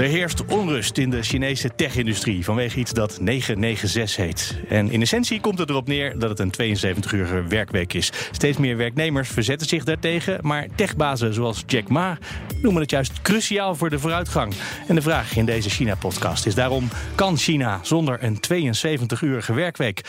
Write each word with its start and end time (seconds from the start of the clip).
Er 0.00 0.06
heerst 0.06 0.44
onrust 0.44 0.98
in 0.98 1.10
de 1.10 1.22
Chinese 1.22 1.70
tech-industrie 1.76 2.44
vanwege 2.44 2.78
iets 2.78 2.92
dat 2.92 3.20
996 3.20 4.16
heet. 4.16 4.60
En 4.68 4.90
in 4.90 5.00
essentie 5.00 5.40
komt 5.40 5.58
het 5.58 5.70
erop 5.70 5.86
neer 5.86 6.18
dat 6.18 6.38
het 6.38 6.58
een 6.58 6.76
72-urige 6.76 7.42
werkweek 7.48 7.92
is. 7.92 8.12
Steeds 8.30 8.58
meer 8.58 8.76
werknemers 8.76 9.28
verzetten 9.28 9.68
zich 9.68 9.84
daartegen, 9.84 10.38
maar 10.42 10.66
techbazen 10.74 11.34
zoals 11.34 11.62
Jack 11.66 11.88
Ma 11.88 12.18
noemen 12.62 12.82
het 12.82 12.90
juist 12.90 13.22
cruciaal 13.22 13.74
voor 13.74 13.90
de 13.90 13.98
vooruitgang. 13.98 14.54
En 14.88 14.94
de 14.94 15.02
vraag 15.02 15.36
in 15.36 15.46
deze 15.46 15.70
China-podcast 15.70 16.46
is 16.46 16.54
daarom: 16.54 16.88
kan 17.14 17.36
China 17.36 17.80
zonder 17.82 18.24
een 18.24 18.36
72-urige 18.36 19.52
werkweek? 19.52 20.02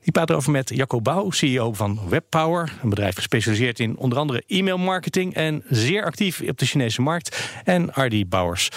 Ik 0.00 0.12
praat 0.12 0.30
erover 0.30 0.50
met 0.50 0.68
Jacco 0.68 1.00
Bouw, 1.00 1.30
CEO 1.30 1.72
van 1.72 2.00
WebPower. 2.08 2.72
Een 2.82 2.88
bedrijf 2.88 3.14
gespecialiseerd 3.14 3.80
in 3.80 3.96
onder 3.96 4.18
andere 4.18 4.42
e-mailmarketing 4.46 5.34
en 5.34 5.62
zeer 5.68 6.04
actief 6.04 6.40
op 6.48 6.58
de 6.58 6.66
Chinese 6.66 7.02
markt. 7.02 7.50
En 7.64 7.94
Ardi 7.94 8.26
Bouwers 8.26 8.70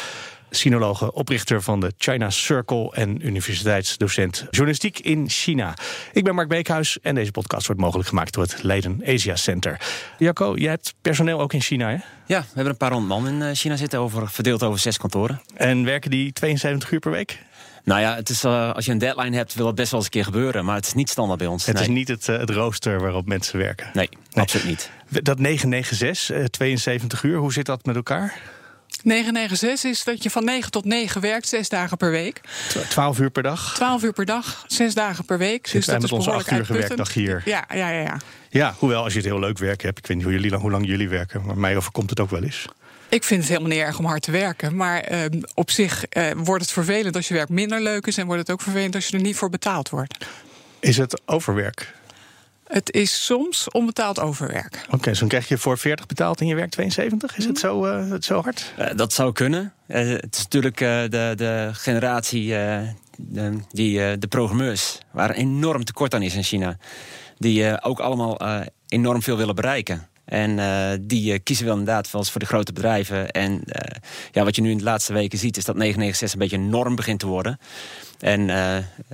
sinologe, 0.50 1.14
oprichter 1.14 1.62
van 1.62 1.80
de 1.80 1.94
China 1.98 2.30
Circle 2.30 2.92
en 2.92 3.28
universiteitsdocent 3.28 4.48
journalistiek 4.50 5.00
in 5.00 5.30
China. 5.30 5.74
Ik 6.14 6.24
ben 6.24 6.36
Mark 6.36 6.48
Beekhuis 6.48 7.00
en 7.02 7.16
deze 7.16 7.32
podcast 7.32 7.68
wordt 7.68 7.82
mogelijk 7.82 8.10
gemaakt 8.10 8.34
door 8.34 8.44
het 8.44 8.64
Leiden 8.64 9.02
Asia 9.06 9.36
Center. 9.36 9.80
Jacco, 10.18 10.56
jij 10.56 10.70
hebt 10.70 10.94
personeel 11.02 11.40
ook 11.40 11.54
in 11.54 11.62
China, 11.62 11.90
hè? 11.90 11.98
Ja, 12.26 12.40
we 12.40 12.46
hebben 12.54 12.72
een 12.72 12.78
paar 12.78 12.92
honderd 12.92 13.22
man 13.22 13.28
in 13.28 13.42
eh, 13.42 13.56
China 13.56 13.76
zitten, 13.76 14.00
over, 14.00 14.30
verdeeld 14.30 14.64
over 14.64 14.80
zes 14.80 14.98
kantoren. 14.98 15.42
En 15.54 15.84
werken 15.84 16.12
die 16.12 16.34
72 16.34 16.92
uur 16.92 17.00
per 17.00 17.12
week? 17.12 17.40
Nou 17.84 18.02
ja, 18.02 18.16
het 18.16 18.30
is, 18.30 18.44
uh, 18.44 18.74
als 18.74 18.86
je 18.86 18.92
een 18.92 18.98
deadline 18.98 19.36
hebt, 19.36 19.54
wil 19.54 19.66
het 19.66 19.76
best 19.76 19.92
wel 19.92 20.00
eens 20.00 20.10
een 20.10 20.16
keer 20.16 20.24
gebeuren. 20.24 20.66
Maar 20.66 20.76
het 20.76 20.86
is 20.86 20.94
niet 20.94 21.10
standaard 21.10 21.40
bij 21.40 21.48
ons. 21.48 21.66
Het 21.66 21.80
is 21.80 21.88
niet 21.88 22.08
het, 22.08 22.28
uh, 22.28 22.38
het 22.38 22.50
rooster 22.50 23.00
waarop 23.00 23.28
mensen 23.28 23.60
werken. 23.60 23.90
Nee, 23.94 24.10
nee, 24.32 24.44
absoluut 24.44 24.68
niet. 24.68 24.92
Dat 25.24 25.40
996, 25.40 26.38
uh, 26.38 26.46
72 26.46 27.24
uur, 27.24 27.38
hoe 27.38 27.54
zit 27.54 27.66
dat 27.66 27.86
met 27.86 27.96
elkaar? 27.96 28.40
996 29.04 29.90
is 29.90 30.04
dat 30.04 30.24
je 30.24 30.30
van 30.30 30.46
9 30.46 30.72
tot 30.72 30.86
9 30.86 31.22
werkt, 31.22 31.48
6 31.48 31.70
dagen 31.70 31.98
per 31.98 32.12
week. 32.12 32.42
12 32.90 33.20
uur 33.20 33.30
per 33.30 33.44
dag? 33.44 33.74
12 33.76 34.04
uur 34.04 34.14
per 34.14 34.26
dag, 34.26 34.66
6 34.68 34.94
dagen 34.94 35.26
per 35.26 35.38
week. 35.38 35.68
Zit 35.68 35.76
dus 35.76 35.86
dat 35.86 35.96
met 35.96 36.04
is 36.04 36.12
onze 36.12 36.32
8 36.32 36.52
uur 36.52 36.66
werkdag 36.68 37.14
hier. 37.14 37.42
Ja, 37.46 37.66
ja, 37.74 37.90
ja, 37.90 38.02
ja. 38.02 38.18
Ja, 38.50 38.76
hoewel 38.78 39.04
als 39.04 39.14
je 39.14 39.20
het 39.20 39.28
heel 39.28 39.40
leuk 39.40 39.58
werk 39.58 39.82
hebt. 39.82 39.98
Ik 39.98 40.08
weet 40.08 40.18
niet 40.18 40.26
hoe, 40.26 40.36
jullie, 40.36 40.56
hoe 40.56 40.72
lang 40.72 40.88
jullie 40.88 41.10
werken, 41.10 41.46
maar 41.46 41.58
mij 41.58 41.78
overkomt 41.78 42.10
het 42.10 42.20
ook 42.20 42.30
wel 42.30 42.44
eens. 42.44 42.66
Ik 43.10 43.24
vind 43.24 43.40
het 43.40 43.50
helemaal 43.50 43.72
niet 43.72 43.80
erg 43.80 44.00
om 44.00 44.06
hard 44.06 44.22
te 44.22 44.32
werken. 44.32 44.76
Maar 44.76 45.12
uh, 45.12 45.42
op 45.54 45.72
zich 45.72 46.06
uh, 46.10 46.32
wordt 46.36 46.62
het 46.62 46.72
vervelend 46.72 47.16
als 47.16 47.28
je 47.28 47.34
werk 47.34 47.50
minder 47.50 47.82
leuk 47.82 48.08
is. 48.08 48.18
En 48.18 48.26
wordt 48.26 48.42
het 48.42 48.52
ook 48.52 48.62
vervelend 48.62 48.96
als 48.96 49.08
je 49.08 49.18
er 49.18 49.24
niet 49.24 49.36
voor 49.36 49.50
betaald 49.50 49.90
wordt. 49.90 50.26
Is 50.80 50.98
het 50.98 51.22
overwerk? 51.26 51.94
Het 52.68 52.92
is 52.92 53.26
soms 53.26 53.70
onbetaald 53.72 54.20
overwerk. 54.20 54.84
Oké, 54.86 54.96
okay, 54.96 55.10
dus 55.12 55.20
dan 55.20 55.28
krijg 55.28 55.48
je 55.48 55.58
voor 55.58 55.78
40 55.78 56.06
betaald 56.06 56.42
en 56.42 56.48
je 56.48 56.56
werkt 56.56 56.72
72. 56.72 57.38
Is 57.38 57.46
het 57.46 57.60
zo, 57.60 57.86
uh, 57.86 58.10
het 58.10 58.26
zo 58.26 58.42
hard? 58.42 58.74
Uh, 58.80 58.88
dat 58.96 59.14
zou 59.14 59.32
kunnen. 59.32 59.74
Uh, 59.88 59.98
het 59.98 60.36
is 60.36 60.44
natuurlijk 60.44 60.78
de, 60.78 61.34
de 61.36 61.70
generatie 61.74 62.48
de, 63.18 63.58
die 63.72 64.18
de 64.18 64.28
programmeurs, 64.28 64.98
waar 65.12 65.32
enorm 65.32 65.84
tekort 65.84 66.14
aan 66.14 66.22
is 66.22 66.36
in 66.36 66.44
China. 66.44 66.78
Die 67.38 67.84
ook 67.84 68.00
allemaal 68.00 68.40
enorm 68.88 69.22
veel 69.22 69.38
willen 69.38 69.56
bereiken. 69.56 70.08
En 70.28 70.58
uh, 70.58 70.90
die 71.02 71.34
uh, 71.34 71.40
kiezen 71.44 71.66
wel 71.66 71.78
inderdaad 71.78 72.12
wel 72.12 72.22
eens 72.22 72.32
voor 72.32 72.40
de 72.40 72.48
grote 72.48 72.74
bedrijven. 72.74 73.32
En 73.32 73.52
uh, 73.52 73.62
ja, 74.32 74.44
wat 74.44 74.56
je 74.56 74.62
nu 74.62 74.72
in 74.72 74.78
de 74.78 74.84
laatste 74.84 75.14
weken 75.14 75.38
ziet, 75.38 75.58
is 75.58 75.66
dat 75.66 75.76
996 75.76 76.34
een 76.34 76.40
beetje 76.40 76.66
een 76.66 76.80
norm 76.80 76.96
begint 76.96 77.20
te 77.20 77.28
worden. 77.28 77.60
En 78.20 78.48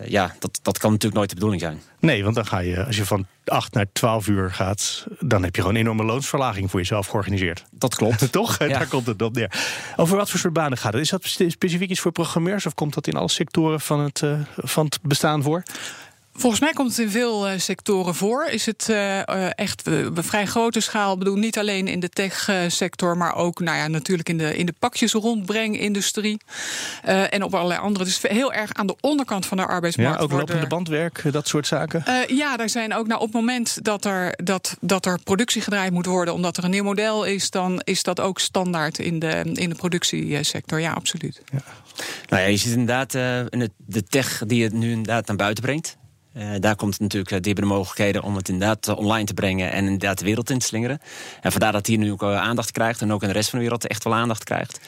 ja, 0.06 0.35
dat, 0.40 0.59
dat 0.62 0.78
kan 0.78 0.91
natuurlijk 0.91 1.16
nooit 1.16 1.29
de 1.29 1.35
bedoeling 1.35 1.62
zijn. 1.62 1.81
Nee, 2.00 2.23
want 2.23 2.35
dan 2.35 2.46
ga 2.46 2.59
je, 2.59 2.85
als 2.85 2.97
je 2.97 3.06
van 3.06 3.25
8 3.46 3.73
naar 3.73 3.85
12 3.94 4.28
uur 4.28 4.52
gaat, 4.52 5.06
dan 5.19 5.44
heb 5.44 5.56
je 5.56 5.62
gewoon 5.62 5.75
een 5.75 5.81
enorme 5.81 6.03
loonsverlaging 6.03 6.69
voor 6.69 6.79
jezelf 6.79 7.07
georganiseerd. 7.07 7.66
Dat 7.72 7.96
klopt. 7.96 8.31
Toch? 8.31 8.59
Ja. 8.59 8.68
Daar 8.68 8.88
komt 8.88 9.06
het 9.06 9.22
op 9.22 9.35
neer. 9.35 9.52
Over 9.96 10.18
wat 10.18 10.29
voor 10.29 10.40
soort 10.40 10.53
banen 10.53 10.78
gaat 10.78 10.94
het? 10.94 11.02
Is 11.02 11.09
dat 11.09 11.25
specifiek 11.25 11.90
iets 11.90 12.00
voor 12.00 12.12
programmeurs 12.12 12.66
of 12.66 12.73
komt 12.73 12.94
dat 12.94 13.07
in 13.07 13.16
alle 13.16 13.29
sectoren 13.29 13.79
van 13.79 14.00
het, 14.00 14.23
van 14.56 14.85
het 14.85 15.00
bestaan 15.02 15.44
voor? 15.44 15.63
Volgens 16.35 16.61
mij 16.61 16.71
komt 16.71 16.89
het 16.89 16.99
in 16.99 17.09
veel 17.09 17.49
uh, 17.49 17.53
sectoren 17.57 18.16
voor. 18.16 18.45
Is 18.45 18.66
het 18.66 18.88
uh, 18.89 19.57
echt 19.57 19.88
uh, 19.88 20.07
vrij 20.13 20.45
grote 20.45 20.79
schaal. 20.79 21.13
Ik 21.13 21.19
bedoel, 21.19 21.35
niet 21.35 21.57
alleen 21.57 21.88
in 21.88 21.99
de 21.99 22.09
tech-sector, 22.09 23.17
maar 23.17 23.35
ook 23.35 23.59
nou 23.59 23.77
ja, 23.77 23.88
natuurlijk 23.88 24.29
in 24.29 24.38
de, 24.38 24.57
in 24.57 24.66
de 24.66 24.73
pakjes 24.79 25.13
rondbrengindustrie. 25.13 26.41
en 27.03 27.43
op 27.43 27.53
allerlei 27.53 27.79
andere. 27.79 28.05
Dus 28.05 28.22
heel 28.22 28.53
erg 28.53 28.73
aan 28.73 28.88
de 28.88 28.95
onderkant 28.99 29.45
van 29.45 29.57
de 29.57 29.66
arbeidsmarkt. 29.66 30.17
Ja, 30.17 30.23
ook 30.23 30.31
lopende 30.31 30.67
bandwerk, 30.67 31.23
dat 31.31 31.47
soort 31.47 31.67
zaken. 31.67 32.03
ja, 32.27 32.57
daar 32.57 32.69
zijn 32.69 32.93
ook 32.93 33.07
nou, 33.07 33.22
op 33.22 33.25
het 33.25 33.35
moment 33.35 33.83
dat 33.83 34.05
er, 34.05 34.33
dat, 34.43 34.77
dat 34.81 35.05
er 35.05 35.19
productie 35.23 35.61
gedraaid 35.61 35.91
moet 35.91 36.05
worden, 36.05 36.33
omdat 36.33 36.57
er 36.57 36.63
een 36.63 36.69
nieuw 36.69 36.83
model 36.83 37.23
is, 37.23 37.49
dan 37.49 37.81
is 37.83 38.03
dat 38.03 38.19
ook 38.19 38.39
standaard 38.39 38.99
in 38.99 39.19
de, 39.19 39.41
in 39.53 39.69
de 39.69 39.75
productiesector. 39.75 40.79
Ja, 40.79 40.91
absoluut. 40.91 41.41
Ja. 41.51 41.63
Nou 42.29 42.41
ja, 42.41 42.47
je 42.47 42.57
ziet 42.57 42.72
inderdaad 42.72 43.13
in 43.49 43.59
het, 43.59 43.72
de 43.77 44.03
tech 44.03 44.41
die 44.47 44.63
het 44.63 44.73
nu 44.73 44.89
inderdaad 44.89 45.27
naar 45.27 45.35
buiten 45.35 45.63
brengt. 45.63 45.97
Uh, 46.38 46.49
daar 46.59 46.75
komt 46.75 46.99
natuurlijk, 46.99 47.31
uh, 47.31 47.38
die 47.38 47.53
hebben 47.53 47.69
de 47.69 47.75
mogelijkheden 47.75 48.23
om 48.23 48.35
het 48.35 48.49
inderdaad 48.49 48.88
uh, 48.88 48.97
online 48.97 49.25
te 49.25 49.33
brengen 49.33 49.71
en 49.71 49.83
inderdaad 49.83 50.19
de 50.19 50.25
wereld 50.25 50.49
in 50.49 50.59
te 50.59 50.66
slingeren. 50.66 50.99
En 51.41 51.51
vandaar 51.51 51.71
dat 51.71 51.88
hij 51.88 51.95
nu 51.95 52.11
ook 52.11 52.23
aandacht 52.23 52.71
krijgt 52.71 53.01
en 53.01 53.13
ook 53.13 53.21
in 53.21 53.27
de 53.27 53.33
rest 53.33 53.49
van 53.49 53.59
de 53.59 53.63
wereld 53.66 53.88
echt 53.88 54.03
wel 54.03 54.13
aandacht 54.13 54.43
krijgt. 54.43 54.79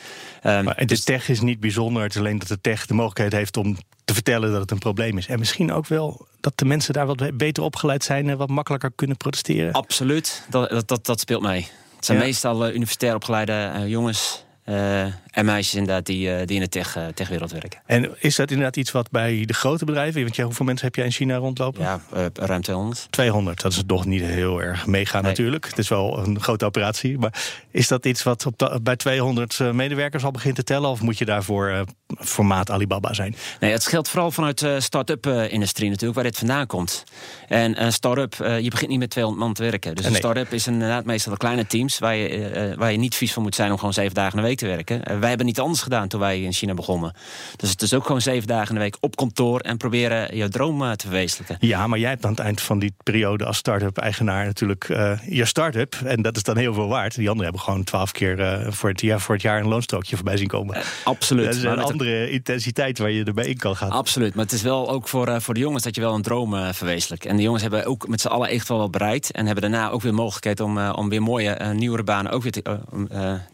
Um, 0.44 0.64
maar 0.64 0.76
de 0.78 0.86
dus 0.86 1.04
tech 1.04 1.30
is 1.30 1.42
niet 1.42 1.60
bijzonder, 1.60 2.04
het 2.04 2.12
is 2.12 2.20
alleen 2.20 2.40
dat 2.40 2.48
de 2.48 2.62
tech 2.62 2.86
de 2.86 2.94
mogelijkheid 2.94 3.34
heeft 3.34 3.58
om 3.58 3.78
te 4.06 4.14
vertellen 4.14 4.52
dat 4.52 4.62
het 4.62 4.72
een 4.72 4.78
probleem 4.78 5.18
is. 5.18 5.28
En 5.28 5.40
misschien 5.40 5.72
ook 5.72 5.88
wel 5.88 6.28
dat 6.40 6.54
de 6.56 6.66
mensen 6.66 6.94
daar 6.94 7.06
wat 7.06 7.38
beter 7.38 7.64
opgeleid 7.64 8.04
zijn 8.04 8.30
en 8.30 8.38
wat 8.38 8.50
makkelijker 8.50 8.92
kunnen 8.96 9.18
protesteren. 9.18 9.74
Absoluut, 9.74 10.46
dat, 10.50 10.70
dat, 10.70 10.88
dat, 10.88 11.06
dat 11.06 11.20
speelt 11.20 11.42
mee. 11.42 11.68
Het 11.96 12.06
zijn 12.06 12.18
ja. 12.18 12.24
meestal 12.24 12.70
universitair 12.70 13.16
opgeleide 13.16 13.84
jongens 13.88 14.46
uh, 14.66 15.06
en 15.36 15.46
meisjes 15.46 15.76
inderdaad 15.76 16.06
die, 16.06 16.30
uh, 16.30 16.38
die 16.46 16.56
in 16.56 16.62
de 16.62 16.70
tech, 16.70 16.98
uh, 16.98 17.06
techwereld 17.14 17.52
werken. 17.52 17.82
En 17.86 18.10
is 18.20 18.36
dat 18.36 18.50
inderdaad 18.50 18.76
iets 18.76 18.92
wat 18.92 19.12
bij 19.12 19.44
de 19.46 19.54
grote 19.54 19.86
bedrijven... 19.86 20.22
want 20.22 20.36
ja, 20.36 20.44
hoeveel 20.44 20.66
mensen 20.66 20.86
heb 20.86 20.96
jij 20.96 21.06
in 21.06 21.12
China 21.12 21.36
rondlopen? 21.36 21.82
Ja, 21.82 22.02
ruim 22.34 22.62
200. 22.62 23.08
200, 23.10 23.62
dat 23.62 23.72
is 23.72 23.84
toch 23.86 24.06
niet 24.06 24.22
heel 24.22 24.62
erg 24.62 24.86
mega 24.86 25.22
nee. 25.22 25.30
natuurlijk. 25.30 25.66
Het 25.66 25.78
is 25.78 25.90
wel 25.90 26.20
een 26.20 26.42
grote 26.42 26.66
operatie. 26.66 27.18
Maar 27.18 27.34
is 27.72 27.88
dat 27.88 28.06
iets 28.06 28.24
wat 28.24 28.46
op 28.46 28.58
de, 28.58 28.80
bij 28.84 28.96
200 28.96 29.60
medewerkers 29.74 30.24
al 30.24 30.32
begint 30.32 30.56
te 30.56 30.64
tellen... 30.64 30.90
of 30.90 31.02
moet 31.02 31.18
je 31.18 31.26
daarvoor 31.26 31.86
formaat 32.18 32.72
Alibaba 32.72 33.14
zijn? 33.14 33.36
Nee, 33.60 33.72
het 33.72 33.88
geldt 33.88 34.10
vooral 34.10 34.32
vanuit 34.32 34.60
de 34.60 34.80
start-up 34.80 35.26
industrie 35.28 35.90
natuurlijk... 35.90 36.16
waar 36.16 36.24
dit 36.24 36.38
vandaan 36.38 36.68
komt. 36.68 37.04
En 37.48 37.84
een 37.84 37.94
start-up, 37.94 38.34
je 38.62 38.70
begint 38.70 38.90
niet 38.90 39.00
met 39.00 39.10
200 39.10 39.46
man 39.46 39.54
te 39.54 39.64
werken. 39.64 39.96
Dus 39.96 40.04
nee. 40.04 40.14
een 40.14 40.20
start-up 40.20 40.54
is 40.54 40.68
inderdaad 40.68 41.06
meestal 41.06 41.32
de 41.32 41.38
kleine 41.38 41.68
teams... 41.68 42.00
Waar 42.00 42.16
je, 42.16 42.74
waar 42.78 42.92
je 42.92 42.98
niet 42.98 43.16
vies 43.16 43.34
van 43.34 43.44
moet 43.44 43.56
zijn 43.56 43.72
om 43.72 43.78
gewoon 43.78 43.94
zeven 43.94 44.14
dagen 44.14 44.38
de 44.38 44.44
week 44.44 44.58
te 44.58 44.68
werken. 44.68 45.20
Wij 45.26 45.34
hebben 45.34 45.54
niet 45.54 45.64
anders 45.64 45.82
gedaan 45.82 46.08
toen 46.08 46.20
wij 46.20 46.42
in 46.42 46.54
China 46.54 46.74
begonnen. 46.74 47.14
Dus 47.56 47.70
het 47.70 47.82
is 47.82 47.94
ook 47.94 48.06
gewoon 48.06 48.22
zeven 48.22 48.48
dagen 48.48 48.68
in 48.68 48.74
de 48.74 48.82
week 48.82 48.98
op 49.00 49.16
kantoor 49.16 49.60
en 49.60 49.78
proberen 49.78 50.38
je 50.38 50.50
droom 50.50 50.82
uh, 50.82 50.92
te 50.92 51.08
verwezenlijken. 51.08 51.58
Ja, 51.60 51.88
maar 51.88 52.00
jij 52.00 52.10
hebt 52.10 52.26
aan 52.26 52.32
het 52.32 52.40
eind 52.40 52.62
van 52.62 52.80
die 52.80 52.94
periode 53.04 53.46
als 53.46 53.58
start-up 53.58 53.98
eigenaar 53.98 54.46
natuurlijk 54.46 54.90
uh, 54.90 55.12
je 55.28 55.46
start-up. 55.46 55.96
En 56.06 56.22
dat 56.22 56.36
is 56.36 56.44
dan 56.44 56.58
heel 56.58 56.74
veel 56.74 56.88
waard. 56.88 57.16
Die 57.16 57.30
anderen 57.30 57.44
hebben 57.44 57.62
gewoon 57.62 57.84
twaalf 57.84 58.12
keer 58.12 58.66
voor, 58.70 58.90
het 58.90 59.02
jaar, 59.02 59.22
voor 59.22 59.34
het 59.34 59.44
jaar 59.44 59.60
een 59.60 59.68
loonstrookje 59.68 60.16
voorbij 60.16 60.38
zien 60.38 60.48
komen. 60.48 60.82
absoluut. 61.04 61.46
Dat 61.46 61.56
is 61.56 61.64
een 61.64 61.80
andere 61.80 62.30
intensiteit 62.30 63.00
waar 63.00 63.12
je 63.12 63.24
erbij 63.24 63.48
in 63.48 63.58
kan 63.58 63.76
gaan. 63.76 63.90
Absoluut. 63.90 64.36
Maar 64.36 64.44
het 64.44 64.54
is 64.54 64.62
wel 64.62 64.90
ook 64.90 65.08
voor, 65.08 65.42
voor 65.42 65.54
de 65.54 65.60
jongens 65.60 65.84
dat 65.84 65.96
je 65.96 66.02
wel 66.02 66.14
een 66.14 66.22
droom 66.22 66.74
verwezenlijkt. 66.74 67.26
En 67.26 67.36
de 67.36 67.44
jongens 67.44 67.62
hebben 67.62 67.86
ook 67.86 68.08
met 68.08 68.22
z'n 68.22 68.28
allen 68.28 68.50
echt 68.50 68.68
wel 68.68 68.78
wat 68.78 68.92
bereid. 68.92 69.32
En 69.32 69.46
hebben 69.46 69.72
daarna 69.72 69.90
ook 69.90 70.02
weer 70.02 70.14
mogelijkheid 70.14 70.60
om, 70.60 70.90
om 70.90 71.10
weer 71.10 71.22
mooie 71.22 71.74
nieuwere 71.74 72.04
banen 72.04 72.32
ook 72.32 72.44
weer 72.44 72.52
te, 72.52 72.80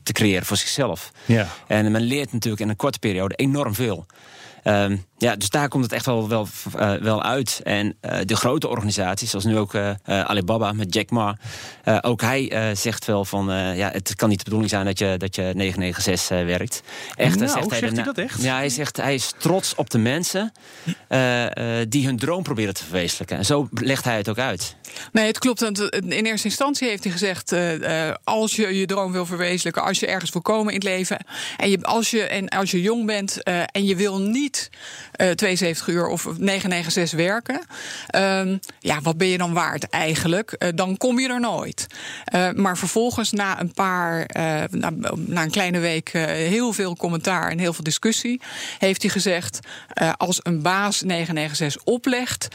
te 0.03 0.11
creëren 0.11 0.45
voor 0.45 0.57
zichzelf. 0.57 1.11
Ja. 1.25 1.47
En 1.67 1.91
men 1.91 2.01
leert 2.01 2.33
natuurlijk 2.33 2.61
in 2.61 2.69
een 2.69 2.75
korte 2.75 2.99
periode 2.99 3.35
enorm 3.35 3.73
veel. 3.73 4.05
Um, 4.63 5.05
ja, 5.21 5.35
dus 5.35 5.49
daar 5.49 5.67
komt 5.67 5.83
het 5.83 5.93
echt 5.93 6.05
wel, 6.05 6.29
wel, 6.29 6.47
uh, 6.75 6.93
wel 6.93 7.23
uit. 7.23 7.59
En 7.63 7.95
uh, 8.01 8.17
de 8.25 8.35
grote 8.35 8.67
organisaties, 8.67 9.29
zoals 9.29 9.45
nu 9.45 9.57
ook 9.57 9.73
uh, 9.73 9.91
Alibaba 10.05 10.71
met 10.71 10.93
Jack 10.93 11.09
Ma, 11.09 11.37
ook 12.01 12.21
hij 12.21 12.73
zegt 12.75 13.05
wel 13.05 13.25
van, 13.25 13.45
ja, 13.75 13.89
het 13.91 14.15
kan 14.15 14.29
niet 14.29 14.37
de 14.37 14.43
bedoeling 14.43 14.69
zijn 14.71 14.85
dat 14.85 14.99
je, 14.99 15.15
dat 15.17 15.35
je 15.35 15.51
996 15.55 16.45
werkt. 16.45 16.81
Echt, 17.15 17.39
nou, 17.39 17.51
zegt, 17.51 17.69
hij, 17.69 17.79
zegt 17.79 17.95
hij 17.95 18.03
dat 18.03 18.17
echt? 18.17 18.41
Ja, 18.41 18.55
hij 18.55 18.69
zegt, 18.69 18.97
hij 18.97 19.13
is 19.13 19.33
trots 19.37 19.75
op 19.75 19.89
de 19.89 19.97
mensen 19.97 20.51
die 21.89 22.05
hun 22.05 22.17
droom 22.17 22.43
proberen 22.43 22.73
te 22.73 22.83
verwezenlijken. 22.83 23.37
En 23.37 23.45
zo 23.45 23.67
legt 23.71 24.03
hij 24.03 24.17
het 24.17 24.29
ook 24.29 24.39
uit. 24.39 24.75
Nee, 25.11 25.25
het 25.25 25.39
klopt. 25.39 25.61
In 25.61 26.25
eerste 26.25 26.47
instantie 26.47 26.87
heeft 26.87 27.03
hij 27.03 27.11
gezegd: 27.11 27.51
uh, 27.51 28.11
als 28.23 28.55
je 28.55 28.77
je 28.77 28.85
droom 28.85 29.11
wil 29.11 29.25
verwezenlijken, 29.25 29.83
als 29.83 29.99
je 29.99 30.07
ergens 30.07 30.31
wil 30.31 30.41
komen 30.41 30.73
in 30.73 30.79
het 30.79 30.83
leven, 30.83 31.25
en 31.57 31.69
je, 31.69 31.81
als, 31.81 32.11
je, 32.11 32.23
en 32.23 32.49
als 32.49 32.71
je 32.71 32.81
jong 32.81 33.05
bent 33.05 33.37
uh, 33.43 33.63
en 33.71 33.85
je 33.85 33.95
wil 33.95 34.19
niet 34.19 34.69
72 35.11 35.87
uur 35.87 36.07
of 36.07 36.23
996 36.23 37.19
werken, 37.19 37.61
ehm, 38.07 38.57
ja, 38.79 39.01
wat 39.01 39.17
ben 39.17 39.27
je 39.27 39.37
dan 39.37 39.53
waard 39.53 39.89
eigenlijk? 39.89 40.71
dan 40.75 40.97
kom 40.97 41.19
je 41.19 41.29
er 41.29 41.39
nooit. 41.39 41.87
maar 42.55 42.77
vervolgens, 42.77 43.31
na 43.31 43.59
een 43.59 43.73
paar, 43.73 44.25
na, 44.71 44.91
na, 45.15 45.43
een 45.43 45.51
kleine 45.51 45.79
week, 45.79 46.09
heel 46.11 46.73
veel 46.73 46.95
commentaar 46.95 47.51
en 47.51 47.59
heel 47.59 47.73
veel 47.73 47.83
discussie, 47.83 48.41
heeft 48.77 49.01
hij 49.01 49.11
gezegd: 49.11 49.59
als 50.17 50.39
een 50.43 50.61
baas 50.61 51.01
996 51.01 51.83
oplegt, 51.83 52.47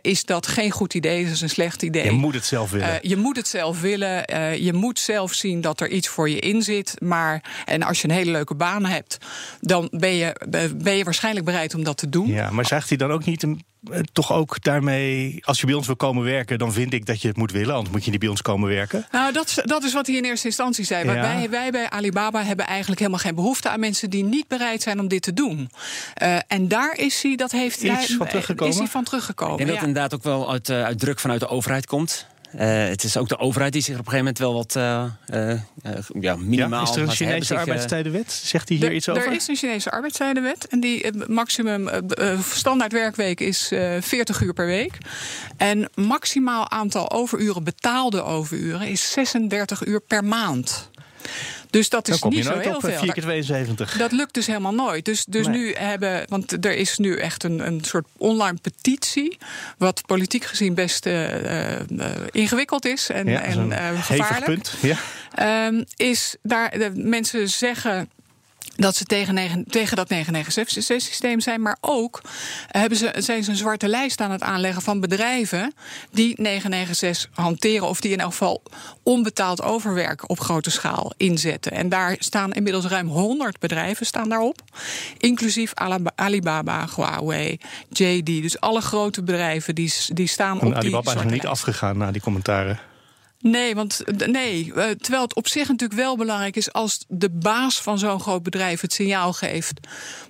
is 0.00 0.24
dat 0.24 0.46
geen 0.46 0.70
goed 0.70 0.94
idee, 0.94 1.24
dat 1.24 1.32
is 1.32 1.40
een 1.40 1.50
slecht 1.50 1.82
idee. 1.82 2.04
Je 2.04 2.10
moet 2.10 2.34
het 2.34 2.44
zelf 2.44 2.70
willen. 2.70 2.98
Je 3.02 3.16
moet 3.16 3.36
het 3.36 3.48
zelf 3.48 3.80
willen. 3.80 4.24
Je 4.62 4.72
moet 4.72 4.98
zelf 4.98 5.34
zien 5.34 5.60
dat 5.60 5.80
er 5.80 5.88
iets 5.88 6.08
voor 6.08 6.30
je 6.30 6.38
in 6.38 6.62
zit. 6.62 6.94
Maar 6.98 7.42
en 7.64 7.82
als 7.82 8.00
je 8.00 8.08
een 8.08 8.14
hele 8.14 8.30
leuke 8.30 8.54
baan 8.54 8.84
hebt, 8.84 9.18
dan 9.60 9.88
ben 9.90 10.14
je, 10.14 10.36
ben 10.76 10.96
je 10.96 11.04
waarschijnlijk 11.04 11.44
bereid 11.44 11.74
om 11.74 11.84
dat 11.84 11.89
te 11.94 12.08
doen. 12.08 12.26
Ja, 12.26 12.50
maar 12.50 12.66
zegt 12.66 12.88
hij 12.88 12.98
dan 12.98 13.10
ook 13.10 13.24
niet 13.24 13.42
een 13.42 13.62
eh, 13.90 14.00
toch 14.12 14.32
ook 14.32 14.62
daarmee, 14.62 15.38
als 15.44 15.60
je 15.60 15.66
bij 15.66 15.74
ons 15.74 15.86
wil 15.86 15.96
komen 15.96 16.24
werken, 16.24 16.58
dan 16.58 16.72
vind 16.72 16.92
ik 16.92 17.06
dat 17.06 17.22
je 17.22 17.28
het 17.28 17.36
moet 17.36 17.52
willen, 17.52 17.74
anders 17.74 17.94
moet 17.94 18.04
je 18.04 18.10
niet 18.10 18.20
bij 18.20 18.28
ons 18.28 18.42
komen 18.42 18.68
werken? 18.68 19.06
Nou, 19.12 19.32
dat, 19.32 19.62
dat 19.64 19.84
is 19.84 19.92
wat 19.92 20.06
hij 20.06 20.16
in 20.16 20.24
eerste 20.24 20.46
instantie 20.46 20.84
zei. 20.84 21.04
Wij, 21.04 21.50
wij 21.50 21.70
bij 21.70 21.90
Alibaba 21.90 22.42
hebben 22.42 22.66
eigenlijk 22.66 22.98
helemaal 22.98 23.20
geen 23.20 23.34
behoefte 23.34 23.68
aan 23.68 23.80
mensen 23.80 24.10
die 24.10 24.24
niet 24.24 24.48
bereid 24.48 24.82
zijn 24.82 25.00
om 25.00 25.08
dit 25.08 25.22
te 25.22 25.32
doen. 25.32 25.70
Uh, 26.22 26.36
en 26.46 26.68
daar 26.68 26.96
is 26.96 27.22
hij, 27.22 27.36
dat 27.36 27.50
heeft 27.50 27.82
hij, 27.82 28.06
van 28.06 28.26
teruggekomen. 28.26 28.72
Is 28.72 28.78
hij 28.78 28.88
van 28.88 29.04
teruggekomen. 29.04 29.58
En 29.58 29.66
dat 29.66 29.74
ja. 29.74 29.80
inderdaad 29.80 30.14
ook 30.14 30.22
wel 30.22 30.50
uit, 30.50 30.68
uh, 30.68 30.82
uit 30.82 30.98
druk 30.98 31.18
vanuit 31.18 31.40
de 31.40 31.48
overheid 31.48 31.86
komt. 31.86 32.26
Uh, 32.54 32.60
het 32.88 33.04
is 33.04 33.16
ook 33.16 33.28
de 33.28 33.38
overheid 33.38 33.72
die 33.72 33.82
zich 33.82 33.98
op 33.98 34.06
een 34.06 34.12
gegeven 34.12 34.24
moment 34.24 34.38
wel 34.38 34.54
wat 34.54 34.74
uh, 34.76 35.50
uh, 35.50 35.60
ja, 36.20 36.36
minimaal... 36.36 36.84
Ja, 36.84 36.90
is 36.90 36.96
er 36.96 37.02
een 37.02 37.10
Chinese 37.10 37.58
arbeidstijdenwet? 37.58 38.32
Zegt 38.32 38.68
hij 38.68 38.78
hier 38.78 38.88
de, 38.88 38.94
iets 38.94 39.08
over? 39.08 39.26
Er 39.26 39.32
is 39.32 39.48
een 39.48 39.56
Chinese 39.56 39.90
arbeidstijdenwet. 39.90 40.66
En 40.68 40.80
die 40.80 41.12
maximum 41.26 41.88
standaard 42.52 42.92
werkweek 42.92 43.40
is 43.40 43.72
40 44.00 44.40
uur 44.40 44.52
per 44.52 44.66
week. 44.66 44.98
En 45.56 45.90
maximaal 45.94 46.70
aantal 46.70 47.10
overuren, 47.10 47.64
betaalde 47.64 48.22
overuren, 48.22 48.88
is 48.88 49.12
36 49.12 49.86
uur 49.86 50.00
per 50.00 50.24
maand. 50.24 50.90
Dus 51.70 51.88
dat 51.88 52.08
is 52.08 52.22
niet 52.22 52.44
zo 52.44 52.58
heel 52.58 52.74
op 52.74 52.80
veel. 52.80 52.98
4 52.98 53.12
keer 53.12 53.22
72. 53.22 53.96
Dat 53.96 54.12
lukt 54.12 54.34
dus 54.34 54.46
helemaal 54.46 54.74
nooit. 54.74 55.04
Dus, 55.04 55.24
dus 55.24 55.46
nee. 55.46 55.58
nu 55.58 55.72
hebben. 55.72 56.24
Want 56.28 56.64
er 56.64 56.74
is 56.76 56.98
nu 56.98 57.16
echt 57.16 57.44
een, 57.44 57.66
een 57.66 57.84
soort 57.84 58.06
online 58.16 58.58
petitie. 58.62 59.38
Wat 59.78 60.02
politiek 60.06 60.44
gezien 60.44 60.74
best 60.74 61.06
uh, 61.06 61.40
uh, 61.40 61.76
ingewikkeld 62.30 62.84
is 62.86 63.08
en, 63.08 63.26
ja, 63.26 63.40
en 63.40 63.70
uh, 63.70 64.02
gevaarlijk. 64.02 64.44
Punt. 64.44 64.74
Ja. 64.82 65.66
Um, 65.66 65.84
is 65.96 66.36
daar 66.42 66.78
de 66.78 66.90
mensen 66.94 67.48
zeggen 67.48 68.08
dat 68.80 68.96
ze 68.96 69.04
tegen, 69.04 69.34
negen, 69.34 69.64
tegen 69.68 69.96
dat 69.96 70.12
996-systeem 70.12 71.40
zijn. 71.40 71.62
Maar 71.62 71.76
ook 71.80 72.20
hebben 72.68 72.98
ze, 72.98 73.14
zijn 73.16 73.44
ze 73.44 73.50
een 73.50 73.56
zwarte 73.56 73.88
lijst 73.88 74.20
aan 74.20 74.30
het 74.30 74.42
aanleggen 74.42 74.82
van 74.82 75.00
bedrijven 75.00 75.74
die 76.10 76.34
996 76.36 77.30
hanteren. 77.32 77.88
Of 77.88 78.00
die 78.00 78.12
in 78.12 78.20
elk 78.20 78.30
geval 78.30 78.62
onbetaald 79.02 79.62
overwerk 79.62 80.28
op 80.30 80.40
grote 80.40 80.70
schaal 80.70 81.12
inzetten. 81.16 81.72
En 81.72 81.88
daar 81.88 82.16
staan 82.18 82.52
inmiddels 82.52 82.86
ruim 82.86 83.08
100 83.08 83.58
bedrijven 83.58 84.06
staan 84.06 84.28
daarop. 84.28 84.62
Inclusief 85.18 85.72
Alibaba, 86.14 86.88
Huawei, 86.96 87.58
JD. 87.88 88.26
Dus 88.26 88.60
alle 88.60 88.80
grote 88.80 89.22
bedrijven 89.22 89.74
die, 89.74 89.92
die 90.06 90.26
staan 90.26 90.60
en 90.60 90.66
op 90.66 90.74
Alibaba 90.74 91.10
die 91.10 91.20
is 91.20 91.26
er 91.26 91.30
niet 91.30 91.46
afgegaan 91.46 91.98
na 91.98 92.10
die 92.10 92.22
commentaren. 92.22 92.89
Nee, 93.42 93.74
want 93.74 94.02
nee, 94.26 94.72
terwijl 94.74 95.22
het 95.22 95.34
op 95.34 95.48
zich 95.48 95.68
natuurlijk 95.68 96.00
wel 96.00 96.16
belangrijk 96.16 96.56
is 96.56 96.72
als 96.72 97.04
de 97.08 97.30
baas 97.30 97.80
van 97.80 97.98
zo'n 97.98 98.20
groot 98.20 98.42
bedrijf 98.42 98.80
het 98.80 98.92
signaal 98.92 99.32
geeft 99.32 99.80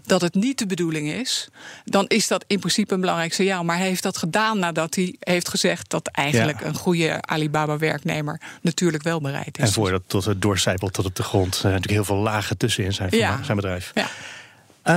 dat 0.02 0.20
het 0.20 0.34
niet 0.34 0.58
de 0.58 0.66
bedoeling 0.66 1.10
is, 1.12 1.48
dan 1.84 2.06
is 2.06 2.28
dat 2.28 2.44
in 2.46 2.58
principe 2.58 2.94
een 2.94 3.00
belangrijk 3.00 3.32
signaal. 3.32 3.64
Maar 3.64 3.76
hij 3.76 3.86
heeft 3.86 4.02
dat 4.02 4.16
gedaan 4.16 4.58
nadat 4.58 4.94
hij 4.94 5.16
heeft 5.18 5.48
gezegd 5.48 5.90
dat 5.90 6.08
eigenlijk 6.08 6.60
ja. 6.60 6.66
een 6.66 6.74
goede 6.74 7.22
Alibaba-werknemer 7.22 8.40
natuurlijk 8.60 9.02
wel 9.02 9.20
bereid 9.20 9.58
is. 9.58 9.64
En 9.64 9.72
voordat 9.72 10.02
tot 10.06 10.24
het 10.24 10.42
doorcijpelt 10.42 10.92
tot 10.92 11.04
op 11.04 11.16
de 11.16 11.22
grond, 11.22 11.56
er 11.56 11.62
natuurlijk 11.62 11.90
heel 11.90 12.04
veel 12.04 12.16
lagen 12.16 12.56
tussen 12.56 12.84
in 12.84 12.92
zijn, 12.92 13.16
ja. 13.16 13.42
zijn 13.42 13.56
bedrijf. 13.56 13.92
Ja. 13.94 14.08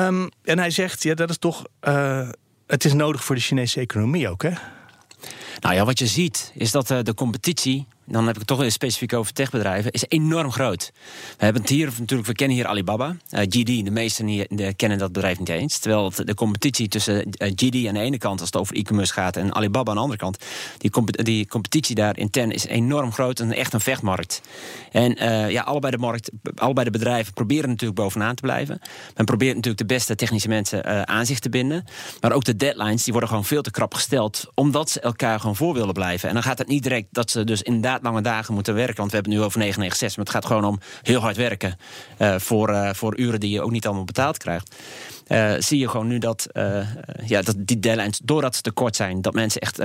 Um, 0.08 0.30
en 0.44 0.60
hij 0.60 0.72
zegt, 0.72 1.04
ja, 1.04 1.14
dat 1.14 1.30
is 1.30 1.38
toch, 1.38 1.66
uh, 1.82 2.30
het 2.68 2.86
is 2.86 2.94
nodig 2.94 3.24
voor 3.24 3.36
de 3.36 3.42
Chinese 3.42 3.80
economie 3.80 4.30
ook, 4.30 4.42
hè? 4.42 4.52
Nou 5.60 5.76
ja, 5.76 5.86
wat 5.86 6.00
je 6.00 6.08
ziet 6.08 6.52
is 6.56 6.72
dat 6.72 6.88
de 6.88 7.14
competitie 7.16 7.88
dan 8.06 8.26
heb 8.26 8.34
ik 8.40 8.48
het 8.48 8.58
toch 8.58 8.72
specifiek 8.72 9.14
over 9.14 9.34
techbedrijven, 9.34 9.92
is 9.92 10.06
enorm 10.08 10.52
groot. 10.52 10.92
We 11.38 11.44
hebben 11.44 11.62
het 11.62 11.72
hier 11.72 11.92
natuurlijk, 12.00 12.30
we 12.30 12.36
kennen 12.36 12.58
hier 12.58 12.66
Alibaba. 12.66 13.08
Uh, 13.08 13.40
GD, 13.40 13.66
de 13.66 13.92
meesten 13.92 14.26
de, 14.26 14.74
kennen 14.76 14.98
dat 14.98 15.12
bedrijf 15.12 15.40
niet 15.40 15.50
eens. 15.50 15.78
Terwijl 15.78 16.12
de 16.16 16.34
competitie 16.34 16.88
tussen 16.88 17.16
uh, 17.16 17.52
GD 17.56 17.88
aan 17.88 17.94
de 17.94 18.00
ene 18.00 18.18
kant, 18.18 18.40
als 18.40 18.50
het 18.50 18.60
over 18.62 18.76
e-commerce 18.76 19.14
gaat, 19.14 19.38
en 19.38 19.56
Alibaba 19.56 19.90
aan 19.90 19.96
de 19.96 20.02
andere 20.02 20.20
kant, 20.20 20.38
die, 20.78 20.92
die 21.24 21.48
competitie 21.48 21.96
daar 21.96 22.18
intern 22.18 22.52
is 22.52 22.66
enorm 22.66 23.12
groot 23.12 23.40
en 23.40 23.52
echt 23.52 23.74
een 23.74 23.82
vechtmarkt. 23.82 24.42
En 24.92 25.24
uh, 25.24 25.50
ja, 25.50 25.62
allebei 25.62 25.92
de, 25.92 25.98
markt, 25.98 26.32
allebei 26.56 26.86
de 26.86 26.92
bedrijven 26.92 27.34
proberen 27.34 27.70
natuurlijk 27.70 28.00
bovenaan 28.00 28.36
te 28.36 28.42
blijven. 28.42 28.80
Men 29.16 29.26
probeert 29.26 29.56
natuurlijk 29.56 29.88
de 29.88 29.94
beste 29.94 30.16
technische 30.16 30.48
mensen 30.48 31.08
aan 31.08 31.26
zich 31.26 31.40
te 31.40 31.50
binden. 31.50 31.86
Maar 32.22 32.32
ook 32.32 32.44
de 32.44 32.56
deadlines, 32.56 33.04
die 33.04 33.12
worden 33.12 33.30
gewoon 33.30 33.46
veel 33.46 33.62
te 33.62 33.72
krap 33.72 33.94
gesteld, 33.94 34.52
omdat 34.54 34.90
ze 34.90 35.00
elkaar 35.00 35.40
gewoon 35.40 35.56
voor 35.56 35.74
willen 35.74 35.94
blijven. 35.94 36.28
En 36.28 36.34
dan 36.34 36.44
gaat 36.44 36.58
het 36.58 36.68
niet 36.68 36.84
direct 36.84 37.08
dat 37.12 37.32
ze 37.32 37.44
dus 37.44 37.62
inderdaad 37.62 37.93
lange 38.02 38.22
dagen 38.22 38.54
moeten 38.54 38.74
werken. 38.74 38.98
Want 38.98 39.10
we 39.10 39.16
hebben 39.16 39.32
het 39.32 39.42
nu 39.42 39.48
over 39.48 39.60
996. 39.60 40.18
Maar 40.18 40.26
het 40.26 40.36
gaat 40.36 40.46
gewoon 40.46 40.72
om 40.72 40.80
heel 41.02 41.20
hard 41.20 41.36
werken. 41.36 41.78
Uh, 42.20 42.36
voor, 42.38 42.70
uh, 42.70 42.90
voor 42.94 43.18
uren 43.18 43.40
die 43.40 43.50
je 43.50 43.62
ook 43.62 43.72
niet 43.72 43.86
allemaal 43.86 44.04
betaald 44.04 44.38
krijgt. 44.38 44.76
Uh, 45.28 45.54
zie 45.58 45.80
je 45.80 45.90
gewoon 45.90 46.08
nu 46.08 46.18
dat, 46.18 46.48
ja, 47.26 47.42
dat 47.42 47.56
die 47.58 47.80
deadlines, 47.80 48.20
doordat 48.24 48.56
ze 48.56 48.62
te 48.62 48.72
kort 48.72 48.96
zijn, 48.96 49.22
dat 49.22 49.34
mensen 49.34 49.62
echt 49.62 49.80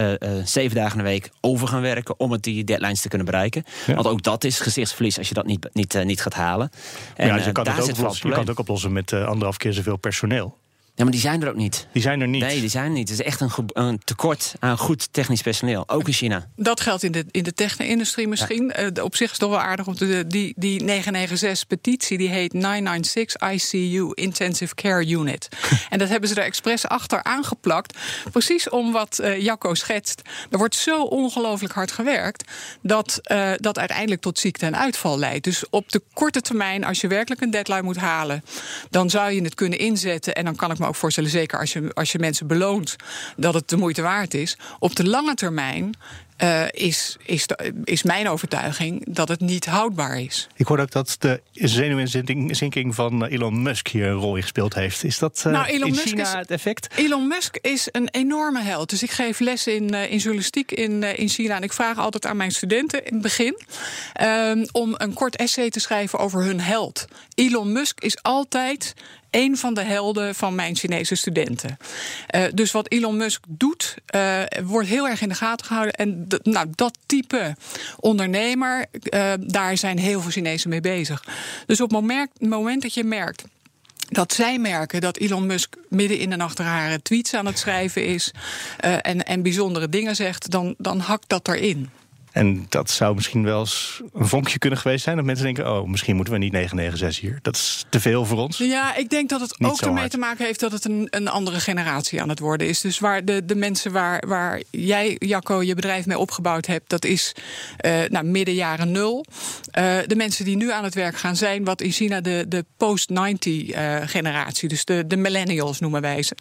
zeven 0.44 0.76
dagen 0.76 0.99
in 0.99 1.05
de 1.05 1.10
week 1.10 1.31
over 1.40 1.69
gaan 1.69 1.81
werken 1.81 2.20
om 2.20 2.32
het 2.32 2.43
die 2.43 2.64
deadlines 2.64 3.00
te 3.00 3.08
kunnen 3.08 3.26
bereiken. 3.26 3.64
Ja. 3.87 3.94
Want 3.94 4.06
ook 4.06 4.22
dat 4.22 4.44
is 4.44 4.60
gezichtsverlies 4.60 5.19
als 5.19 5.28
je 5.28 5.34
dat 5.34 5.46
niet, 5.46 5.69
niet, 5.72 6.05
niet 6.05 6.20
gaat 6.20 6.34
halen. 6.34 6.70
En, 7.16 7.26
ja, 7.26 7.37
je 7.37 7.52
kan, 7.52 7.66
het 7.66 7.82
ook 7.82 7.88
oplossen, 7.88 8.28
je 8.28 8.34
kan 8.34 8.43
het 8.43 8.50
ook 8.50 8.58
oplossen 8.58 8.93
met 8.93 9.12
anderhalf 9.12 9.56
keer 9.56 9.72
zoveel 9.72 9.96
personeel. 9.96 10.56
Ja, 10.98 11.04
maar 11.04 11.12
die 11.12 11.22
zijn 11.22 11.42
er 11.42 11.48
ook 11.48 11.56
niet. 11.56 11.86
Die 11.92 12.02
zijn 12.02 12.20
er 12.20 12.28
niet. 12.28 12.42
Nee, 12.42 12.60
die 12.60 12.68
zijn 12.68 12.84
er 12.84 12.90
niet. 12.90 13.08
Het 13.08 13.18
is 13.18 13.24
echt 13.24 13.40
een, 13.40 13.50
een 13.66 13.98
tekort 14.04 14.54
aan 14.58 14.78
goed 14.78 15.12
technisch 15.12 15.42
personeel. 15.42 15.88
Ook 15.88 16.06
in 16.06 16.12
China. 16.12 16.48
Dat 16.56 16.80
geldt 16.80 17.02
in 17.02 17.12
de, 17.12 17.24
in 17.30 17.42
de 17.42 17.52
techne-industrie 17.52 18.28
misschien. 18.28 18.72
Ja. 18.76 18.90
Uh, 18.96 19.04
op 19.04 19.16
zich 19.16 19.24
is 19.24 19.30
het 19.30 19.40
toch 19.40 19.50
wel 19.50 19.60
aardig 19.60 19.86
om 19.86 19.94
te. 19.94 20.24
Die, 20.26 20.52
die 20.56 20.82
996-petitie 20.82 22.18
die 22.18 22.28
heet 22.28 22.52
996 22.52 23.50
ICU 23.50 24.10
Intensive 24.14 24.74
Care 24.74 25.06
Unit. 25.06 25.48
en 25.90 25.98
dat 25.98 26.08
hebben 26.08 26.28
ze 26.28 26.34
er 26.34 26.44
expres 26.44 26.88
achter 26.88 27.22
aangeplakt. 27.22 27.98
Precies 28.32 28.69
om 28.69 28.93
wat 28.93 29.19
uh, 29.22 29.40
Jacco 29.40 29.74
schetst. 29.74 30.22
Er 30.50 30.58
wordt 30.58 30.74
zo 30.74 31.02
ongelooflijk 31.02 31.74
hard 31.74 31.93
gewerkt. 31.93 32.50
dat 32.82 33.20
uh, 33.32 33.50
dat 33.56 33.78
uiteindelijk 33.78 34.20
tot 34.20 34.38
ziekte 34.38 34.67
en 34.67 34.76
uitval 34.76 35.19
leidt. 35.19 35.44
Dus 35.44 35.64
op 35.70 35.93
de 35.93 36.02
korte 36.12 36.40
termijn, 36.40 36.84
als 36.84 37.00
je 37.00 37.08
werkelijk 37.08 37.40
een 37.40 37.50
deadline 37.50 37.82
moet 37.82 37.96
halen. 37.96 38.44
dan 38.90 39.10
zou 39.10 39.31
je 39.32 39.43
het 39.43 39.55
kunnen 39.55 39.78
inzetten. 39.78 40.34
En 40.34 40.44
dan 40.44 40.56
kan 40.56 40.70
ik 40.70 40.78
me 40.78 40.86
ook 40.88 40.96
voorstellen, 40.96 41.30
zeker 41.30 41.58
als 41.58 41.72
je, 41.72 41.90
als 41.94 42.12
je 42.12 42.18
mensen 42.18 42.46
beloont 42.46 42.96
dat 43.36 43.54
het 43.54 43.68
de 43.68 43.76
moeite 43.76 44.02
waard 44.02 44.34
is. 44.34 44.58
Op 44.78 44.96
de 44.96 45.08
lange 45.08 45.34
termijn 45.34 45.94
uh, 46.42 46.64
is, 46.70 47.16
is, 47.24 47.46
de, 47.46 47.72
is 47.84 48.02
mijn 48.02 48.28
overtuiging 48.28 49.14
dat 49.14 49.28
het 49.28 49.40
niet 49.40 49.66
houdbaar 49.66 50.20
is. 50.20 50.46
Ik 50.56 50.66
hoor 50.66 50.78
ook 50.78 50.90
dat 50.90 51.16
de 51.18 51.40
zenuwinzinking 51.52 52.94
van 52.94 53.24
Elon 53.24 53.62
Musk 53.62 53.88
hier 53.88 54.06
een 54.06 54.14
rol 54.14 54.36
in 54.36 54.42
gespeeld 54.42 54.74
heeft. 54.74 55.04
Is 55.04 55.18
dat 55.18 55.44
uh, 55.46 55.52
nou, 55.52 55.66
Elon 55.66 55.88
in 55.88 55.94
Musk 55.94 56.06
China 56.06 56.22
is, 56.22 56.32
het 56.32 56.50
effect? 56.50 56.88
Elon 56.96 57.28
Musk 57.28 57.56
is 57.56 57.88
een 57.92 58.08
enorme 58.10 58.62
held. 58.62 58.90
Dus 58.90 59.02
ik 59.02 59.10
geef 59.10 59.38
les 59.38 59.66
in, 59.66 59.94
uh, 59.94 60.10
in 60.10 60.16
journalistiek 60.16 60.72
in, 60.72 61.02
in 61.02 61.28
China. 61.28 61.56
En 61.56 61.62
ik 61.62 61.72
vraag 61.72 61.98
altijd 61.98 62.26
aan 62.26 62.36
mijn 62.36 62.50
studenten 62.50 63.04
in 63.04 63.12
het 63.12 63.22
begin... 63.22 63.58
Um, 64.20 64.66
om 64.72 64.94
een 64.96 65.12
kort 65.12 65.36
essay 65.36 65.70
te 65.70 65.80
schrijven 65.80 66.18
over 66.18 66.44
hun 66.44 66.60
held. 66.60 67.04
Elon 67.34 67.72
Musk 67.72 68.00
is 68.00 68.22
altijd 68.22 68.94
een 69.31 69.56
van 69.56 69.75
de 69.75 69.82
helden 69.82 70.35
van 70.35 70.55
mijn 70.55 70.77
Chinese 70.77 71.15
studenten. 71.15 71.77
Uh, 72.35 72.44
dus 72.55 72.73
wat 72.73 72.91
Elon 72.91 73.17
Musk 73.17 73.44
doet, 73.49 73.97
uh, 74.15 74.43
wordt 74.63 74.89
heel 74.89 75.08
erg 75.08 75.20
in 75.20 75.29
de 75.29 75.35
gaten 75.35 75.67
gehouden. 75.67 75.94
En 75.94 76.27
nou, 76.43 76.67
dat 76.75 76.99
type 77.06 77.56
ondernemer, 78.01 78.87
uh, 78.93 79.32
daar 79.41 79.77
zijn 79.77 79.99
heel 79.99 80.20
veel 80.20 80.31
Chinezen 80.31 80.70
mee 80.70 80.81
bezig. 80.81 81.25
Dus 81.67 81.81
op 81.81 81.91
het 81.91 82.01
moment 82.39 82.82
dat 82.82 82.94
je 82.94 83.05
merkt 83.05 83.44
dat 84.08 84.32
zij 84.32 84.58
merken 84.58 85.01
dat 85.01 85.17
Elon 85.17 85.47
Musk 85.47 85.77
midden 85.89 86.19
in 86.19 86.31
de 86.31 86.37
nacht 86.37 86.58
rare 86.58 87.03
tweets 87.03 87.35
aan 87.35 87.47
het 87.47 87.58
schrijven 87.58 88.06
is 88.06 88.32
en, 88.79 89.25
en 89.25 89.43
bijzondere 89.43 89.89
dingen 89.89 90.17
zegt, 90.17 90.51
dan, 90.51 90.75
dan 90.79 90.99
hakt 90.99 91.29
dat 91.29 91.49
erin. 91.49 91.91
En 92.38 92.66
dat 92.68 92.90
zou 92.90 93.14
misschien 93.14 93.44
wel 93.44 93.60
eens 93.60 94.02
een 94.14 94.28
vonkje 94.28 94.58
kunnen 94.58 94.78
geweest 94.78 95.04
zijn. 95.04 95.16
Dat 95.16 95.24
mensen 95.24 95.44
denken, 95.44 95.72
oh, 95.72 95.88
misschien 95.88 96.16
moeten 96.16 96.34
we 96.34 96.38
niet 96.38 96.52
996 96.52 97.30
hier. 97.30 97.38
Dat 97.42 97.54
is 97.54 97.84
te 97.88 98.00
veel 98.00 98.24
voor 98.24 98.38
ons. 98.38 98.58
Ja, 98.58 98.96
ik 98.96 99.10
denk 99.10 99.28
dat 99.28 99.40
het 99.40 99.58
Niet 99.58 99.70
ook 99.70 99.80
ermee 99.80 99.98
hard. 99.98 100.10
te 100.10 100.18
maken 100.18 100.44
heeft 100.44 100.60
dat 100.60 100.72
het 100.72 100.84
een, 100.84 101.06
een 101.10 101.28
andere 101.28 101.60
generatie 101.60 102.22
aan 102.22 102.28
het 102.28 102.38
worden 102.38 102.68
is. 102.68 102.80
Dus 102.80 102.98
waar 102.98 103.24
de, 103.24 103.44
de 103.44 103.54
mensen 103.54 103.92
waar, 103.92 104.24
waar 104.26 104.62
jij, 104.70 105.16
Jacco, 105.18 105.62
je 105.62 105.74
bedrijf 105.74 106.06
mee 106.06 106.18
opgebouwd 106.18 106.66
hebt, 106.66 106.90
dat 106.90 107.04
is 107.04 107.34
eh, 107.76 107.92
nou, 108.08 108.24
midden 108.24 108.54
jaren 108.54 108.92
nul. 108.92 109.24
Eh, 109.70 109.96
de 110.06 110.16
mensen 110.16 110.44
die 110.44 110.56
nu 110.56 110.72
aan 110.72 110.84
het 110.84 110.94
werk 110.94 111.16
gaan 111.16 111.36
zijn, 111.36 111.64
wat 111.64 111.80
in 111.80 111.90
China 111.90 112.20
de, 112.20 112.44
de 112.48 112.64
post-90-generatie, 112.76 114.68
dus 114.68 114.84
de, 114.84 115.04
de 115.06 115.16
millennials 115.16 115.80
noemen 115.80 116.00
wij 116.00 116.22
ze. 116.22 116.34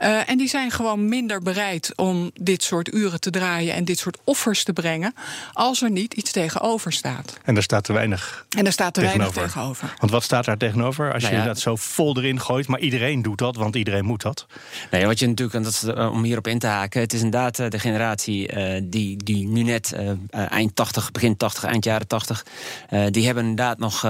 Eh, 0.00 0.28
en 0.28 0.38
die 0.38 0.48
zijn 0.48 0.70
gewoon 0.70 1.08
minder 1.08 1.42
bereid 1.42 1.92
om 1.96 2.30
dit 2.40 2.62
soort 2.62 2.94
uren 2.94 3.20
te 3.20 3.30
draaien 3.30 3.74
en 3.74 3.84
dit 3.84 3.98
soort 3.98 4.18
offers 4.24 4.64
te 4.64 4.72
brengen, 4.72 5.09
als 5.52 5.82
er 5.82 5.90
niet 5.90 6.14
iets 6.14 6.32
tegenover 6.32 6.92
staat. 6.92 7.38
En 7.44 7.54
daar 7.54 7.62
staat 7.62 7.84
te 7.84 7.92
weinig 7.92 8.46
En 8.48 8.64
daar 8.64 8.72
staat 8.72 8.96
er 8.96 9.02
weinig 9.02 9.26
tegenover. 9.26 9.52
tegenover. 9.52 9.94
Want 9.98 10.12
wat 10.12 10.22
staat 10.22 10.44
daar 10.44 10.56
tegenover? 10.56 11.12
Als 11.12 11.22
Nou 11.22 11.36
je 11.36 11.42
dat 11.42 11.58
zo 11.58 11.76
vol 11.76 12.16
erin 12.16 12.40
gooit, 12.40 12.68
maar 12.68 12.80
iedereen 12.80 13.22
doet 13.22 13.38
dat, 13.38 13.56
want 13.56 13.76
iedereen 13.76 14.04
moet 14.04 14.22
dat. 14.22 14.46
Nee, 14.90 15.06
wat 15.06 15.18
je 15.18 15.26
natuurlijk, 15.26 15.56
en 15.56 15.62
dat 15.62 15.72
is, 15.72 15.82
eh, 15.82 16.12
om 16.12 16.22
hierop 16.22 16.46
in 16.46 16.58
te 16.58 16.66
haken, 16.66 17.00
het 17.00 17.12
is 17.12 17.22
inderdaad 17.22 17.58
eh, 17.58 17.68
de 17.68 17.78
generatie 17.78 18.48
eh, 18.48 18.80
die, 18.84 19.16
die 19.24 19.48
nu 19.48 19.62
net 19.62 19.94
eind 20.30 20.76
80, 20.76 21.10
begin 21.10 21.36
80, 21.36 21.64
eind 21.64 21.84
jaren 21.84 22.06
80, 22.06 22.46
eh, 22.88 23.06
die 23.10 23.24
hebben 23.26 23.44
inderdaad 23.44 23.78
nog 23.78 24.08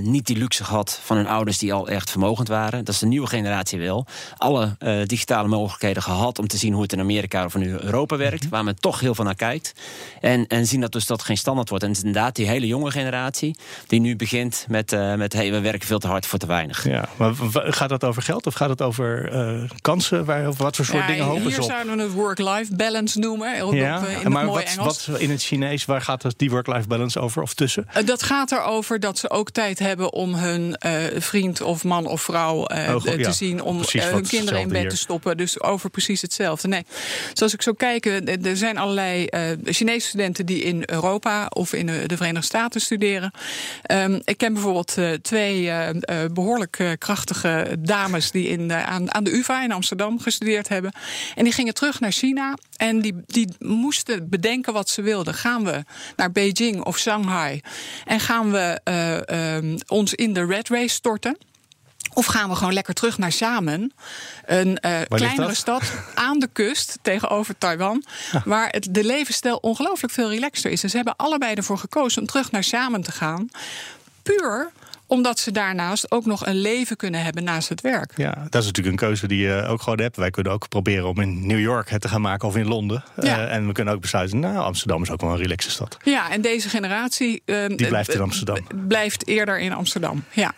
niet 0.00 0.26
die 0.26 0.36
luxe 0.36 0.64
gehad 0.64 1.00
van 1.02 1.16
hun 1.16 1.26
ouders 1.26 1.58
die 1.58 1.72
al 1.72 1.88
echt 1.88 2.10
vermogend 2.10 2.48
waren. 2.48 2.84
Dat 2.84 2.94
is 2.94 3.00
de 3.00 3.06
nieuwe 3.06 3.26
generatie 3.26 3.78
wel. 3.78 4.06
Alle 4.36 4.76
eh, 4.78 5.02
digitale 5.04 5.48
mogelijkheden 5.48 6.02
gehad 6.02 6.38
om 6.38 6.46
te 6.46 6.56
zien 6.56 6.72
hoe 6.72 6.82
het 6.82 6.92
in 6.92 7.00
Amerika 7.00 7.44
of 7.44 7.54
in 7.54 7.62
Europa 7.62 8.16
werkt, 8.16 8.48
waar 8.48 8.64
men 8.64 8.80
toch 8.80 9.00
heel 9.00 9.14
veel 9.14 9.24
naar 9.24 9.34
kijkt. 9.34 9.72
En, 10.24 10.46
en 10.46 10.66
zien 10.66 10.80
dat 10.80 10.92
dus 10.92 11.06
dat 11.06 11.22
geen 11.22 11.36
standaard 11.36 11.68
wordt. 11.68 11.84
En 11.84 11.90
het 11.90 11.98
is 11.98 12.04
inderdaad 12.04 12.36
die 12.36 12.46
hele 12.46 12.66
jonge 12.66 12.90
generatie 12.90 13.56
die 13.86 14.00
nu 14.00 14.16
begint 14.16 14.66
met, 14.68 14.92
eh 14.92 15.14
met 15.14 15.32
hey, 15.32 15.50
we 15.50 15.60
werken 15.60 15.86
veel 15.86 15.98
te 15.98 16.06
hard 16.06 16.26
voor 16.26 16.38
te 16.38 16.46
weinig. 16.46 16.88
Ja, 16.88 17.08
maar 17.16 17.32
gaat 17.52 17.88
dat 17.88 18.04
over 18.04 18.22
geld 18.22 18.46
of 18.46 18.54
gaat 18.54 18.68
het 18.68 18.82
over 18.82 19.32
eh, 19.32 19.70
kansen? 19.80 20.24
Waar, 20.24 20.48
of 20.48 20.58
wat 20.58 20.76
voor 20.76 20.84
soort 20.84 20.98
Ja, 20.98 21.06
dingen 21.06 21.24
hopen 21.24 21.42
hier 21.42 21.50
ze 21.54 21.62
op? 21.62 21.68
zouden 21.70 21.96
we 21.96 22.02
het 22.02 22.12
work-life 22.12 22.74
balance 22.76 23.18
noemen. 23.18 23.66
Op, 23.66 23.72
Ja, 23.74 23.98
op, 23.98 24.04
eh, 24.06 24.22
in 24.22 24.32
maar 24.32 24.42
het 24.42 24.50
mooie 24.50 24.64
wat, 24.76 25.06
wat 25.06 25.20
in 25.20 25.30
het 25.30 25.42
Chinees, 25.42 25.84
waar 25.84 26.00
gaat 26.02 26.24
die 26.36 26.50
work-life 26.50 26.86
balance 26.88 27.20
over 27.20 27.42
of 27.42 27.54
tussen? 27.54 27.86
Eh, 27.92 28.06
Dat 28.06 28.22
gaat 28.22 28.52
erover 28.52 29.00
dat 29.00 29.18
ze 29.18 29.30
ook 29.30 29.50
tijd 29.50 29.78
hebben 29.78 30.12
om 30.12 30.34
hun 30.34 30.76
eh, 30.76 30.92
vriend 31.16 31.60
of 31.60 31.84
man 31.84 32.06
of 32.06 32.22
vrouw 32.22 32.66
eh, 32.66 32.94
Oh, 32.94 33.00
goed, 33.00 33.10
te 33.10 33.18
ja. 33.18 33.32
zien. 33.32 33.62
Om 33.62 33.76
Precies 33.76 34.04
eh, 34.04 34.12
hun 34.12 34.26
kinderen 34.26 34.60
in 34.60 34.68
bed 34.68 34.80
hier. 34.80 34.90
te 34.90 34.96
stoppen. 34.96 35.36
Dus 35.36 35.60
over 35.60 35.90
precies 35.90 36.22
hetzelfde. 36.22 36.68
Nee. 36.68 36.84
Zoals 37.32 37.54
ik 37.54 37.62
zo 37.62 37.72
kijk, 37.72 38.06
eh, 38.06 38.46
er 38.46 38.56
zijn 38.56 38.78
allerlei 38.78 39.24
eh, 39.26 39.42
Chinese 39.64 40.13
studenten 40.14 40.46
die 40.46 40.62
in 40.62 40.82
Europa 40.86 41.46
of 41.48 41.72
in 41.72 41.88
eh, 41.88 42.06
de 42.06 42.16
Verenigde 42.16 42.46
Staten 42.46 42.80
studeren. 42.80 43.30
Ehm, 43.82 44.20
ik 44.24 44.36
ken 44.36 44.52
bijvoorbeeld 44.52 44.98
eh, 44.98 45.12
twee 45.12 45.70
eh, 45.70 45.88
eh, 45.88 46.30
behoorlijk 46.32 46.78
eh, 46.78 46.90
krachtige 46.98 47.76
dames 47.78 48.30
die 48.30 48.48
in, 48.48 48.72
aan, 48.72 49.14
aan 49.14 49.24
de 49.24 49.36
UvA 49.36 49.62
in 49.62 49.72
Amsterdam 49.72 50.20
gestudeerd 50.20 50.68
hebben. 50.68 50.92
En 51.34 51.44
die 51.44 51.52
gingen 51.52 51.74
terug 51.74 52.00
naar 52.00 52.12
China 52.12 52.54
en 52.76 53.00
die, 53.00 53.14
die 53.26 53.48
moesten 53.58 54.28
bedenken 54.28 54.72
wat 54.72 54.88
ze 54.88 55.02
wilden. 55.02 55.34
Gaan 55.34 55.64
we 55.64 55.84
naar 56.16 56.32
Beijing 56.32 56.84
of 56.84 56.98
Shanghai 56.98 57.60
en 58.04 58.20
gaan 58.20 58.50
we 58.50 58.80
eh, 58.84 59.28
ehm, 59.56 59.78
ons 59.86 60.14
in 60.14 60.32
de 60.32 60.46
red 60.46 60.68
race 60.68 60.94
storten? 60.94 61.36
Of 62.12 62.26
gaan 62.26 62.48
we 62.48 62.56
gewoon 62.56 62.72
lekker 62.72 62.94
terug 62.94 63.18
naar 63.18 63.30
Xiamen, 63.30 63.92
een 64.46 64.78
eh, 64.78 65.00
kleinere 65.08 65.54
stad 65.54 65.92
aan 66.14 66.38
de 66.38 66.48
kust 66.52 66.98
tegenover 67.02 67.58
Taiwan, 67.58 68.04
waar 68.44 68.68
het, 68.70 68.88
de 68.90 69.04
levensstijl 69.04 69.56
ongelooflijk 69.56 70.12
veel 70.12 70.30
relaxter 70.30 70.70
is. 70.70 70.82
En 70.82 70.90
ze 70.90 70.96
hebben 70.96 71.16
allebei 71.16 71.54
ervoor 71.54 71.78
gekozen 71.78 72.20
om 72.20 72.26
terug 72.26 72.50
naar 72.50 72.60
Xiamen 72.60 73.02
te 73.02 73.12
gaan, 73.12 73.48
puur 74.22 74.72
omdat 75.06 75.38
ze 75.38 75.50
daarnaast 75.50 76.10
ook 76.10 76.26
nog 76.26 76.46
een 76.46 76.60
leven 76.60 76.96
kunnen 76.96 77.22
hebben 77.22 77.44
naast 77.44 77.68
het 77.68 77.80
werk. 77.80 78.12
Ja, 78.16 78.34
dat 78.50 78.60
is 78.60 78.66
natuurlijk 78.66 78.86
een 78.86 79.08
keuze 79.08 79.26
die 79.26 79.38
je 79.38 79.64
ook 79.66 79.82
gewoon 79.82 80.00
hebt. 80.00 80.16
Wij 80.16 80.30
kunnen 80.30 80.52
ook 80.52 80.68
proberen 80.68 81.08
om 81.08 81.20
in 81.20 81.46
New 81.46 81.60
York 81.60 81.90
het 81.90 82.00
te 82.00 82.08
gaan 82.08 82.20
maken 82.20 82.48
of 82.48 82.56
in 82.56 82.66
Londen. 82.66 83.04
Ja. 83.20 83.46
Eh, 83.46 83.54
en 83.54 83.66
we 83.66 83.72
kunnen 83.72 83.94
ook 83.94 84.00
besluiten, 84.00 84.38
nou, 84.38 84.56
Amsterdam 84.56 85.02
is 85.02 85.10
ook 85.10 85.20
wel 85.20 85.30
een 85.30 85.36
relaxe 85.36 85.70
stad. 85.70 85.96
Ja, 86.02 86.30
en 86.30 86.40
deze 86.40 86.68
generatie 86.68 87.42
eh, 87.44 87.66
Die 87.66 87.86
blijft 87.86 88.14
in 88.14 88.20
Amsterdam. 88.20 88.66
Blijft 88.88 89.26
eerder 89.26 89.58
in 89.58 89.72
Amsterdam. 89.72 90.24
Ja. 90.30 90.54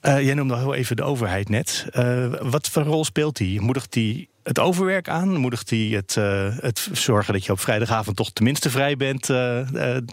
Eh, 0.00 0.22
jij 0.24 0.34
noemde 0.34 0.54
al 0.54 0.60
heel 0.60 0.74
even 0.74 0.96
de 0.96 1.02
overheid 1.02 1.48
net. 1.48 1.86
Eh, 1.90 2.26
wat 2.40 2.68
voor 2.68 2.82
rol 2.82 3.04
speelt 3.04 3.36
die? 3.36 3.60
Moedigt 3.60 3.92
die 3.92 4.28
het 4.42 4.58
overwerk 4.58 5.08
aan? 5.08 5.36
Moedigt 5.36 5.68
die 5.68 5.96
het, 5.96 6.16
eh, 6.16 6.56
het 6.58 6.88
zorgen 6.92 7.32
dat 7.32 7.44
je 7.44 7.52
op 7.52 7.60
vrijdagavond 7.60 8.16
toch 8.16 8.30
tenminste 8.32 8.70
vrij 8.70 8.96
bent 8.96 9.30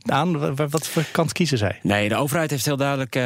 aan? 0.05 0.37
Wa- 0.39 0.53
wa- 0.53 0.67
Wat 0.67 0.87
voor 0.87 1.03
kant 1.11 1.31
kiezen 1.31 1.57
zij? 1.57 1.79
Nee, 1.83 2.09
de 2.09 2.15
overheid 2.15 2.49
heeft 2.49 2.65
heel 2.65 2.77
duidelijk, 2.77 3.19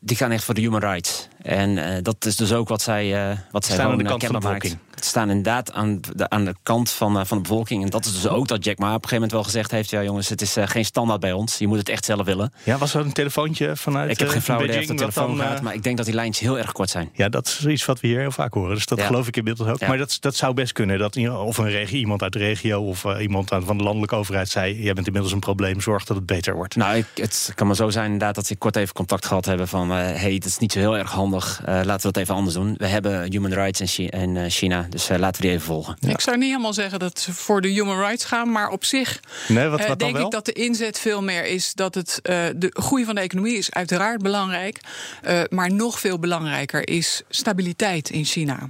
die 0.00 0.16
gaan 0.16 0.30
echt 0.30 0.44
voor 0.44 0.54
de 0.54 0.60
human 0.60 0.80
rights. 0.80 1.28
En 1.44 1.78
eh, 1.78 2.02
dat 2.02 2.24
is 2.24 2.36
dus 2.36 2.52
ook 2.52 2.68
wat 2.68 2.82
zij, 2.82 3.28
eh 3.30 3.36
wat 3.50 3.64
zij 3.64 3.74
Staan 3.74 3.90
aan 3.90 3.98
de 3.98 4.04
eh, 4.04 4.08
kant 4.10 4.24
van 4.24 4.32
de 4.34 4.40
maakt. 4.40 4.62
bevolking. 4.62 4.78
Ze 4.94 5.10
staan 5.10 5.28
inderdaad 5.28 5.72
aan 5.72 6.00
de, 6.14 6.28
aan 6.28 6.44
de 6.44 6.54
kant 6.62 6.90
van, 6.90 7.26
van 7.26 7.36
de 7.36 7.42
bevolking. 7.48 7.82
En 7.84 7.90
dat 7.90 8.04
is 8.04 8.12
dus 8.12 8.28
ook 8.28 8.48
dat 8.48 8.64
Jack 8.64 8.78
Ma 8.78 8.86
op 8.86 8.92
een 8.92 8.94
gegeven 8.94 9.14
moment 9.14 9.32
wel 9.32 9.42
gezegd 9.42 9.70
heeft... 9.70 9.90
ja 9.90 10.02
jongens, 10.02 10.28
het 10.28 10.40
is 10.40 10.56
geen 10.64 10.84
standaard 10.84 11.20
bij 11.20 11.32
ons. 11.32 11.58
Je 11.58 11.66
moet 11.66 11.78
het 11.78 11.88
echt 11.88 12.04
zelf 12.04 12.24
willen. 12.26 12.52
Ja, 12.62 12.78
was 12.78 12.94
er 12.94 13.00
een 13.00 13.12
telefoontje 13.12 13.76
vanuit 13.76 14.10
ik 14.10 14.18
heb 14.18 14.28
geen 14.28 14.42
flauw 14.42 14.62
idee 14.64 14.78
of 14.80 14.86
de 14.86 14.94
telefoon 14.94 15.36
dan, 15.36 15.46
gaat... 15.46 15.60
maar 15.62 15.74
ik 15.74 15.82
denk 15.82 15.96
dat 15.96 16.06
die 16.06 16.14
lijntjes 16.14 16.46
heel 16.46 16.58
erg 16.58 16.72
kort 16.72 16.90
zijn. 16.90 17.10
Ja, 17.12 17.28
dat 17.28 17.46
is 17.46 17.66
iets 17.66 17.84
wat 17.84 18.00
we 18.00 18.06
hier 18.06 18.20
heel 18.20 18.30
vaak 18.30 18.54
horen. 18.54 18.74
Dus 18.74 18.86
dat 18.86 18.98
Ja. 18.98 19.06
geloof 19.06 19.26
ik 19.28 19.36
inmiddels 19.36 19.68
ook. 19.68 19.78
Ja. 19.80 19.88
Maar 19.88 19.98
dat, 19.98 20.16
dat 20.20 20.36
zou 20.36 20.54
best 20.54 20.72
kunnen. 20.72 20.98
Dat 20.98 21.16
of 21.28 21.58
een 21.58 21.70
regio, 21.70 21.98
iemand 21.98 22.22
uit 22.22 22.32
de 22.32 22.38
regio 22.38 22.80
of 22.82 23.04
iemand 23.18 23.48
van 23.48 23.76
de 23.78 23.84
landelijke 23.84 24.14
overheid 24.14 24.48
zei... 24.48 24.82
jij 24.82 24.92
bent 24.94 25.06
inmiddels 25.06 25.32
een 25.34 25.40
probleem, 25.40 25.80
zorg 25.80 26.04
dat 26.04 26.16
het 26.16 26.26
beter 26.26 26.54
wordt. 26.54 26.76
Nou, 26.76 26.96
ik, 26.96 27.06
het 27.14 27.52
kan 27.54 27.66
maar 27.66 27.76
zo 27.76 27.90
zijn 27.90 28.04
inderdaad 28.04 28.34
dat 28.34 28.46
ze 28.46 28.56
kort 28.56 28.76
even 28.76 28.94
contact 28.94 29.26
gehad 29.26 29.44
hebben 29.44 29.68
van... 29.68 29.90
eh 29.90 29.96
hey, 29.96 30.32
het 30.34 30.44
is 30.44 30.58
niet 30.58 30.72
zo 30.72 30.78
heel 30.78 30.96
erg 30.98 31.10
handig, 31.10 31.33
eh, 31.42 31.64
laten 31.66 32.06
we 32.06 32.12
dat 32.12 32.16
even 32.16 32.34
anders 32.34 32.54
doen. 32.54 32.74
We 32.78 32.86
hebben 32.86 33.30
human 33.32 33.52
rights 33.52 33.80
in, 33.80 33.86
Chi- 33.86 34.06
in 34.08 34.36
eh, 34.36 34.50
China, 34.50 34.86
dus 34.90 35.08
eh, 35.08 35.18
laten 35.18 35.40
we 35.40 35.46
die 35.46 35.56
even 35.56 35.66
volgen. 35.66 35.96
Ik 36.08 36.20
zou 36.20 36.36
niet 36.36 36.48
helemaal 36.48 36.72
zeggen 36.72 36.98
dat 36.98 37.18
ze 37.20 37.32
voor 37.32 37.60
de 37.60 37.68
human 37.68 37.98
rights 37.98 38.24
gaan, 38.24 38.52
maar 38.52 38.68
op 38.68 38.84
zich 38.84 39.20
Nee, 39.48 39.68
wat, 39.68 39.78
wat 39.78 39.88
dan 39.88 39.98
denk 39.98 40.16
wel? 40.16 40.24
ik 40.24 40.30
dat 40.30 40.44
de 40.44 40.52
inzet 40.52 40.98
veel 40.98 41.22
meer 41.22 41.44
is 41.46 41.72
dat 41.74 41.94
het, 41.94 42.18
eh, 42.22 42.44
de 42.56 42.70
groei 42.72 43.04
van 43.04 43.14
de 43.14 43.20
economie 43.20 43.56
is 43.56 43.70
uiteraard 43.72 44.22
belangrijk. 44.22 44.80
eh, 45.22 45.42
maar 45.48 45.72
nog 45.72 46.00
veel 46.00 46.18
belangrijker 46.18 46.88
is 46.88 47.22
stabiliteit 47.28 48.10
in 48.10 48.24
China. 48.24 48.68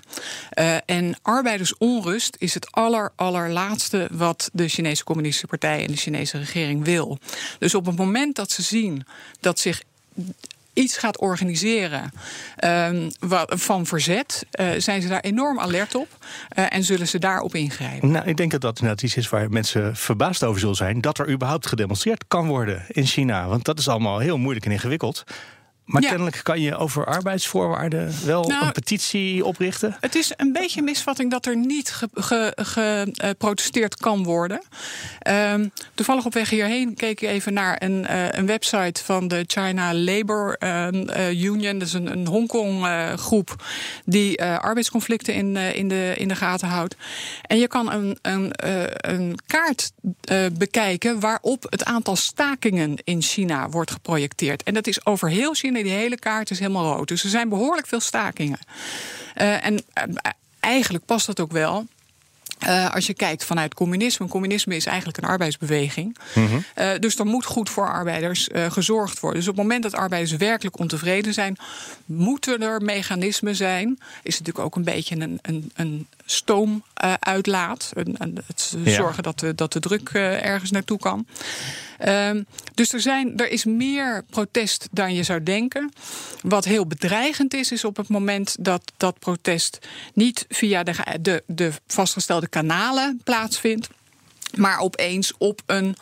Eh, 0.50 0.76
en 0.86 1.16
arbeidersonrust 1.22 2.36
is 2.38 2.54
het 2.54 2.72
aller, 2.72 3.12
allerlaatste 3.16 4.08
wat 4.12 4.50
de 4.52 4.68
Chinese 4.68 5.04
Communistische 5.04 5.46
Partij 5.46 5.80
en 5.84 5.90
de 5.90 5.96
Chinese 5.96 6.38
regering 6.38 6.84
wil. 6.84 7.18
Dus 7.58 7.74
op 7.74 7.86
het 7.86 7.96
moment 7.96 8.36
dat 8.36 8.50
ze 8.50 8.62
zien 8.62 9.06
dat 9.40 9.58
zich 9.58 9.82
iets 10.74 10.98
gaat 10.98 11.18
organiseren 11.18 12.10
ehm, 12.56 13.10
van 13.46 13.86
verzet, 13.86 14.46
eh, 14.50 14.66
zijn 14.78 15.02
ze 15.02 15.08
daar 15.08 15.20
enorm 15.20 15.60
alert 15.60 15.94
op 15.94 16.08
eh, 16.48 16.64
en 16.68 16.84
zullen 16.84 17.08
ze 17.08 17.18
daarop 17.18 17.54
ingrijpen. 17.54 18.10
Nou, 18.10 18.26
ik 18.26 18.36
denk 18.36 18.50
dat 18.50 18.60
dat 18.60 18.78
inderdaad 18.78 19.02
iets 19.02 19.16
is 19.16 19.28
waar 19.28 19.50
mensen 19.50 19.96
verbaasd 19.96 20.44
over 20.44 20.60
zullen 20.60 20.74
zijn. 20.74 21.00
Dat 21.00 21.18
er 21.18 21.30
überhaupt 21.30 21.66
gedemonstreerd 21.66 22.24
kan 22.28 22.46
worden 22.46 22.82
in 22.88 23.06
China. 23.06 23.48
Want 23.48 23.64
dat 23.64 23.78
is 23.78 23.88
allemaal 23.88 24.18
heel 24.18 24.38
moeilijk 24.38 24.66
en 24.66 24.72
ingewikkeld. 24.72 25.24
Maar 25.84 26.02
Ja. 26.02 26.08
kennelijk 26.08 26.40
kan 26.42 26.60
je 26.60 26.76
over 26.76 27.06
arbeidsvoorwaarden 27.06 28.14
wel 28.24 28.44
Nou, 28.44 28.66
een 28.66 28.72
petitie 28.72 29.44
oprichten. 29.44 29.96
Het 30.00 30.14
is 30.14 30.32
een 30.36 30.52
beetje 30.52 30.78
een 30.78 30.84
misvatting 30.84 31.30
dat 31.30 31.46
er 31.46 31.56
niet 31.56 31.94
geprotesteerd 32.56 33.96
kan 33.96 34.22
worden. 34.24 34.62
Ehm, 35.18 35.68
toevallig 35.94 36.24
op 36.24 36.34
weg 36.34 36.50
hierheen 36.50 36.94
keek 36.94 37.20
ik 37.20 37.28
even 37.28 37.52
naar 37.52 37.82
een, 37.82 38.06
eh, 38.06 38.28
een 38.30 38.46
website 38.46 39.04
van 39.04 39.28
de 39.28 39.44
China 39.46 39.94
Labor 39.94 40.56
ehm, 40.58 41.08
eh, 41.08 41.42
Union. 41.42 41.78
Dat 41.78 41.88
is 41.88 41.94
een, 41.94 42.12
een 42.12 42.26
Hongkong-groep 42.26 43.64
die 44.04 44.36
eh, 44.36 44.58
arbeidsconflicten 44.58 45.34
in, 45.34 45.56
in, 45.56 45.88
de, 45.88 46.14
in 46.16 46.28
de 46.28 46.36
gaten 46.36 46.68
houdt. 46.68 46.96
En 47.42 47.58
je 47.58 47.68
kan 47.68 47.92
een, 47.92 48.18
een, 48.22 48.50
een 49.10 49.38
kaart 49.46 49.92
bekijken 50.52 51.20
waarop 51.20 51.66
het 51.68 51.84
aantal 51.84 52.16
stakingen 52.16 52.96
in 53.04 53.22
China 53.22 53.68
wordt 53.68 53.90
geprojecteerd. 53.90 54.62
En 54.62 54.74
dat 54.74 54.86
is 54.86 55.06
over 55.06 55.28
heel 55.30 55.54
China, 55.54 55.73
die 55.82 55.92
hele 55.92 56.18
kaart 56.18 56.50
is 56.50 56.58
helemaal 56.58 56.96
rood. 56.96 57.08
Dus 57.08 57.24
er 57.24 57.30
zijn 57.30 57.48
behoorlijk 57.48 57.86
veel 57.86 58.00
stakingen. 58.00 58.58
Eh, 59.34 59.66
en 59.66 59.82
eh, 59.92 60.04
eigenlijk 60.60 61.04
past 61.04 61.26
dat 61.26 61.40
ook 61.40 61.52
wel. 61.52 61.86
Eh, 62.58 62.94
als 62.94 63.06
je 63.06 63.14
kijkt 63.14 63.44
vanuit 63.44 63.74
communisme. 63.74 64.28
Communisme 64.28 64.76
is 64.76 64.86
eigenlijk 64.86 65.18
een 65.18 65.28
arbeidsbeweging. 65.28 66.16
Eh, 66.74 66.90
dus 67.00 67.18
er 67.18 67.26
moet 67.26 67.44
goed 67.44 67.70
voor 67.70 67.88
arbeiders 67.88 68.48
gezorgd 68.68 69.20
worden. 69.20 69.38
Dus 69.40 69.48
op 69.48 69.56
het 69.56 69.64
moment 69.64 69.82
dat 69.82 69.94
arbeiders 69.94 70.36
werkelijk 70.36 70.78
ontevreden 70.78 71.34
zijn, 71.34 71.56
moeten 72.04 72.62
er 72.62 72.82
mechanismen 72.82 73.56
zijn. 73.56 73.98
Is 74.22 74.38
natuurlijk 74.38 74.64
ook 74.64 74.76
een 74.76 74.84
beetje 74.84 75.20
een, 75.20 75.38
een, 75.42 75.70
een 75.74 76.06
stoomuitlaat. 76.24 77.90
een, 77.94 78.14
een, 78.18 78.38
het 78.46 78.74
Ja. 78.84 78.94
zorgen 78.94 79.22
dat 79.22 79.38
de, 79.38 79.54
dat 79.54 79.72
de 79.72 79.80
druk 79.80 80.08
eh, 80.12 80.44
ergens 80.44 80.70
naartoe 80.70 80.98
kan. 80.98 81.26
Ehm, 81.98 82.42
dus 82.74 82.92
er, 82.92 83.00
zijn, 83.00 83.36
er 83.36 83.50
is 83.50 83.64
meer 83.64 84.24
protest 84.30 84.88
dan 84.90 85.14
je 85.14 85.22
zou 85.22 85.42
denken. 85.42 85.92
Wat 86.42 86.64
heel 86.64 86.86
bedreigend 86.86 87.54
is, 87.54 87.72
is 87.72 87.84
op 87.84 87.96
het 87.96 88.08
moment 88.08 88.56
dat 88.60 88.92
dat 88.96 89.18
protest 89.18 89.78
niet 90.14 90.44
via 90.48 90.82
de, 90.82 90.94
de, 91.20 91.42
de 91.46 91.72
vastgestelde 91.86 92.48
kanalen 92.48 93.20
plaatsvindt. 93.24 93.88
Maar 94.56 94.78
opeens 94.78 95.32
op 95.38 95.62
een 95.66 95.96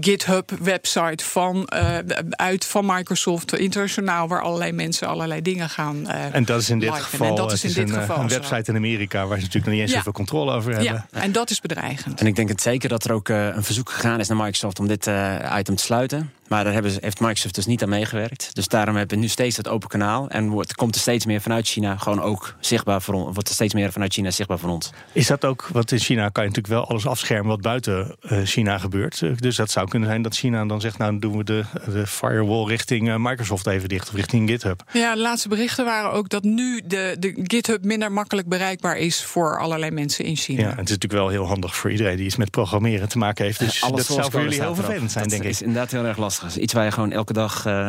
GitHub-website 0.00 1.24
van, 1.24 1.68
uh, 1.74 1.98
uit 2.30 2.64
van 2.64 2.86
Microsoft 2.86 3.56
internationaal, 3.56 4.28
waar 4.28 4.42
allerlei 4.42 4.72
mensen 4.72 5.08
allerlei 5.08 5.42
dingen 5.42 5.68
gaan. 5.68 5.96
Uh, 6.06 6.34
en 6.34 6.44
dat 6.44 6.60
is 6.60 6.70
in 6.70 6.78
dit 6.78 6.94
geval, 6.94 7.28
en 7.28 7.34
dat 7.34 7.52
is 7.52 7.64
in 7.64 7.72
dit 7.72 7.88
een, 7.88 8.00
geval 8.00 8.18
een 8.18 8.28
website 8.28 8.70
in 8.70 8.76
Amerika 8.76 9.26
waar 9.26 9.38
ze 9.38 9.44
natuurlijk 9.44 9.64
nog 9.64 9.74
niet 9.74 9.82
eens 9.82 9.90
ja. 9.90 9.96
zoveel 9.96 10.12
controle 10.12 10.52
over 10.52 10.72
hebben. 10.72 10.92
Ja, 10.92 11.20
en 11.20 11.32
dat 11.32 11.50
is 11.50 11.60
bedreigend. 11.60 12.20
En 12.20 12.26
ik 12.26 12.36
denk 12.36 12.48
het 12.48 12.62
zeker 12.62 12.88
dat 12.88 13.04
er 13.04 13.12
ook 13.12 13.28
uh, 13.28 13.46
een 13.46 13.64
verzoek 13.64 13.90
gegaan 13.90 14.20
is 14.20 14.28
naar 14.28 14.36
Microsoft 14.36 14.78
om 14.78 14.86
dit 14.88 15.10
item 15.58 15.76
te 15.76 15.82
sluiten. 15.82 16.32
Maar 16.52 16.64
daar 16.64 16.72
hebben 16.72 16.92
ze, 16.92 16.98
heeft 17.00 17.20
Microsoft 17.20 17.54
dus 17.54 17.66
niet 17.66 17.82
aan 17.82 17.88
meegewerkt. 17.88 18.54
Dus 18.54 18.68
daarom 18.68 18.96
hebben 18.96 19.16
we 19.16 19.22
nu 19.22 19.28
steeds 19.28 19.56
dat 19.56 19.68
open 19.68 19.88
kanaal. 19.88 20.28
En 20.28 20.48
wordt, 20.48 20.74
komt 20.74 20.94
er 20.94 21.00
steeds 21.00 21.26
meer 21.26 21.40
vanuit 21.40 21.68
China 21.68 21.96
gewoon 21.96 22.20
ook 22.20 22.54
zichtbaar 22.60 23.02
voor 23.02 23.14
ons. 23.14 23.24
Wordt 23.24 23.48
er 23.48 23.54
steeds 23.54 23.74
meer 23.74 23.92
vanuit 23.92 24.12
China 24.12 24.30
zichtbaar 24.30 24.58
voor 24.58 24.70
ons. 24.70 24.90
Is 25.12 25.26
dat 25.26 25.44
ook, 25.44 25.68
want 25.72 25.92
in 25.92 25.98
China 25.98 26.28
kan 26.28 26.42
je 26.42 26.48
natuurlijk 26.48 26.74
wel 26.74 26.88
alles 26.88 27.06
afschermen 27.06 27.46
wat 27.46 27.60
buiten 27.60 28.16
uh, 28.22 28.38
China 28.44 28.78
gebeurt. 28.78 29.22
Dus 29.40 29.56
dat 29.56 29.70
zou 29.70 29.88
kunnen 29.88 30.08
zijn 30.08 30.22
dat 30.22 30.34
China 30.34 30.64
dan 30.64 30.80
zegt, 30.80 30.98
nou 30.98 31.18
doen 31.18 31.36
we 31.36 31.44
de, 31.44 31.64
de 31.86 32.06
firewall 32.06 32.64
richting 32.64 33.08
uh, 33.08 33.14
Microsoft 33.18 33.66
even 33.66 33.88
dicht 33.88 34.08
of 34.08 34.14
richting 34.14 34.50
GitHub. 34.50 34.82
Ja, 34.92 35.14
de 35.14 35.20
laatste 35.20 35.48
berichten 35.48 35.84
waren 35.84 36.12
ook 36.12 36.28
dat 36.28 36.42
nu 36.42 36.82
de, 36.84 37.16
de 37.18 37.40
GitHub 37.42 37.84
minder 37.84 38.12
makkelijk 38.12 38.48
bereikbaar 38.48 38.96
is 38.96 39.24
voor 39.24 39.58
allerlei 39.58 39.90
mensen 39.90 40.24
in 40.24 40.36
China. 40.36 40.60
Ja, 40.60 40.68
het 40.68 40.74
is 40.74 40.76
natuurlijk 40.76 41.12
wel 41.12 41.28
heel 41.28 41.46
handig 41.46 41.76
voor 41.76 41.90
iedereen 41.90 42.16
die 42.16 42.26
iets 42.26 42.36
met 42.36 42.50
programmeren 42.50 43.08
te 43.08 43.18
maken 43.18 43.44
heeft. 43.44 43.58
Dus 43.58 43.82
alles 43.82 44.06
dat 44.06 44.16
zou 44.16 44.30
voor 44.30 44.40
jullie 44.42 44.60
heel 44.60 44.74
vervelend 44.74 45.12
zijn, 45.12 45.28
denk 45.28 45.42
ik. 45.42 45.46
Dat 45.46 45.60
is 45.60 45.62
inderdaad 45.62 45.90
heel 45.90 46.04
erg 46.04 46.16
lastig. 46.16 46.41
Iets 46.58 46.72
waar 46.72 46.84
je 46.84 46.90
gewoon 46.90 47.12
elke 47.12 47.32
dag 47.32 47.66
uh, 47.66 47.88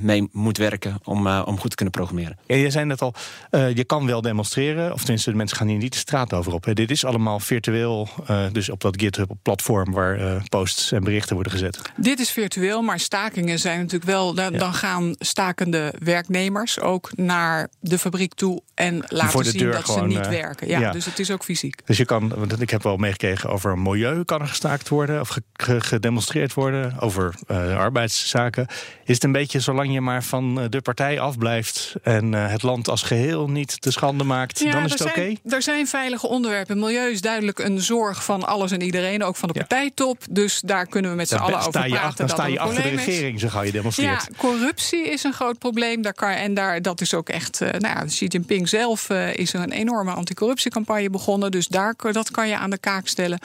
mee 0.00 0.28
moet 0.32 0.56
werken 0.56 0.98
om, 1.04 1.26
uh, 1.26 1.42
om 1.44 1.58
goed 1.58 1.70
te 1.70 1.76
kunnen 1.76 1.94
programmeren. 1.94 2.38
Ja, 2.46 2.56
je 2.56 2.70
zei 2.70 2.84
net 2.84 3.02
al, 3.02 3.14
je 3.50 3.84
kan 3.84 4.06
wel 4.06 4.20
demonstreren, 4.20 4.92
of 4.92 5.00
tenminste 5.00 5.30
de 5.30 5.36
mensen 5.36 5.56
gaan 5.56 5.66
hier 5.66 5.78
niet 5.78 5.92
de 5.92 5.98
straat 5.98 6.32
over 6.32 6.52
op. 6.52 6.64
Hè. 6.64 6.72
Dit 6.72 6.90
is 6.90 7.04
allemaal 7.04 7.40
virtueel, 7.40 8.08
dus 8.52 8.70
op 8.70 8.80
dat 8.80 9.00
GitHub-platform 9.00 9.92
waar 9.92 10.42
posts 10.48 10.92
en 10.92 11.04
berichten 11.04 11.34
worden 11.34 11.52
gezet. 11.52 11.80
Dit 11.96 12.18
is 12.18 12.30
virtueel, 12.30 12.82
maar 12.82 13.00
stakingen 13.00 13.58
zijn 13.58 13.78
natuurlijk 13.78 14.10
wel. 14.10 14.34
Dan, 14.34 14.52
dan 14.52 14.74
gaan 14.74 15.14
stakende 15.18 15.94
werknemers 15.98 16.80
ook 16.80 17.10
naar 17.16 17.68
de 17.80 17.98
fabriek 17.98 18.34
toe 18.34 18.62
en 18.74 19.04
laten 19.08 19.44
zien 19.44 19.70
dat 19.70 19.88
ze 19.88 20.00
niet 20.00 20.28
werken. 20.28 20.68
Ja, 20.68 20.80
ja, 20.80 20.92
Dus 20.92 21.04
het 21.04 21.18
is 21.18 21.30
ook 21.30 21.44
fysiek. 21.44 21.86
Dus 21.86 21.96
je 21.96 22.04
kan, 22.04 22.50
ik 22.58 22.70
heb 22.70 22.82
wel 22.82 22.96
meegekregen 22.96 23.50
over 23.50 23.78
milieu 23.78 24.24
kan 24.24 24.40
er 24.40 24.48
gestaakt 24.48 24.88
worden 24.88 25.20
of 25.20 25.38
gedemonstreerd 25.56 26.54
worden, 26.54 27.00
over 27.00 27.34
arbeidszaken. 27.80 28.66
Is 29.04 29.14
het 29.14 29.24
een 29.24 29.32
beetje 29.32 29.60
zolang 29.60 29.92
je 29.92 30.00
maar 30.00 30.22
van 30.22 30.60
eh, 30.60 30.68
de 30.68 30.80
partij 30.80 31.20
afblijft 31.20 31.94
en 32.02 32.34
eh, 32.34 32.50
het 32.50 32.62
land 32.62 32.88
als 32.88 33.02
geheel 33.02 33.48
niet 33.48 33.80
te 33.80 33.90
schande 33.90 34.24
maakt, 34.24 34.72
dan 34.72 34.84
is 34.84 34.92
het 34.92 35.00
oké? 35.00 35.10
Okay? 35.10 35.38
Er 35.44 35.62
zijn 35.62 35.86
veilige 35.86 36.26
onderwerpen. 36.26 36.78
Milieu 36.78 37.10
is 37.10 37.20
duidelijk 37.20 37.58
een 37.58 37.80
zorg 37.80 38.24
van 38.24 38.46
alles 38.46 38.70
en 38.70 38.82
iedereen, 38.82 39.22
ook 39.22 39.36
van 39.36 39.48
de 39.48 39.54
partijtop. 39.54 40.24
Dus 40.30 40.60
daar 40.60 40.86
kunnen 40.86 41.10
we 41.10 41.16
met 41.16 41.28
z'n 41.28 41.34
allen 41.34 41.58
over 41.58 41.88
praten. 41.88 42.16
dan 42.16 42.28
sta 42.28 42.46
je 42.46 42.60
achter 42.60 42.82
de 42.82 42.88
regering, 42.88 43.40
zo 43.40 43.48
ga 43.48 43.62
je 43.62 43.72
demonstreren. 43.72 44.12
Ja, 44.12 44.36
corruptie 44.36 45.10
is 45.10 45.24
een 45.24 45.32
groot 45.32 45.58
probleem. 45.58 46.02
Daar 46.02 46.14
kan, 46.14 46.30
en 46.30 46.54
daar, 46.54 46.82
dat 46.82 47.00
is 47.00 47.14
ook 47.14 47.28
echt. 47.28 47.60
Uh, 47.60 47.68
nou 47.68 47.98
ja, 47.98 48.04
Xi 48.04 48.26
Jinping 48.26 48.68
zelf 48.68 49.10
is 49.10 49.52
een 49.52 49.72
enorme 49.72 50.12
anticorruptiecampagne 50.12 51.10
begonnen. 51.10 51.50
Dus 51.50 51.66
daar, 51.66 51.94
dat 52.12 52.30
kan 52.30 52.48
je 52.48 52.56
aan 52.56 52.70
de 52.70 52.78
kaak 52.78 53.06
stellen. 53.06 53.38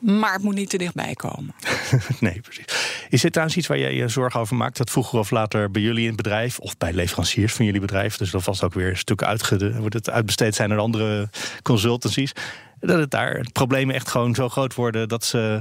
Maar 0.00 0.32
het 0.32 0.42
moet 0.42 0.54
niet 0.54 0.70
te 0.70 0.78
dichtbij 0.78 1.14
komen. 1.14 1.54
nee, 2.20 2.40
precies. 2.40 2.64
Is 3.08 3.20
dit 3.20 3.30
trouwens 3.30 3.58
iets 3.58 3.66
waar 3.66 3.78
jij 3.78 3.94
je 3.94 4.08
zorgen 4.08 4.40
over 4.40 4.56
maakt? 4.56 4.76
Dat 4.76 4.90
vroeger 4.90 5.18
of 5.18 5.30
later 5.30 5.70
bij 5.70 5.82
jullie 5.82 6.00
in 6.00 6.06
het 6.06 6.16
bedrijf, 6.16 6.58
of 6.58 6.76
bij 6.76 6.92
leveranciers 6.92 7.52
van 7.52 7.64
jullie 7.64 7.80
bedrijf, 7.80 8.16
dus 8.16 8.30
dat 8.30 8.42
vast 8.42 8.62
ook 8.62 8.74
weer 8.74 8.96
stukken 8.96 9.26
uitge, 9.26 9.80
wordt 9.80 9.94
het 9.94 10.10
uitbesteed 10.10 10.54
zijn 10.54 10.68
naar 10.68 10.78
andere 10.78 11.28
consultancies. 11.62 12.32
Dat 12.80 12.98
het 12.98 13.10
daar 13.10 13.46
problemen 13.52 13.94
echt 13.94 14.08
gewoon 14.08 14.34
zo 14.34 14.48
groot 14.48 14.74
worden 14.74 15.08
dat, 15.08 15.24
ze, 15.24 15.60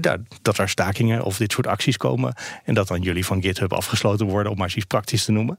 ja, 0.00 0.16
dat 0.42 0.58
er 0.58 0.68
stakingen 0.68 1.22
of 1.22 1.36
dit 1.36 1.52
soort 1.52 1.66
acties 1.66 1.96
komen. 1.96 2.34
En 2.64 2.74
dat 2.74 2.88
dan 2.88 3.00
jullie 3.00 3.26
van 3.26 3.42
GitHub 3.42 3.72
afgesloten 3.72 4.26
worden, 4.26 4.52
om 4.52 4.58
maar 4.58 4.72
iets 4.74 4.84
praktisch 4.84 5.24
te 5.24 5.32
noemen. 5.32 5.58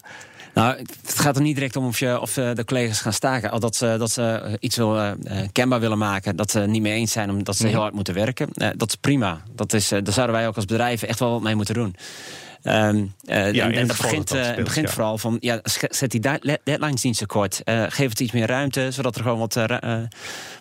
Nou, 0.56 0.78
het 0.78 1.20
gaat 1.20 1.36
er 1.36 1.42
niet 1.42 1.56
direct 1.56 1.76
om 1.76 1.86
of, 1.86 2.00
je, 2.00 2.20
of 2.20 2.34
de 2.34 2.64
collega's 2.66 3.02
gaan 3.02 3.14
staken. 3.14 3.52
Al 3.52 3.60
dat 3.60 3.76
ze, 3.76 3.96
dat 3.98 4.12
ze 4.12 4.58
iets 4.60 4.76
wil, 4.76 4.98
uh, 4.98 5.12
kenbaar 5.52 5.80
willen 5.80 5.98
maken. 5.98 6.36
Dat 6.36 6.52
ze 6.52 6.60
niet 6.60 6.82
mee 6.82 6.94
eens 6.94 7.12
zijn 7.12 7.30
omdat 7.30 7.56
ze 7.56 7.68
heel 7.68 7.80
hard 7.80 7.94
moeten 7.94 8.14
werken. 8.14 8.50
Uh, 8.54 8.70
dat 8.78 8.90
is 8.90 8.96
prima. 8.96 9.42
Dat 9.56 9.74
is, 9.74 9.88
daar 9.88 10.12
zouden 10.12 10.36
wij 10.36 10.48
ook 10.48 10.56
als 10.56 10.66
bedrijf 10.66 11.02
echt 11.02 11.20
wel 11.20 11.32
wat 11.32 11.42
mee 11.42 11.56
moeten 11.56 11.74
doen. 11.74 11.96
Um, 12.67 13.13
uh, 13.25 13.53
ja, 13.53 13.72
en, 13.72 13.88
dat 13.88 13.98
begint, 13.98 14.36
uh, 14.36 14.55
begint 14.55 14.89
vooral 14.89 15.17
van, 15.17 15.38
ja, 15.39 15.60
zet 15.89 16.12
die 16.12 16.19
deadlines 16.63 17.03
niet 17.03 17.17
zo 17.17 17.25
kort. 17.25 17.62
Uh, 17.65 17.84
geef 17.89 18.10
het 18.10 18.19
iets 18.19 18.31
meer 18.31 18.48
ruimte, 18.48 18.91
zodat 18.91 19.15
er 19.15 19.22
gewoon 19.22 19.38
wat, 19.38 19.60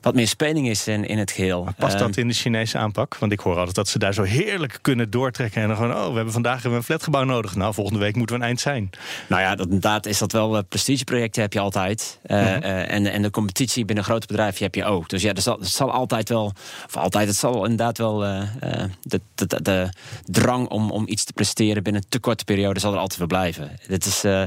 wat 0.01 0.15
meer 0.15 0.29
speling 0.29 0.69
is 0.69 0.87
in, 0.87 1.05
in 1.05 1.19
het 1.19 1.31
geheel. 1.31 1.65
Maar 1.65 1.73
past 1.73 1.99
dat 1.99 2.09
ehm, 2.09 2.21
in 2.21 2.29
de 2.29 2.35
Chinese 2.35 2.79
aanpak? 2.79 3.17
Want 3.19 3.33
ik 3.33 3.41
hoor 3.41 3.57
altijd 3.57 3.75
dat 3.75 3.89
ze 3.89 3.99
daar 3.99 4.15
zo 4.15 4.23
heerlijk 4.23 4.79
kunnen 4.81 5.11
doortrekken. 5.11 5.63
En 5.63 5.69
dan 5.69 5.77
gewoon, 5.77 5.97
oh, 5.97 6.09
we 6.09 6.15
hebben 6.15 6.33
vandaag 6.33 6.55
hebben 6.55 6.71
we 6.71 6.77
een 6.77 6.83
flatgebouw 6.83 7.25
nodig. 7.25 7.55
Nou, 7.55 7.75
volgende 7.75 8.01
week 8.01 8.17
moeten 8.17 8.37
we 8.37 8.41
een 8.43 8.49
eind 8.49 8.61
zijn. 8.61 8.91
Nou 9.29 9.43
ja, 9.43 9.55
dat, 9.55 9.67
inderdaad 9.67 10.07
is 10.07 10.19
dat 10.19 10.33
wel. 10.33 10.65
prestigeprojecten 10.65 11.43
heb 11.43 11.53
je 11.53 11.61
altijd. 11.61 12.19
Mhm. 12.27 12.37
en, 12.37 13.07
en 13.07 13.23
de 13.23 13.31
competitie 13.31 13.85
binnen 13.85 14.05
grote 14.05 14.27
bedrijven 14.27 14.63
heb 14.65 14.75
je 14.75 14.85
ook. 14.85 15.09
Dus 15.09 15.23
ja, 15.23 15.33
zal, 15.35 15.59
het 15.59 15.69
zal 15.69 15.93
altijd 15.93 16.29
wel, 16.29 16.53
of 16.87 16.97
altijd, 16.97 17.29
het 17.29 17.37
zal 17.37 17.63
inderdaad 17.63 17.99
wel 17.99 18.19
de, 18.19 18.47
de, 19.03 19.21
de, 19.35 19.63
de 19.63 19.89
drang 20.25 20.69
om, 20.69 20.91
om 20.91 21.09
iets 21.09 21.25
te 21.25 21.33
presteren 21.33 21.83
binnen 21.83 21.94
een 21.95 22.05
te 22.09 22.19
korte 22.19 22.45
periode 22.45 22.81
zal 22.81 22.93
er 22.93 22.99
altijd 22.99 23.19
wel 23.19 23.29
blijven. 23.29 23.71
Dit 23.87 24.05
is, 24.05 24.25
uh, 24.25 24.43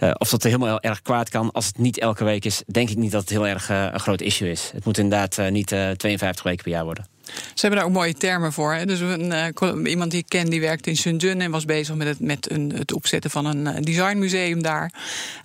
uh, 0.00 0.10
of 0.18 0.28
dat 0.28 0.42
heel 0.42 0.64
heel 0.64 0.80
erg 0.80 1.02
kwaad 1.02 1.28
kan, 1.28 1.52
als 1.52 1.66
het 1.66 1.78
niet 1.78 1.98
elke 1.98 2.24
week 2.24 2.44
is, 2.44 2.62
denk 2.66 2.90
ik 2.90 2.96
niet 2.96 3.12
dat 3.12 3.20
het 3.20 3.30
heel 3.30 3.46
erg 3.46 3.70
uh, 3.70 3.88
een 3.92 4.00
groot 4.00 4.20
issue 4.20 4.50
is. 4.50 4.70
Het 4.74 4.84
moet 4.84 4.98
inderdaad 4.98 5.50
niet 5.50 5.66
52 5.66 6.42
weken 6.42 6.62
per 6.62 6.72
jaar 6.72 6.84
worden. 6.84 7.06
Ze 7.34 7.60
hebben 7.66 7.78
daar 7.78 7.88
ook 7.88 7.94
mooie 7.94 8.14
termen 8.14 8.52
voor. 8.52 8.74
Hè? 8.74 8.86
Dus 8.86 9.00
een, 9.00 9.32
uh, 9.62 9.90
iemand 9.90 10.10
die 10.10 10.20
ik 10.20 10.28
ken, 10.28 10.50
die 10.50 10.60
werkte 10.60 10.90
in 10.90 10.96
Shenzhen 10.96 11.40
en 11.40 11.50
was 11.50 11.64
bezig 11.64 11.94
met 11.94 12.06
het, 12.06 12.20
met 12.20 12.50
een, 12.50 12.72
het 12.74 12.92
opzetten 12.92 13.30
van 13.30 13.46
een 13.46 13.66
uh, 13.66 13.82
designmuseum 13.82 14.62
daar. 14.62 14.92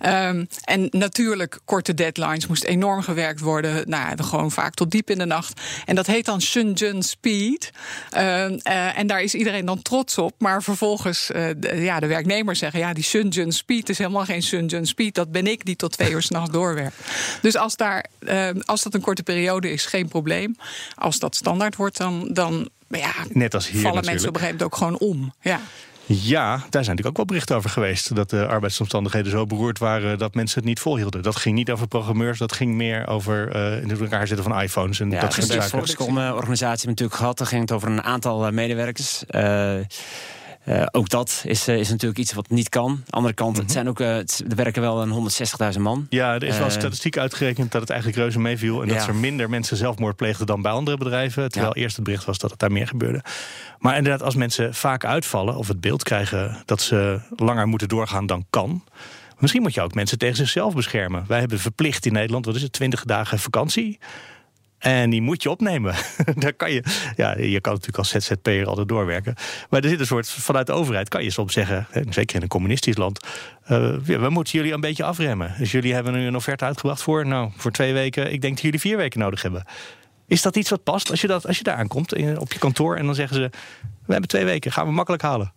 Um, 0.06 0.48
en 0.64 0.88
natuurlijk, 0.90 1.58
korte 1.64 1.94
deadlines 1.94 2.46
moest 2.46 2.64
enorm 2.64 3.02
gewerkt 3.02 3.40
worden. 3.40 3.88
Nou, 3.88 4.22
gewoon 4.22 4.50
vaak 4.50 4.74
tot 4.74 4.90
diep 4.90 5.10
in 5.10 5.18
de 5.18 5.24
nacht. 5.24 5.60
En 5.84 5.94
dat 5.94 6.06
heet 6.06 6.24
dan 6.24 6.40
Shenzhen 6.40 7.02
Speed. 7.02 7.70
Uh, 8.16 8.98
en 8.98 9.06
daar 9.06 9.22
is 9.22 9.34
iedereen 9.34 9.64
dan 9.64 9.82
trots 9.82 10.18
op. 10.18 10.34
Maar 10.38 10.62
vervolgens, 10.62 11.26
de, 11.26 11.76
ja, 11.76 12.00
de 12.00 12.06
werknemers 12.06 12.58
zeggen: 12.58 12.80
ja, 12.80 12.92
die 12.92 13.04
Shenzhen 13.04 13.52
Speed 13.52 13.88
is 13.88 13.98
helemaal 13.98 14.24
geen 14.24 14.42
Shenzhen 14.42 14.86
Speed. 14.86 15.14
Dat 15.14 15.32
ben 15.32 15.46
ik 15.46 15.64
die 15.64 15.76
tot 15.76 15.92
twee 15.92 16.10
uur 16.10 16.22
s'nachts 16.22 16.50
doorwerkt. 16.50 16.96
Dus 17.42 17.56
als, 17.56 17.76
daar, 17.76 18.06
ehm, 18.18 18.60
als 18.64 18.82
dat 18.82 18.94
een 18.94 19.00
korte 19.00 19.22
periode 19.22 19.72
is, 19.72 19.86
geen 19.86 20.08
probleem. 20.08 20.56
Als 20.94 21.18
dat 21.18 21.36
standaard 21.36 21.73
wordt, 21.76 21.96
dan, 21.96 22.28
dan 22.32 22.68
ja, 22.88 23.12
Net 23.32 23.54
als 23.54 23.68
hier 23.68 23.80
vallen 23.80 24.04
mensen 24.04 24.28
op 24.28 24.34
een 24.34 24.40
gegeven 24.40 24.58
moment 24.58 24.62
ook 24.62 24.76
gewoon 24.76 24.98
om. 24.98 25.32
Ja. 25.40 25.60
Ja, 26.06 26.50
daar 26.50 26.84
zijn 26.84 26.96
natuurlijk 26.96 27.06
ook 27.06 27.16
wel 27.16 27.24
berichten 27.24 27.56
over 27.56 27.70
geweest. 27.70 28.14
Dat 28.14 28.30
de 28.30 28.46
arbeidsomstandigheden 28.46 29.30
zo 29.30 29.46
beroerd 29.46 29.78
waren 29.78 30.18
dat 30.18 30.34
mensen 30.34 30.58
het 30.58 30.68
niet 30.68 30.80
volhielden. 30.80 31.22
Dat 31.22 31.36
ging 31.36 31.54
niet 31.54 31.70
over 31.70 31.86
programmeurs, 31.86 32.38
dat 32.38 32.52
ging 32.52 32.74
meer 32.74 33.06
over 33.06 33.56
uh, 33.56 33.82
in 33.82 33.90
elkaar 33.90 34.26
zetten 34.26 34.46
van 34.46 34.60
iPhones. 34.60 35.00
En 35.00 35.10
ja, 35.10 35.20
dat 35.20 35.32
soort 35.32 35.46
zaken. 35.46 36.14
De 36.14 36.34
organisatie 36.34 36.88
natuurlijk 36.88 37.18
gehad. 37.18 37.38
Daar 37.38 37.46
ging 37.46 37.60
het 37.60 37.72
over 37.72 37.88
een 37.88 38.02
aantal 38.02 38.46
eh, 38.46 38.52
medewerkers. 38.52 39.24
Uh, 39.30 39.74
uh, 40.68 40.86
ook 40.90 41.08
dat 41.08 41.42
is, 41.46 41.68
uh, 41.68 41.78
is 41.78 41.90
natuurlijk 41.90 42.20
iets 42.20 42.32
wat 42.32 42.50
niet 42.50 42.68
kan. 42.68 43.02
Andere 43.10 43.34
kant, 43.34 43.56
het 43.56 43.64
mhm. 43.64 43.74
zijn 43.74 43.88
ook, 43.88 44.00
uh, 44.00 44.16
er 44.16 44.26
werken 44.56 44.82
wel 44.82 45.02
een 45.02 45.30
160.000 45.74 45.80
man. 45.80 46.06
Ja, 46.10 46.34
er 46.34 46.42
is 46.42 46.58
wel 46.58 46.70
statistiek 46.70 47.18
uitgerekend 47.18 47.72
dat 47.72 47.80
het 47.80 47.90
eigenlijk 47.90 48.20
reuze 48.20 48.40
meeviel. 48.40 48.82
En 48.82 48.88
dat 48.88 49.06
er 49.06 49.14
minder 49.14 49.50
mensen 49.50 49.76
zelfmoord 49.76 50.16
pleegden 50.16 50.46
dan 50.46 50.62
bij 50.62 50.72
andere 50.72 50.96
bedrijven. 50.96 51.50
Terwijl 51.50 51.74
eerst 51.74 51.96
het 51.96 52.04
bericht 52.04 52.24
was 52.24 52.38
dat 52.38 52.50
het 52.50 52.58
daar 52.58 52.72
meer 52.72 52.86
gebeurde. 52.86 53.22
Maar 53.78 53.96
inderdaad, 53.96 54.22
als 54.22 54.34
mensen 54.34 54.74
vaak 54.74 55.04
uitvallen 55.04 55.56
of 55.56 55.68
het 55.68 55.80
beeld 55.80 56.02
krijgen 56.02 56.62
dat 56.64 56.80
ze 56.80 57.20
langer 57.36 57.66
moeten 57.66 57.88
doorgaan 57.88 58.26
dan 58.26 58.44
kan. 58.50 58.84
Misschien 59.38 59.62
moet 59.62 59.74
je 59.74 59.82
ook 59.82 59.94
mensen 59.94 60.18
tegen 60.18 60.36
zichzelf 60.36 60.74
beschermen. 60.74 61.24
Wij 61.28 61.38
hebben 61.38 61.58
verplicht 61.58 62.06
in 62.06 62.12
Nederland, 62.12 62.44
wat 62.44 62.54
is 62.54 62.62
het, 62.62 62.72
20 62.72 63.04
dagen 63.04 63.38
vakantie. 63.38 63.98
En 64.84 65.10
die 65.10 65.22
moet 65.22 65.42
je 65.42 65.50
opnemen. 65.50 65.94
Daar 66.34 66.52
kan 66.52 66.72
je, 66.72 66.82
ja, 67.16 67.38
je 67.38 67.60
kan 67.60 67.72
natuurlijk 67.72 67.98
als 67.98 68.08
ZZP'er 68.08 68.66
altijd 68.66 68.88
doorwerken. 68.88 69.34
Maar 69.70 69.82
er 69.82 69.88
zit 69.88 70.00
een 70.00 70.06
soort, 70.06 70.28
vanuit 70.28 70.66
de 70.66 70.72
overheid 70.72 71.08
kan 71.08 71.22
je 71.22 71.30
soms 71.30 71.52
zeggen, 71.52 71.86
zeker 72.10 72.36
in 72.36 72.42
een 72.42 72.48
communistisch 72.48 72.96
land, 72.96 73.26
ja, 73.66 73.98
we 74.04 74.28
moeten 74.28 74.58
jullie 74.58 74.72
een 74.72 74.80
beetje 74.80 75.04
afremmen. 75.04 75.54
Dus 75.58 75.70
jullie 75.70 75.94
hebben 75.94 76.12
nu 76.12 76.26
een 76.26 76.36
offerte 76.36 76.64
uitgebracht 76.64 77.02
voor, 77.02 77.26
nou, 77.26 77.50
voor 77.56 77.70
twee 77.70 77.92
weken. 77.92 78.32
Ik 78.32 78.40
denk 78.40 78.54
dat 78.54 78.62
jullie 78.62 78.80
vier 78.80 78.96
weken 78.96 79.20
nodig 79.20 79.42
hebben. 79.42 79.64
Is 80.26 80.42
dat 80.42 80.56
iets 80.56 80.70
wat 80.70 80.82
past 80.82 81.10
als 81.10 81.20
je, 81.20 81.26
dat, 81.26 81.46
als 81.46 81.58
je 81.58 81.64
daar 81.64 81.76
aankomt 81.76 82.12
op 82.38 82.52
je 82.52 82.58
kantoor 82.58 82.96
en 82.96 83.06
dan 83.06 83.14
zeggen 83.14 83.36
ze, 83.36 83.50
we 84.06 84.12
hebben 84.12 84.28
twee 84.28 84.44
weken, 84.44 84.72
gaan 84.72 84.86
we 84.86 84.92
makkelijk 84.92 85.22
halen? 85.22 85.52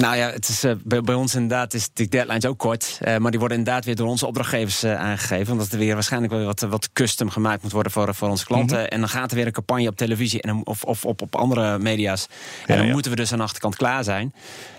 Nou 0.00 0.16
ja, 0.16 0.30
het 0.30 0.48
is, 0.48 0.64
uh, 0.64 0.72
bij, 0.84 1.00
bij, 1.00 1.14
ons 1.14 1.34
inderdaad 1.34 1.74
is 1.74 1.88
de 1.92 2.08
deadlines 2.08 2.46
ook 2.46 2.58
kort. 2.58 2.98
Uh, 3.02 3.16
maar 3.16 3.30
die 3.30 3.40
worden 3.40 3.58
inderdaad 3.58 3.84
weer 3.84 3.96
door 3.96 4.08
onze 4.08 4.26
opdrachtgevers 4.26 4.84
uh, 4.84 5.00
aangegeven. 5.00 5.52
Omdat 5.52 5.72
er 5.72 5.78
weer 5.78 5.94
waarschijnlijk 5.94 6.32
wel 6.32 6.44
wat, 6.44 6.60
wat 6.60 6.92
custom 6.92 7.30
gemaakt 7.30 7.62
moet 7.62 7.72
worden 7.72 7.92
voor, 7.92 8.14
voor 8.14 8.28
onze 8.28 8.44
klanten. 8.44 8.78
Mhm. 8.78 8.86
En 8.86 9.00
dan 9.00 9.08
gaat 9.08 9.30
er 9.30 9.36
weer 9.36 9.46
een 9.46 9.52
campagne 9.52 9.88
op 9.88 9.96
televisie 9.96 10.42
en, 10.42 10.66
of, 10.66 10.84
of 10.84 11.04
op, 11.04 11.22
op 11.22 11.36
andere 11.36 11.78
media's. 11.78 12.26
En 12.66 12.78
dan 12.78 12.90
moeten 12.90 13.10
we 13.10 13.16
dus 13.16 13.32
aan 13.32 13.38
de 13.38 13.44
achterkant 13.44 13.76
klaar 13.76 14.04
zijn. 14.04 14.34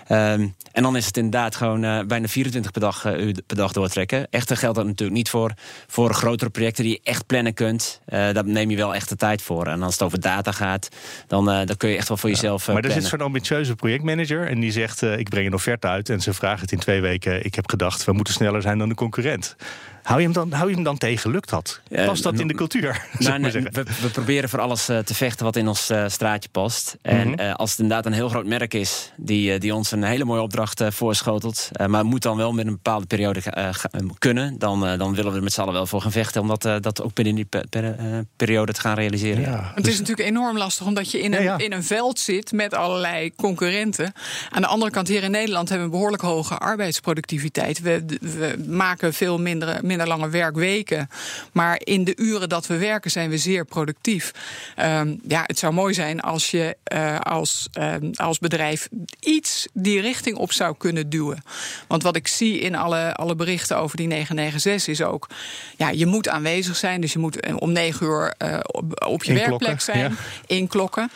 Ehm, 0.08 0.48
en 0.72 0.82
dan 0.82 0.96
is 0.96 1.06
het 1.06 1.16
inderdaad 1.16 1.56
gewoon 1.56 1.84
uh, 1.84 2.00
bijna 2.06 2.26
24 2.28 2.72
per 2.72 2.80
dag, 2.80 3.06
uh, 3.06 3.32
per 3.46 3.56
dag 3.56 3.72
doortrekken. 3.72 4.26
Echter 4.30 4.56
geldt 4.56 4.76
dat 4.76 4.86
natuurlijk 4.86 5.16
niet 5.16 5.30
voor, 5.30 5.52
voor 5.86 6.14
grotere 6.14 6.50
projecten 6.50 6.84
die 6.84 6.92
je 6.92 7.00
echt 7.02 7.26
plannen 7.26 7.54
kunt. 7.54 8.00
Uh, 8.08 8.32
daar 8.32 8.46
neem 8.46 8.70
je 8.70 8.76
wel 8.76 8.94
echt 8.94 9.08
de 9.08 9.16
tijd 9.16 9.42
voor. 9.42 9.66
En 9.66 9.82
als 9.82 9.92
het 9.92 10.02
over 10.02 10.20
data 10.20 10.52
gaat, 10.52 10.88
dan, 11.26 11.44
dan 11.44 11.76
kun 11.76 11.88
je 11.88 11.96
echt 11.96 12.08
wel 12.08 12.16
voor 12.16 12.30
jezelf. 12.30 12.68
maar 12.68 12.84
er 12.84 12.90
zit 12.90 13.04
zo'n 13.04 13.20
ambitieuze 13.20 13.74
projectmanager 13.74 14.48
en 14.48 14.60
die 14.60 14.72
zegt: 14.72 15.02
Ik 15.02 15.28
breng 15.28 15.46
een 15.46 15.54
offerte 15.54 15.86
uit. 15.86 16.08
En 16.08 16.20
ze 16.20 16.32
vragen 16.32 16.60
het 16.60 16.72
in 16.72 16.78
twee 16.78 17.00
weken. 17.00 17.44
Ik 17.44 17.54
heb 17.54 17.68
gedacht, 17.68 18.04
we 18.04 18.12
moeten 18.12 18.34
sneller 18.34 18.62
zijn 18.62 18.78
dan 18.78 18.88
de 18.88 18.94
concurrent. 18.94 19.56
Hou 20.06 20.18
je 20.18 20.24
hem 20.24 20.32
dan, 20.32 20.52
hou 20.52 20.68
je 20.68 20.74
hem 20.74 20.84
dan 20.84 20.98
tegen? 20.98 21.30
Lukt 21.30 21.50
dat? 21.50 21.80
Past 22.06 22.22
dat 22.22 22.38
in 22.40 22.48
de 22.48 22.54
cultuur? 22.54 23.04
Nou, 23.18 23.38
nee, 23.38 23.52
we, 23.52 23.70
we, 23.72 24.08
proberen 24.12 24.48
voor 24.48 24.60
alles 24.60 24.90
uh, 24.90 24.98
te 24.98 25.14
vechten 25.14 25.44
wat 25.44 25.56
in 25.56 25.68
ons 25.68 25.90
uh, 25.90 26.04
straatje 26.08 26.48
past. 26.48 26.96
En 27.02 27.40
uh, 27.40 27.54
als 27.54 27.70
het 27.70 27.78
inderdaad 27.78 28.06
een 28.06 28.12
heel 28.12 28.28
groot 28.28 28.46
merk 28.46 28.74
is 28.74 29.12
die, 29.16 29.58
die 29.58 29.74
ons 29.74 29.90
een 29.90 30.02
hele 30.02 30.24
mooie 30.24 30.40
opdracht 30.40 30.82
voorschotelt, 30.88 31.70
maar 31.86 32.04
moet 32.04 32.22
dan 32.22 32.36
wel 32.36 32.52
met 32.52 32.66
een 32.66 32.72
bepaalde 32.72 33.06
periode 33.06 33.40
kunnen, 34.18 34.58
dan, 34.58 34.80
dan 34.80 35.14
willen 35.14 35.30
we 35.30 35.36
er 35.36 35.42
met 35.42 35.52
z'n 35.52 35.60
allen 35.60 35.72
wel 35.72 35.86
voor 35.86 36.00
gaan 36.00 36.12
vechten 36.12 36.40
om 36.40 36.48
dat, 36.48 36.82
dat 36.82 37.02
ook 37.02 37.14
binnen 37.14 37.34
die 37.34 37.44
per, 37.44 37.96
periode 38.36 38.72
te 38.72 38.80
gaan 38.80 38.94
realiseren. 38.94 39.40
Ja. 39.40 39.72
Het 39.74 39.86
is 39.86 39.98
natuurlijk 39.98 40.28
enorm 40.28 40.56
lastig 40.56 40.86
omdat 40.86 41.10
je 41.10 41.20
in 41.20 41.34
een, 41.34 41.42
ja, 41.42 41.58
in 41.58 41.72
een 41.72 41.84
veld 41.84 42.18
zit 42.18 42.52
met 42.52 42.74
allerlei 42.74 43.34
concurrenten. 43.34 44.12
Aan 44.50 44.62
de 44.62 44.68
andere 44.68 44.90
kant, 44.90 45.08
hier 45.08 45.22
in 45.22 45.30
Nederland 45.30 45.68
hebben 45.68 45.86
we 45.88 45.92
een 45.92 45.98
behoorlijk 45.98 46.22
hoge 46.22 46.58
arbeidsproductiviteit. 46.58 47.80
We, 47.80 48.04
we 48.20 48.64
maken 48.66 49.14
veel 49.14 49.38
minder 49.38 49.78
minder 49.95 49.95
lange 50.04 50.28
werkweken. 50.28 51.08
Maar 51.52 51.80
in 51.84 52.04
de 52.04 52.16
uren 52.16 52.48
dat 52.48 52.66
we 52.66 52.76
werken 52.76 53.10
zijn 53.10 53.30
we 53.30 53.38
zeer 53.38 53.64
productief. 53.64 54.32
Um, 54.78 55.20
ja, 55.28 55.44
het 55.46 55.58
zou 55.58 55.72
mooi 55.72 55.94
zijn 55.94 56.20
als 56.20 56.50
je 56.50 56.76
uh, 56.92 57.18
als, 57.20 57.68
uh, 57.78 57.94
als 58.14 58.38
bedrijf 58.38 58.88
iets 59.20 59.68
die 59.72 60.00
richting 60.00 60.36
op 60.36 60.52
zou 60.52 60.74
kunnen 60.78 61.08
duwen. 61.08 61.42
Want 61.86 62.02
wat 62.02 62.16
ik 62.16 62.28
zie 62.28 62.58
in 62.58 62.74
alle, 62.74 63.14
alle 63.14 63.34
berichten 63.34 63.76
over 63.78 63.96
die 63.96 64.06
996 64.06 64.92
is 64.92 65.02
ook... 65.02 65.28
ja, 65.76 65.88
je 65.88 66.06
moet 66.06 66.28
aanwezig 66.28 66.76
zijn. 66.76 67.00
Dus 67.00 67.12
je 67.12 67.18
moet 67.18 67.40
eh, 67.40 67.56
om 67.58 67.72
negen 67.72 68.06
uur 68.06 68.34
uh, 68.38 68.58
op, 68.62 69.06
op, 69.06 69.24
je 69.24 69.32
werkplek 69.32 69.80
zijn. 69.80 69.98
Ja. 69.98 70.10
Inklokken. 70.46 71.10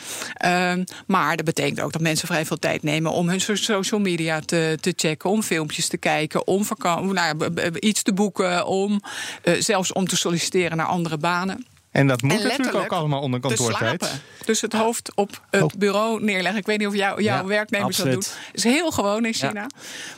Um, 0.45 0.83
maar 1.07 1.35
dat 1.35 1.45
betekent 1.45 1.81
ook 1.81 1.91
dat 1.91 2.01
mensen 2.01 2.27
vrij 2.27 2.45
veel 2.45 2.59
tijd 2.59 2.83
nemen... 2.83 3.11
om 3.11 3.29
hun 3.29 3.41
social 3.41 3.99
media 3.99 4.39
te, 4.39 4.77
te 4.81 4.93
checken, 4.95 5.29
om 5.29 5.43
filmpjes 5.43 5.87
te 5.87 5.97
kijken... 5.97 6.47
om 6.47 6.65
nou, 7.13 7.51
iets 7.79 8.01
te 8.01 8.13
boeken, 8.13 8.65
om 8.71 9.01
uh, 9.43 9.53
zelfs 9.59 9.93
om 9.93 10.07
te 10.07 10.17
solliciteren 10.17 10.77
naar 10.77 10.85
andere 10.85 11.17
banen. 11.17 11.65
En 11.91 12.07
dat 12.07 12.21
moet 12.21 12.43
natuurlijk 12.43 12.75
ook 12.75 12.91
allemaal 12.91 13.21
onder 13.21 13.39
kantoortijd. 13.39 14.21
Dus 14.45 14.61
het 14.61 14.73
hoofd 14.73 15.15
op 15.15 15.41
het 15.49 15.61
oh. 15.61 15.69
bureau 15.77 16.23
neerleggen. 16.23 16.59
Ik 16.59 16.65
weet 16.65 16.77
niet 16.77 16.87
of 16.87 16.95
jou, 16.95 17.23
jouw 17.23 17.41
ja, 17.41 17.45
werknemers 17.45 17.97
absoluut. 17.97 18.13
dat 18.13 18.35
doen. 18.43 18.53
is 18.53 18.63
heel 18.63 18.91
gewoon 18.91 19.25
in 19.25 19.33
China. 19.33 19.61
Ja. 19.61 19.67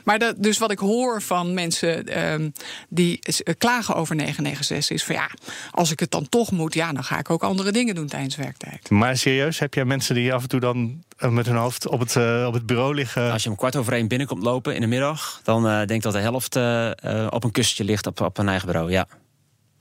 Maar 0.03 0.19
dat, 0.19 0.35
dus 0.37 0.57
wat 0.57 0.71
ik 0.71 0.79
hoor 0.79 1.21
van 1.21 1.53
mensen 1.53 2.23
um, 2.23 2.53
die 2.89 3.19
klagen 3.57 3.95
over 3.95 4.15
996 4.15 4.95
is 4.95 5.03
van 5.03 5.15
ja, 5.15 5.29
als 5.71 5.91
ik 5.91 5.99
het 5.99 6.11
dan 6.11 6.29
toch 6.29 6.51
moet, 6.51 6.73
ja, 6.73 6.93
dan 6.93 7.03
ga 7.03 7.19
ik 7.19 7.29
ook 7.29 7.43
andere 7.43 7.71
dingen 7.71 7.95
doen 7.95 8.07
tijdens 8.07 8.35
werktijd. 8.35 8.89
Maar 8.89 9.17
serieus, 9.17 9.59
heb 9.59 9.73
jij 9.73 9.85
mensen 9.85 10.15
die 10.15 10.33
af 10.33 10.41
en 10.41 10.49
toe 10.49 10.59
dan 10.59 11.03
eh, 11.17 11.29
met 11.29 11.45
hun 11.45 11.55
hoofd 11.55 11.87
op 11.87 11.99
het, 11.99 12.15
uh, 12.15 12.45
op 12.47 12.53
het 12.53 12.65
bureau 12.65 12.95
liggen? 12.95 13.31
Als 13.31 13.43
je 13.43 13.49
om 13.49 13.55
kwart 13.55 13.75
over 13.75 13.93
één 13.93 14.07
binnenkomt 14.07 14.43
lopen 14.43 14.75
in 14.75 14.81
de 14.81 14.87
middag, 14.87 15.39
dan 15.43 15.65
uh, 15.65 15.77
denk 15.77 15.89
ik 15.89 16.01
dat 16.01 16.13
de 16.13 16.19
helft 16.19 16.55
uh, 16.55 16.91
op 17.29 17.43
een 17.43 17.51
kussentje 17.51 17.83
ligt 17.83 18.07
op, 18.07 18.21
op 18.21 18.37
een 18.37 18.49
eigen 18.49 18.67
bureau. 18.67 18.91
Ja. 18.91 19.07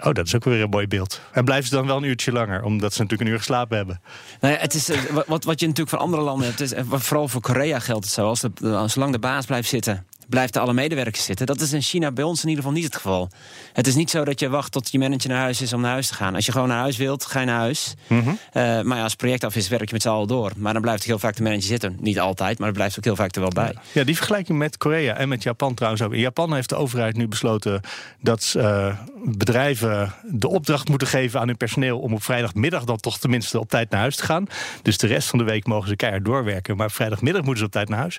Oh, 0.05 0.13
dat 0.13 0.27
is 0.27 0.35
ook 0.35 0.45
weer 0.45 0.63
een 0.63 0.71
mooi 0.71 0.87
beeld. 0.87 1.21
En 1.33 1.45
blijven 1.45 1.69
ze 1.69 1.75
dan 1.75 1.87
wel 1.87 1.97
een 1.97 2.03
uurtje 2.03 2.33
langer, 2.33 2.63
omdat 2.63 2.93
ze 2.93 3.03
natuurlijk 3.03 3.29
een 3.29 3.35
uur 3.35 3.41
geslapen 3.41 3.77
hebben? 3.77 4.01
Nou 4.41 4.55
ja, 4.55 4.61
het 4.61 4.75
is, 4.75 4.91
wat, 5.27 5.45
wat 5.45 5.61
je 5.61 5.67
natuurlijk 5.67 5.97
van 5.97 5.99
andere 5.99 6.23
landen 6.23 6.47
hebt, 6.47 6.61
is, 6.61 6.73
vooral 6.89 7.29
voor 7.29 7.41
Korea 7.41 7.79
geldt 7.79 8.05
het 8.05 8.15
zo. 8.15 8.27
Als 8.27 8.41
de, 8.41 8.85
zolang 8.87 9.13
de 9.13 9.19
baas 9.19 9.47
blijft 9.47 9.69
zitten, 9.69 10.07
blijft 10.33 10.57
alle 10.57 10.73
medewerkers 10.73 11.25
zitten. 11.25 11.47
Dat 11.47 11.61
is 11.61 11.73
in 11.73 11.83
China 11.83 12.13
bij 12.13 12.25
ons 12.25 12.43
in 12.43 12.49
ieder 12.49 12.65
geval 12.65 12.79
niet 12.79 12.87
het 12.87 12.97
geval. 12.97 13.31
Het 13.73 13.87
is 13.87 13.95
niet 13.95 14.11
zo 14.11 14.25
dat 14.25 14.41
je 14.41 14.49
wacht 14.49 14.73
tot 14.73 14.93
je 14.93 14.99
manager 14.99 15.31
naar 15.31 15.41
huis 15.41 15.61
is 15.61 15.73
om 15.73 15.81
naar 15.81 15.91
huis 15.91 16.07
te 16.07 16.15
gaan. 16.15 16.35
Als 16.35 16.47
je 16.47 16.53
gewoon 16.53 16.69
naar 16.69 16.79
huis 16.79 16.97
wilt, 16.97 17.25
ga 17.25 17.41
je 17.41 17.47
naar 17.47 17.59
huis. 17.59 17.95
Mm 18.07 18.21
-hmm. 18.21 18.31
uh, 18.31 18.63
maar 18.83 18.97
ja, 18.97 19.03
als 19.03 19.15
project 19.15 19.45
af 19.45 19.57
is, 19.57 19.69
werk 19.69 19.87
je 19.87 19.93
met 19.93 20.03
z'n 20.03 20.09
allen 20.09 20.29
door. 20.29 20.53
Maar 20.57 20.73
dan 20.73 20.83
blijft 20.83 21.05
heel 21.05 21.19
vaak 21.19 21.37
de 21.37 21.43
manager 21.43 21.63
zitten. 21.63 21.97
Niet 22.01 22.21
altijd, 22.21 22.59
maar 22.59 22.69
er 22.69 22.75
blijft 22.75 22.99
ook 22.99 23.05
heel 23.05 23.17
vaak 23.17 23.35
er 23.35 23.41
wel 23.41 23.51
bij. 23.51 23.75
Ja, 23.93 24.05
die 24.05 24.17
vergelijking 24.17 24.59
met 24.59 24.77
Korea 24.77 25.17
en 25.17 25.29
met 25.29 25.43
Japan 25.43 25.75
trouwens 25.75 26.03
ook. 26.03 26.13
In 26.13 26.21
Japan 26.21 26.55
heeft 26.55 26.69
de 26.69 26.77
overheid 26.77 27.17
nu 27.17 27.29
besloten 27.29 27.81
dat 28.21 28.55
uh, 28.57 28.97
bedrijven 29.25 30.15
de 30.23 30.49
opdracht 30.49 30.89
moeten 30.89 31.09
geven 31.09 31.41
aan 31.41 31.47
hun 31.47 31.57
personeel 31.57 31.99
om 31.99 32.15
op 32.15 32.23
vrijdagmiddag 32.23 32.85
dan 32.85 32.97
toch 32.97 33.19
tenminste 33.19 33.59
op 33.59 33.69
tijd 33.69 33.91
naar 33.91 34.01
huis 34.01 34.17
te 34.17 34.25
gaan. 34.25 34.47
Dus 34.83 34.99
de 34.99 35.07
rest 35.07 35.29
van 35.29 35.39
de 35.39 35.45
week 35.45 35.67
mogen 35.67 35.89
ze 35.89 35.97
keihard 35.97 36.25
doorwerken. 36.25 36.77
Maar 36.77 36.91
vrijdagmiddag 36.91 37.43
moeten 37.43 37.61
ze 37.61 37.67
op 37.67 37.73
tijd 37.73 37.89
naar 37.89 37.99
huis. 37.99 38.19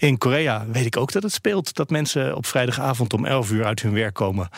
In 0.00 0.18
Korea 0.18 0.66
weet 0.72 0.86
ik 0.86 0.96
ook 0.96 1.12
dat 1.12 1.22
het 1.22 1.32
speelt. 1.32 1.74
Dat 1.74 1.90
mensen 1.90 2.36
op 2.36 2.46
vrijdagavond 2.46 3.12
om 3.12 3.24
11 3.24 3.50
uur 3.50 3.64
uit 3.64 3.82
hun 3.82 3.92
werk 3.92 4.14
komen. 4.14 4.48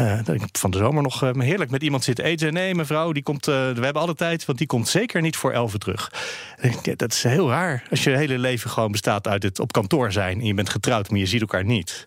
Uh, 0.00 0.20
van 0.52 0.70
de 0.70 0.78
zomer 0.78 1.02
nog 1.02 1.22
uh, 1.24 1.30
heerlijk 1.32 1.70
met 1.70 1.82
iemand 1.82 2.04
zit 2.04 2.18
eten. 2.18 2.52
Nee, 2.52 2.74
mevrouw, 2.74 3.12
die 3.12 3.22
komt, 3.22 3.48
uh, 3.48 3.54
we 3.54 3.84
hebben 3.84 4.02
alle 4.02 4.14
tijd, 4.14 4.44
want 4.44 4.58
die 4.58 4.66
komt 4.66 4.88
zeker 4.88 5.20
niet 5.20 5.36
voor 5.36 5.52
11 5.52 5.72
uur 5.72 5.78
terug. 5.78 6.12
Dat 6.96 7.12
is 7.12 7.22
heel 7.22 7.50
raar. 7.50 7.82
Als 7.90 8.04
je 8.04 8.10
hele 8.10 8.38
leven 8.38 8.70
gewoon 8.70 8.92
bestaat 8.92 9.28
uit 9.28 9.42
het 9.42 9.58
op 9.58 9.72
kantoor 9.72 10.12
zijn 10.12 10.40
en 10.40 10.46
je 10.46 10.54
bent 10.54 10.70
getrouwd, 10.70 11.10
maar 11.10 11.18
je 11.18 11.26
ziet 11.26 11.40
elkaar 11.40 11.64
niet. 11.64 12.06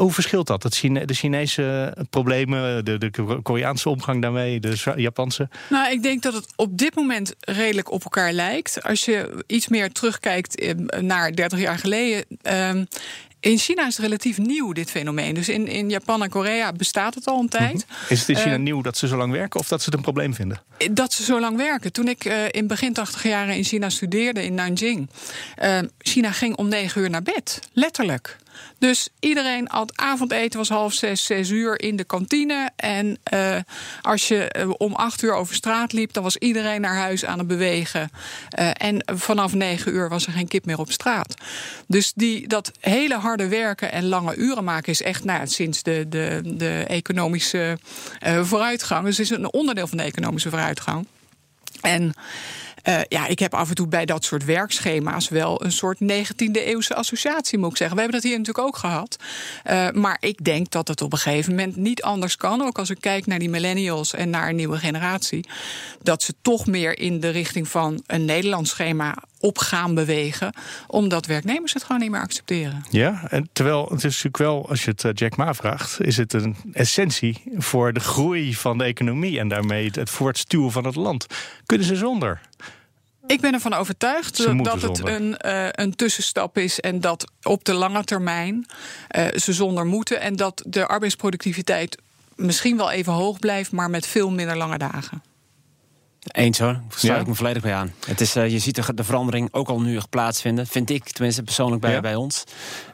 Hoe 0.00 0.12
verschilt 0.12 0.46
dat? 0.46 0.62
Het 0.62 0.74
Chine 0.74 1.04
de 1.04 1.14
Chinese 1.14 1.94
problemen, 2.10 2.84
de, 2.84 2.98
de 2.98 3.40
Koreaanse 3.42 3.88
omgang 3.88 4.22
daarmee, 4.22 4.60
de 4.60 4.92
Japanse? 4.96 5.48
Nou, 5.68 5.92
ik 5.92 6.02
denk 6.02 6.22
dat 6.22 6.34
het 6.34 6.46
op 6.56 6.78
dit 6.78 6.94
moment 6.94 7.34
redelijk 7.40 7.90
op 7.90 8.04
elkaar 8.04 8.32
lijkt. 8.32 8.82
Als 8.82 9.04
je 9.04 9.44
iets 9.46 9.68
meer 9.68 9.92
terugkijkt 9.92 10.60
eh, 10.60 10.74
naar 11.00 11.34
30 11.34 11.58
jaar 11.58 11.78
geleden. 11.78 12.24
Uh, 12.42 12.82
in 13.40 13.58
China 13.58 13.86
is 13.86 13.96
het 13.96 14.04
relatief 14.04 14.38
nieuw, 14.38 14.72
dit 14.72 14.90
fenomeen. 14.90 15.34
Dus 15.34 15.48
in, 15.48 15.66
in 15.66 15.90
Japan 15.90 16.22
en 16.22 16.30
Korea 16.30 16.72
bestaat 16.72 17.14
het 17.14 17.26
al 17.26 17.40
een 17.40 17.48
tijd. 17.48 17.84
-hmm. 17.88 17.96
Is 18.08 18.20
het 18.20 18.28
in 18.28 18.36
China 18.36 18.54
uh, 18.54 18.60
nieuw 18.60 18.82
dat 18.82 18.96
ze 18.96 19.06
zo 19.06 19.16
lang 19.16 19.32
werken 19.32 19.60
of 19.60 19.68
dat 19.68 19.78
ze 19.78 19.84
het 19.84 19.94
een 19.94 20.02
probleem 20.02 20.34
vinden? 20.34 20.62
Dat 20.90 21.12
ze 21.12 21.22
zo 21.22 21.40
lang 21.40 21.56
werken. 21.56 21.92
Toen 21.92 22.08
ik 22.08 22.24
uh, 22.24 22.34
in 22.50 22.66
begin 22.66 22.92
80 22.92 23.22
jaren 23.22 23.56
in 23.56 23.64
China 23.64 23.88
studeerde, 23.88 24.44
in 24.44 24.54
Nanjing... 24.54 25.08
Uh, 25.62 25.78
China 25.98 26.32
ging 26.32 26.56
om 26.56 26.68
negen 26.68 27.00
uur 27.00 27.10
naar 27.10 27.22
bed, 27.22 27.60
letterlijk. 27.72 28.38
Dus 28.78 29.08
iedereen 29.20 29.68
had 29.70 29.96
avondeten 29.96 30.58
was 30.58 30.68
half 30.68 30.92
zes, 30.92 31.24
zes 31.24 31.50
uur 31.50 31.80
in 31.80 31.96
de 31.96 32.04
kantine. 32.04 32.70
En 32.76 33.18
uh, 33.34 33.56
als 34.00 34.28
je 34.28 34.54
uh, 34.58 34.70
om 34.76 34.94
acht 34.94 35.22
uur 35.22 35.34
over 35.34 35.54
straat 35.54 35.92
liep, 35.92 36.12
dan 36.12 36.22
was 36.22 36.36
iedereen 36.36 36.80
naar 36.80 36.96
huis 36.96 37.24
aan 37.24 37.38
het 37.38 37.46
bewegen. 37.46 38.10
Uh, 38.58 38.70
en 38.72 39.02
vanaf 39.18 39.54
negen 39.54 39.94
uur 39.94 40.08
was 40.08 40.26
er 40.26 40.32
geen 40.32 40.48
kip 40.48 40.64
meer 40.64 40.78
op 40.78 40.92
straat. 40.92 41.34
Dus 41.86 42.12
die, 42.14 42.48
dat 42.48 42.72
hele 42.80 43.14
harde 43.16 43.48
werken 43.48 43.92
en 43.92 44.08
lange 44.08 44.36
uren 44.36 44.64
maken 44.64 44.92
is 44.92 45.02
echt 45.02 45.24
nou, 45.24 45.46
sinds 45.46 45.82
de, 45.82 46.06
de, 46.08 46.40
de 46.44 46.84
economische 46.88 47.78
vooruitgang. 48.42 49.04
Dus 49.04 49.16
het 49.16 49.30
is 49.30 49.36
een 49.36 49.52
onderdeel 49.52 49.86
van 49.86 49.98
de 49.98 50.04
economische 50.04 50.50
vooruitgang. 50.50 51.06
En 51.80 52.14
uh, 52.88 53.00
ja, 53.08 53.26
ik 53.26 53.38
heb 53.38 53.54
af 53.54 53.68
en 53.68 53.74
toe 53.74 53.88
bij 53.88 54.04
dat 54.04 54.24
soort 54.24 54.44
werkschema's 54.44 55.28
wel 55.28 55.64
een 55.64 55.72
soort 55.72 55.98
19e 56.02 56.50
eeuwse 56.52 56.94
associatie, 56.94 57.58
moet 57.58 57.70
ik 57.70 57.76
zeggen. 57.76 57.96
We 57.96 58.02
hebben 58.02 58.20
dat 58.20 58.30
hier 58.30 58.38
natuurlijk 58.38 58.66
ook 58.66 58.76
gehad. 58.76 59.16
Uh, 59.70 59.90
maar 59.90 60.16
ik 60.20 60.44
denk 60.44 60.70
dat 60.70 60.88
het 60.88 61.02
op 61.02 61.12
een 61.12 61.18
gegeven 61.18 61.54
moment 61.54 61.76
niet 61.76 62.02
anders 62.02 62.36
kan. 62.36 62.62
Ook 62.62 62.78
als 62.78 62.90
ik 62.90 63.00
kijk 63.00 63.26
naar 63.26 63.38
die 63.38 63.50
millennials 63.50 64.14
en 64.14 64.30
naar 64.30 64.48
een 64.48 64.56
nieuwe 64.56 64.78
generatie. 64.78 65.46
Dat 66.02 66.22
ze 66.22 66.34
toch 66.42 66.66
meer 66.66 66.98
in 66.98 67.20
de 67.20 67.28
richting 67.28 67.68
van 67.68 68.02
een 68.06 68.24
Nederlands 68.24 68.70
schema 68.70 69.14
op 69.40 69.58
gaan 69.58 69.94
bewegen. 69.94 70.54
Omdat 70.86 71.26
werknemers 71.26 71.72
het 71.72 71.84
gewoon 71.84 72.00
niet 72.00 72.10
meer 72.10 72.20
accepteren. 72.20 72.84
Ja, 72.90 73.22
en 73.28 73.48
terwijl 73.52 73.82
het 73.82 73.98
is 73.98 74.02
natuurlijk 74.02 74.36
wel, 74.36 74.68
als 74.68 74.84
je 74.84 74.90
het 74.90 75.04
eh, 75.04 75.10
Jack 75.14 75.36
Ma 75.36 75.54
vraagt, 75.54 76.00
is 76.00 76.16
het 76.16 76.32
een 76.32 76.56
essentie 76.72 77.42
voor 77.56 77.92
de 77.92 78.00
groei 78.00 78.54
van 78.54 78.78
de 78.78 78.84
economie 78.84 79.38
en 79.38 79.48
daarmee 79.48 79.90
het 79.92 80.10
voortstuwen 80.10 80.72
van 80.72 80.84
het 80.84 80.94
land. 80.94 81.26
Kunnen 81.66 81.86
ze 81.86 81.96
zonder? 81.96 82.40
Ik 83.30 83.40
ben 83.40 83.52
ervan 83.52 83.74
overtuigd 83.74 84.64
dat 84.64 84.82
het 84.82 85.06
een, 85.06 85.36
uh, 85.46 85.66
een 85.70 85.96
tussenstap 85.96 86.58
is 86.58 86.80
en 86.80 87.00
dat 87.00 87.32
op 87.42 87.64
de 87.64 87.74
lange 87.74 88.04
termijn 88.04 88.66
uh, 89.16 89.26
ze 89.36 89.52
zonder 89.52 89.86
moeten 89.86 90.20
en 90.20 90.36
dat 90.36 90.62
de 90.66 90.86
arbeidsproductiviteit 90.86 91.98
misschien 92.34 92.76
wel 92.76 92.90
even 92.90 93.12
hoog 93.12 93.38
blijft, 93.38 93.72
maar 93.72 93.90
met 93.90 94.06
veel 94.06 94.30
minder 94.30 94.56
lange 94.56 94.78
dagen. 94.78 95.22
Eens 96.20 96.58
hoor, 96.58 96.72
daar 96.72 96.82
sluit 96.88 97.14
ja. 97.14 97.20
ik 97.20 97.26
me 97.26 97.34
volledig 97.34 97.62
bij 97.62 97.74
aan. 97.74 97.92
Het 98.06 98.20
is, 98.20 98.36
uh, 98.36 98.48
je 98.48 98.58
ziet 98.58 98.74
de, 98.74 98.94
de, 98.94 99.04
verandering 99.04 99.48
ook 99.50 99.68
al 99.68 99.80
nu 99.80 100.00
plaatsvinden, 100.10 100.66
vind 100.66 100.90
ik 100.90 101.04
tenminste 101.04 101.42
persoonlijk 101.42 101.80
bij, 101.80 101.92
ja. 101.92 102.00
bij 102.00 102.14
ons. 102.14 102.44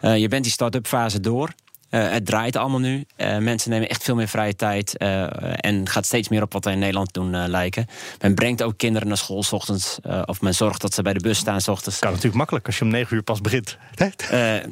Uh, 0.02 0.16
je 0.16 0.28
bent 0.28 0.42
die 0.42 0.52
start-up 0.52 0.86
fase 0.86 1.20
door. 1.20 1.52
Uh, 1.96 2.10
het 2.10 2.26
draait 2.26 2.56
allemaal 2.56 2.80
nu. 2.80 3.04
Uh, 3.16 3.38
mensen 3.38 3.70
nemen 3.70 3.88
echt 3.88 4.02
veel 4.02 4.14
meer 4.14 4.28
vrije 4.28 4.56
tijd. 4.56 4.94
Uh, 4.98 5.64
en 5.64 5.88
gaat 5.88 6.06
steeds 6.06 6.28
meer 6.28 6.42
op 6.42 6.52
wat 6.52 6.64
wij 6.64 6.72
in 6.72 6.78
Nederland 6.78 7.12
doen 7.12 7.48
lijken. 7.48 7.86
Men 8.20 8.34
brengt 8.34 8.62
ook 8.62 8.76
kinderen 8.76 9.08
naar 9.08 9.16
school 9.16 9.42
s 9.42 9.52
ochtends. 9.52 9.98
of 10.24 10.40
men 10.40 10.54
zorgt 10.54 10.80
dat 10.80 10.94
ze 10.94 11.02
bij 11.02 11.12
de 11.12 11.20
bus 11.20 11.38
staan 11.38 11.60
s 11.60 11.68
ochtends. 11.68 11.98
Kan 11.98 12.10
natuurlijk 12.10 12.36
makkelijk 12.36 12.66
als 12.66 12.78
je 12.78 12.84
om 12.84 12.90
negen 12.90 13.16
uur 13.16 13.22
pas 13.22 13.40
begint. 13.40 13.78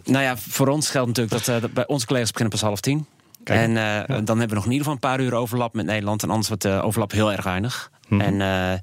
nou 0.05 0.25
ja, 0.25 0.37
voor 0.37 0.69
ons 0.69 0.91
geldt 0.91 1.09
natuurlijk 1.09 1.45
dat, 1.45 1.61
dat 1.61 1.73
bij 1.73 1.87
onze 1.87 2.07
collega's 2.07 2.31
beginnen 2.31 2.59
pas 2.59 2.69
half 2.69 2.81
tien. 2.81 3.07
Kijk, 3.45 3.59
en 3.59 3.71
ja. 3.71 4.05
dan 4.07 4.39
hebben 4.39 4.49
we 4.49 4.55
nog 4.55 4.65
in 4.65 4.73
ieder 4.73 4.87
geval 4.87 4.93
een 4.93 4.99
paar 4.99 5.21
uur 5.21 5.35
overlap 5.35 5.75
met 5.75 5.87
Nederland. 5.87 6.23
En 6.23 6.29
anders 6.29 6.49
wordt 6.49 6.63
de 6.63 6.81
overlap 6.83 7.13
heel 7.13 7.33
erg 7.33 7.45
weinig. 7.45 7.91
Mm 8.09 8.21
-hmm. 8.21 8.41
En 8.41 8.83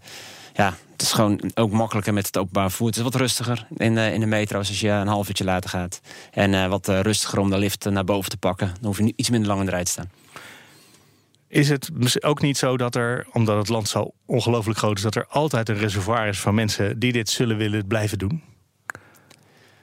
ja, 0.53 0.73
het 1.01 1.09
is 1.09 1.15
gewoon 1.15 1.41
ook 1.53 1.71
makkelijker 1.71 2.13
met 2.13 2.25
het 2.25 2.37
openbaar 2.37 2.69
vervoer. 2.69 2.87
Het 2.87 2.95
is 2.95 3.03
wat 3.03 3.15
rustiger 3.15 3.67
in 3.77 3.95
de, 3.95 4.11
in 4.13 4.19
de 4.19 4.25
metro's 4.25 4.67
als 4.67 4.79
je 4.79 4.89
een 4.89 5.07
half 5.07 5.27
uurtje 5.27 5.43
later 5.43 5.69
gaat. 5.69 6.01
En 6.31 6.69
wat 6.69 6.87
rustiger 6.87 7.39
om 7.39 7.49
de 7.49 7.57
lift 7.57 7.85
naar 7.89 8.03
boven 8.03 8.29
te 8.29 8.37
pakken. 8.37 8.67
Dan 8.67 8.85
hoef 8.85 8.97
je 8.97 9.03
nu 9.03 9.13
iets 9.15 9.29
minder 9.29 9.47
lang 9.47 9.59
in 9.59 9.65
de 9.65 9.71
rij 9.71 9.83
te 9.83 9.91
staan. 9.91 10.11
Is 11.47 11.69
het 11.69 11.89
ook 12.23 12.41
niet 12.41 12.57
zo 12.57 12.77
dat 12.77 12.95
er, 12.95 13.27
omdat 13.31 13.57
het 13.57 13.69
land 13.69 13.87
zo 13.87 14.11
ongelooflijk 14.25 14.79
groot 14.79 14.97
is, 14.97 15.03
dat 15.03 15.15
er 15.15 15.25
altijd 15.29 15.69
een 15.69 15.77
reservoir 15.77 16.27
is 16.27 16.39
van 16.39 16.55
mensen 16.55 16.99
die 16.99 17.11
dit 17.11 17.29
zullen 17.29 17.57
willen 17.57 17.87
blijven 17.87 18.17
doen? 18.17 18.43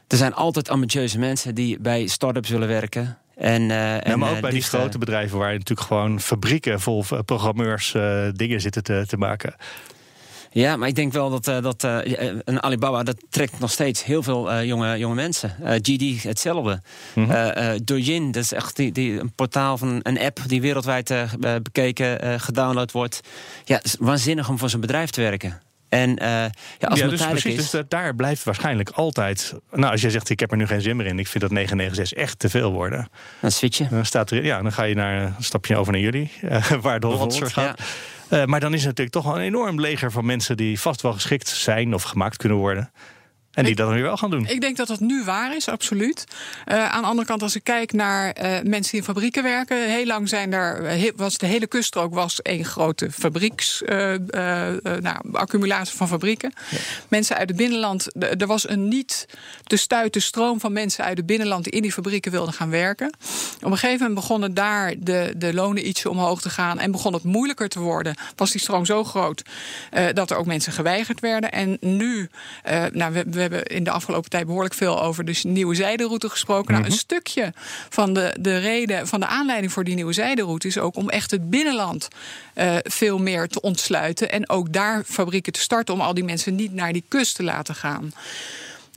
Er 0.07 0.17
zijn 0.17 0.35
altijd 0.35 0.69
ambitieuze 0.69 1.19
mensen 1.19 1.55
die 1.55 1.81
bij 1.81 2.07
start-ups 2.07 2.49
willen 2.49 2.69
werken. 2.69 3.19
En, 3.35 3.63
uh, 3.63 4.01
ja, 4.01 4.17
maar 4.17 4.31
ook 4.31 4.41
bij 4.41 4.51
die 4.51 4.63
grote 4.63 4.99
bedrijven 4.99 5.39
waar 5.39 5.53
je 5.53 5.59
natuurlijk 5.59 5.89
gewoon 5.89 6.21
fabrieken 6.21 6.81
vol 6.81 7.05
programmeurs 7.25 7.95
uh, 7.95 8.29
dingen 8.33 8.61
zitten 8.61 8.83
te, 8.83 9.05
te 9.07 9.17
maken. 9.17 9.55
Ja, 10.59 10.77
maar 10.77 10.89
ik 10.89 10.95
denk 10.95 11.13
wel 11.13 11.31
dat, 11.31 11.49
uh, 11.49 11.63
dat 11.63 11.85
uh, 11.85 11.99
een 12.45 12.63
Alibaba 12.63 13.03
dat 13.03 13.25
trekt 13.31 13.59
nog 13.59 13.71
steeds 13.71 14.05
heel 14.05 14.23
veel 14.23 14.53
uh, 14.53 14.65
jonge, 14.65 14.99
jonge 14.99 15.15
mensen. 15.15 15.55
GD 15.63 16.23
hetzelfde. 16.23 16.83
Mm 17.15 17.31
-hmm. 17.31 17.85
Douyin, 17.85 18.31
dat 18.31 18.43
is 18.43 18.53
echt 18.53 18.77
die, 18.77 18.93
die, 18.93 19.21
een 19.21 19.33
portaal 19.33 19.79
van 19.79 20.01
een 20.03 20.21
app 20.21 20.39
die 20.47 20.61
wereldwijd 20.61 21.15
bekeken, 21.63 22.41
gedownload 22.41 22.93
wordt. 22.93 23.21
Ja, 23.65 23.77
het 23.77 23.85
is 23.85 23.97
waanzinnig 23.99 24.49
om 24.49 24.59
voor 24.59 24.71
zo'n 24.71 24.81
bedrijf 24.81 25.11
te 25.11 25.21
werken. 25.21 25.61
En 25.89 26.17
ja, 26.21 26.51
als 26.81 26.99
ja, 26.99 27.09
dus 27.09 27.27
precies, 27.27 27.55
is, 27.55 27.71
dus 27.71 27.83
daar 27.89 28.15
blijft 28.15 28.45
waarschijnlijk 28.45 28.91
altijd. 28.91 29.55
Nou, 29.73 29.93
als 29.93 30.01
jij 30.01 30.11
zegt 30.11 30.31
ik 30.31 30.41
heb 30.41 30.51
er 30.51 30.57
nu 30.57 30.67
geen 30.67 30.81
zin 30.81 30.97
meer 30.97 31.07
in, 31.07 31.19
ik 31.19 31.29
vind 31.29 31.43
dat 31.43 31.53
996 31.53 32.19
echt 32.19 32.39
te 32.39 32.49
veel 32.49 32.73
worden. 32.73 33.09
Dan 33.41 33.51
switch 33.51 33.79
je. 33.79 33.89
Dan 33.91 34.07
staat 34.07 34.31
er, 34.31 34.45
ja, 34.45 34.63
dan 34.63 34.73
ga 34.73 34.83
je 34.83 34.95
naar 34.95 35.23
een 35.23 35.35
stapje 35.39 35.77
over 35.77 35.93
naar 35.93 36.03
jullie, 36.03 36.31
waar 36.81 37.01
de 37.01 37.07
Hollandser 37.07 37.51
gaat. 37.51 37.79
Ja. 37.79 37.85
Uh, 38.31 38.45
maar 38.45 38.61
dan 38.61 38.75
is 38.75 38.81
er 38.81 38.87
natuurlijk 38.87 39.17
toch 39.17 39.25
wel 39.25 39.35
een 39.35 39.47
enorm 39.47 39.81
leger 39.81 40.13
van 40.13 40.27
mensen 40.27 40.57
die 40.57 40.81
vast 40.81 41.03
wel 41.03 41.13
geschikt 41.13 41.49
zijn 41.49 41.95
of 41.95 42.03
gemaakt 42.03 42.37
kunnen 42.37 42.59
worden. 42.59 42.91
En 43.59 43.65
die 43.65 43.75
dat 43.75 43.87
dan 43.87 43.95
weer 43.95 44.05
wel 44.05 44.17
gaan 44.17 44.31
doen. 44.31 44.47
Ik 44.47 44.61
denk 44.61 44.77
dat 44.77 44.89
dat 44.89 45.01
nu 45.01 45.25
waar 45.25 45.57
is, 45.57 45.69
absoluut. 45.69 46.25
Uh, 46.67 46.89
aan 46.89 47.03
de 47.03 47.09
andere 47.09 47.27
kant, 47.27 47.43
als 47.43 47.55
ik 47.55 47.65
kijk 47.65 47.93
naar 47.93 48.27
uh, 48.27 48.43
mensen 48.45 48.91
die 48.91 49.01
in 49.01 49.05
fabrieken 49.05 49.43
werken. 49.43 49.91
Heel 49.91 50.07
lang 50.07 50.29
zijn 50.29 50.51
daar, 50.51 50.83
was 51.17 51.39
de 51.39 51.47
hele 51.47 51.67
kuststrook 51.67 52.15
was 52.15 52.43
één 52.43 52.65
grote 52.65 53.11
fabrieks, 53.11 53.83
uh, 53.83 54.15
nou, 55.01 55.17
accumulatie 55.33 55.97
van 55.97 56.09
fabrieken. 56.09 56.53
Ja. 56.71 56.79
Mensen 57.09 57.37
uit 57.37 57.49
het 57.49 57.59
binnenland, 57.59 58.07
er 58.41 58.47
was 58.47 58.69
een 58.69 58.89
niet 58.89 59.27
te 59.65 59.77
stuiten 59.77 60.23
stroom 60.23 60.61
van 60.61 60.73
mensen 60.73 61.05
uit 61.05 61.17
het 61.17 61.27
binnenland 61.27 61.65
die 61.65 61.73
in 61.73 61.83
die 61.83 61.93
fabrieken 61.93 62.33
wilden 62.33 62.55
gaan 62.55 62.71
werken. 62.71 63.13
Op 63.57 63.71
een 63.71 63.79
gegeven 63.79 63.99
moment 63.99 64.15
begonnen 64.15 64.55
daar 64.55 64.95
de, 64.99 65.33
de 65.37 65.55
lonen 65.55 65.89
ietsje 65.89 66.11
omhoog 66.11 66.41
te 66.41 66.51
gaan 66.51 66.79
en 66.79 66.91
begon 66.91 67.13
het 67.13 67.23
moeilijker 67.23 67.69
te 67.69 67.81
worden. 67.81 68.15
Was 68.37 68.51
die 68.51 68.61
stroom 68.61 68.85
zo 68.85 69.05
groot 69.05 69.43
dat 70.13 70.31
er 70.31 70.37
ook 70.37 70.47
mensen 70.47 70.73
geweigerd 70.73 71.21
werden. 71.21 71.53
En 71.53 71.77
nu, 71.81 72.29
nou, 72.93 73.13
we, 73.13 73.25
we 73.31 73.48
hebben 73.51 73.77
in 73.77 73.85
de 73.85 73.91
afgelopen 73.91 74.31
tijd 74.31 74.47
behoorlijk 74.47 74.75
veel 74.75 75.03
over 75.03 75.25
de 75.25 75.39
nieuwe 75.43 75.75
zijderoute 75.75 76.29
gesproken. 76.29 76.73
Nou, 76.73 76.85
een 76.85 76.91
mhm. 76.91 76.99
stukje 76.99 77.53
van 77.89 78.13
de, 78.13 78.37
de 78.41 78.59
reden, 78.59 79.07
van 79.07 79.21
de 79.21 79.27
aanleiding 79.27 79.73
voor 79.73 79.85
die 79.85 79.95
nieuwe 79.95 80.13
zijderoute 80.13 80.67
is 80.67 80.79
ook 80.79 80.97
om 80.97 81.09
echt 81.09 81.31
het 81.31 81.51
binnenland 81.51 82.09
uh, 82.55 82.77
veel 82.83 83.19
meer 83.19 83.49
te 83.49 83.61
ontsluiten. 83.61 84.31
En 84.31 84.49
ook 84.49 84.73
daar 84.73 85.05
fabrieken 85.05 85.53
te 85.53 85.61
starten 85.61 85.95
om 85.95 86.01
al 86.01 86.15
die 86.15 86.25
mensen 86.25 86.55
niet 86.55 86.73
naar 86.73 86.93
die 86.93 87.05
kust 87.09 87.37
te 87.37 87.43
laten 87.43 87.75
gaan. 87.75 88.13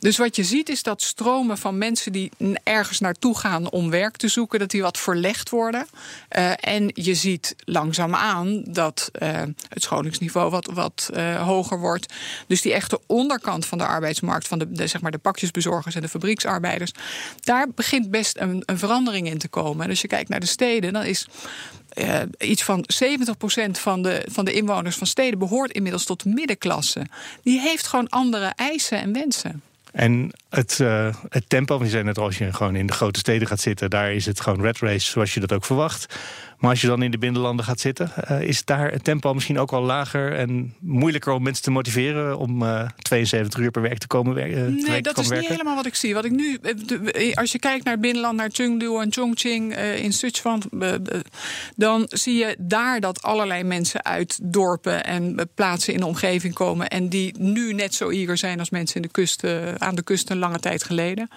Dus 0.01 0.17
wat 0.17 0.35
je 0.35 0.43
ziet 0.43 0.69
is 0.69 0.83
dat 0.83 1.01
stromen 1.01 1.57
van 1.57 1.77
mensen 1.77 2.11
die 2.11 2.31
ergens 2.63 2.99
naartoe 2.99 3.37
gaan 3.37 3.69
om 3.69 3.89
werk 3.89 4.17
te 4.17 4.27
zoeken, 4.27 4.59
dat 4.59 4.69
die 4.69 4.81
wat 4.81 4.97
verlegd 4.97 5.49
worden. 5.49 5.87
Uh, 6.37 6.51
en 6.59 6.91
je 6.93 7.15
ziet 7.15 7.55
langzaamaan 7.65 8.63
dat 8.63 9.11
uh, 9.21 9.29
het 9.69 9.83
scholingsniveau 9.83 10.49
wat, 10.49 10.69
wat 10.73 11.09
uh, 11.13 11.47
hoger 11.47 11.79
wordt. 11.79 12.13
Dus 12.47 12.61
die 12.61 12.73
echte 12.73 12.99
onderkant 13.05 13.65
van 13.65 13.77
de 13.77 13.85
arbeidsmarkt, 13.85 14.47
van 14.47 14.59
de, 14.59 14.87
zeg 14.87 15.01
maar 15.01 15.11
de 15.11 15.17
pakjesbezorgers 15.17 15.95
en 15.95 16.01
de 16.01 16.09
fabrieksarbeiders, 16.09 16.91
daar 17.43 17.69
begint 17.69 18.11
best 18.11 18.37
een, 18.37 18.63
een 18.65 18.77
verandering 18.77 19.27
in 19.27 19.37
te 19.37 19.47
komen. 19.47 19.83
En 19.83 19.89
als 19.89 20.01
je 20.01 20.07
kijkt 20.07 20.29
naar 20.29 20.39
de 20.39 20.45
steden, 20.45 20.93
dan 20.93 21.03
is 21.03 21.27
iets 22.37 22.63
van 22.63 22.85
70% 23.03 23.71
van 23.71 24.01
de, 24.01 24.25
van 24.29 24.45
de 24.45 24.53
inwoners 24.53 24.95
van 24.95 25.07
steden 25.07 25.39
behoort 25.39 25.71
inmiddels 25.71 26.05
tot 26.05 26.23
de 26.23 26.29
middenklasse. 26.29 27.05
Die 27.43 27.59
heeft 27.59 27.87
gewoon 27.87 28.09
andere 28.09 28.53
eisen 28.55 29.01
en 29.01 29.13
wensen. 29.13 29.61
En 29.91 30.32
het, 30.49 30.80
uh, 30.82 31.15
het 31.30 31.49
tempo, 31.49 31.80
we 31.80 31.88
zijn 31.88 32.06
net 32.06 32.17
als 32.17 32.38
je 32.38 32.54
gewoon 32.54 32.75
in 32.75 32.88
de 32.88 32.93
grote 32.93 33.19
steden 33.19 33.47
gaat 33.47 33.60
zitten, 33.60 33.89
daar 33.89 34.13
is 34.13 34.25
het 34.25 34.41
gewoon 34.41 34.62
red 34.62 34.80
race 34.80 35.10
zoals 35.10 35.34
je 35.34 35.39
dat 35.39 35.54
ook 35.54 35.65
verwacht. 35.65 36.15
Maar 36.62 36.69
als 36.69 36.82
je 36.82 36.88
dan 36.88 37.02
in 37.02 37.12
de 37.12 37.17
binnenlanden 37.17 37.65
gaat 37.65 37.80
zitten, 37.80 38.12
uh, 38.32 38.41
is 38.41 38.65
daar 38.65 38.91
het 38.91 39.04
tempo 39.04 39.34
misschien 39.34 39.60
ook 39.60 39.71
wel 39.71 39.82
lager 39.82 40.36
en 40.36 40.74
moeilijker 40.80 41.34
om 41.34 41.43
mensen 41.43 41.63
te 41.63 41.71
motiveren 41.71 42.38
om 42.38 42.62
uh, 42.62 42.89
72 42.97 43.60
uur 43.60 43.71
per 43.71 43.82
week 43.82 43.97
te 43.97 44.08
komen 44.08 44.34
werken? 44.34 44.76
nee, 44.76 45.02
dat 45.02 45.17
is 45.17 45.30
niet 45.30 45.47
helemaal 45.47 45.76
wat 45.76 45.86
ik 45.86 45.95
zie. 45.95 46.13
Wat 46.13 46.26
ik 46.26 46.32
nu, 46.32 46.56
eh, 46.56 47.34
als 47.34 47.52
je 47.52 47.60
kijkt 47.60 47.84
naar 47.84 47.93
het 47.93 48.02
binnenland, 48.02 48.38
naar 48.38 48.50
Chengdu 48.52 49.00
en 49.00 49.13
Chongqing 49.13 49.76
in 49.78 50.13
Sichuan, 50.13 50.62
dan 51.76 52.06
zie 52.10 52.36
je 52.36 52.56
daar 52.60 53.00
dat 53.00 53.21
allerlei 53.21 53.63
mensen 53.63 54.06
uit 54.06 54.39
dorpen 54.41 55.04
en 55.04 55.50
plaatsen 55.56 55.93
in 55.93 56.00
de 56.00 56.06
omgeving 56.06 56.54
komen 56.54 56.88
en 56.88 57.10
die 57.10 57.36
nu 57.38 57.74
net 57.74 57.93
zo 57.93 58.10
eager 58.10 58.38
zijn 58.38 58.60
als 58.60 58.69
mensen 58.69 58.95
in 58.95 59.02
de 59.02 59.12
kust, 59.12 59.43
aan 59.78 59.95
de 59.95 60.04
kust 60.04 60.30
een 60.30 60.39
lange 60.39 60.60
tijd 60.60 60.84
geleden. 60.84 61.30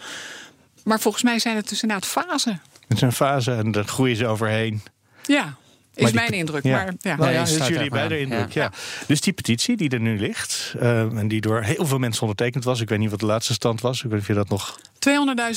Maar 0.84 1.00
volgens 1.00 1.22
mij 1.22 1.38
zijn 1.38 1.56
het 1.56 1.68
dus 1.68 1.82
inderdaad 1.82 2.08
fasen. 2.08 2.60
Het 2.88 3.00
een 3.00 3.12
fase 3.12 3.52
en 3.52 3.72
daar 3.72 3.84
groeien 3.84 4.16
ze 4.16 4.26
overheen. 4.26 4.82
Ja, 5.26 5.56
is 5.94 6.12
mijn 6.12 6.30
indruk. 6.30 6.62
Ja. 6.62 6.76
Maar, 6.76 6.94
ja. 7.00 7.16
Nou 7.16 7.32
ja, 7.32 7.38
dat 7.38 7.48
is 7.48 7.66
jullie 7.66 7.90
beide 7.90 8.20
indruk. 8.20 8.52
Ja. 8.52 8.72
Dus 9.06 9.20
die 9.20 9.32
petitie 9.32 9.76
die 9.76 9.90
er 9.90 10.00
nu 10.00 10.18
ligt, 10.18 10.74
uh, 10.76 11.00
en 11.00 11.28
die 11.28 11.40
door 11.40 11.62
heel 11.62 11.86
veel 11.86 11.98
mensen 11.98 12.22
ondertekend 12.22 12.64
was, 12.64 12.80
ik 12.80 12.88
weet 12.88 12.98
niet 12.98 13.10
wat 13.10 13.20
de 13.20 13.26
laatste 13.26 13.52
stand 13.52 13.80
was, 13.80 13.96
ik 13.96 14.02
weet 14.02 14.12
niet 14.12 14.20
of 14.20 14.28
je 14.28 14.34
dat 14.34 14.48
nog. 14.48 14.78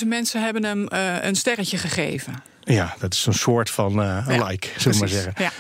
200.000 0.02 0.08
mensen 0.08 0.44
hebben 0.44 0.64
hem 0.64 0.88
uh, 0.94 1.24
een 1.24 1.36
sterretje 1.36 1.78
gegeven. 1.78 2.44
Ja, 2.64 2.96
dat 3.00 3.14
is 3.14 3.26
een 3.26 3.34
soort 3.34 3.70
van 3.70 4.00
uh, 4.00 4.28
like, 4.28 4.68
zullen 4.78 4.94
we 4.94 5.00
maar 5.00 5.08
zeggen. 5.08 5.34
Ja. 5.38 5.52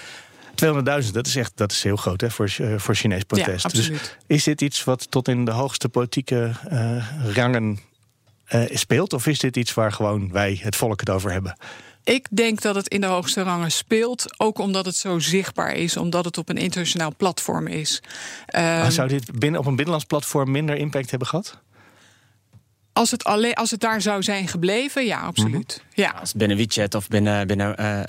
200.000, 1.04 1.12
dat 1.12 1.28
is 1.28 1.36
echt 1.36 1.52
dat 1.56 1.72
is 1.72 1.84
heel 1.84 1.96
groot 1.96 2.22
hè, 2.22 2.30
voor, 2.30 2.50
voor 2.78 2.96
Chinees 2.96 3.24
protest. 3.24 3.64
Ja, 3.64 3.70
dus 3.70 3.92
is 4.28 4.44
dit 4.44 4.62
iets 4.62 4.84
wat 4.84 5.12
tot 5.12 5.28
in 5.28 5.46
de 5.46 5.52
hoogste 5.52 5.90
politieke 5.90 6.52
rangen 7.34 7.80
speelt? 8.70 9.14
Of 9.14 9.28
is 9.28 9.40
dit 9.40 9.58
iets 9.58 9.74
waar 9.74 9.92
gewoon 9.92 10.32
wij, 10.32 10.60
het 10.62 10.76
volk, 10.76 11.00
het 11.00 11.10
over 11.10 11.32
hebben? 11.32 11.58
Ik 12.08 12.28
denk 12.30 12.62
dat 12.62 12.76
het 12.76 12.88
in 12.88 13.02
de 13.02 13.08
hoogste 13.08 13.42
rangen 13.42 13.72
speelt. 13.72 14.26
Ook 14.38 14.60
omdat 14.60 14.86
het 14.86 14.96
zo 14.96 15.20
zichtbaar 15.20 15.74
is. 15.74 15.98
Omdat 15.98 16.26
het 16.26 16.38
op 16.38 16.50
een 16.50 16.58
internationaal 16.58 17.14
platform 17.18 17.68
is. 17.68 18.02
Um, 18.56 18.92
zou 18.92 19.08
dit 19.08 19.40
binnen, 19.40 19.60
op 19.60 19.66
een 19.66 19.76
binnenlands 19.76 20.06
platform 20.06 20.52
minder 20.52 20.76
impact 20.76 21.10
hebben 21.10 21.28
gehad? 21.28 21.60
Als 22.94 23.12
het, 23.12 23.24
alleen, 23.24 23.54
als 23.54 23.72
het 23.72 23.80
daar 23.80 24.02
zou 24.02 24.24
zijn 24.24 24.48
gebleven, 24.48 25.06
ja, 25.06 25.20
absoluut. 25.20 25.82
Mhm. 25.88 26.02
ja. 26.02 26.16
Als 26.20 26.34
binnen 26.34 26.58
WeChat 26.58 26.96
of 26.96 27.08
binnen, 27.08 27.48
binnen 27.48 27.76
uh, 27.80 28.00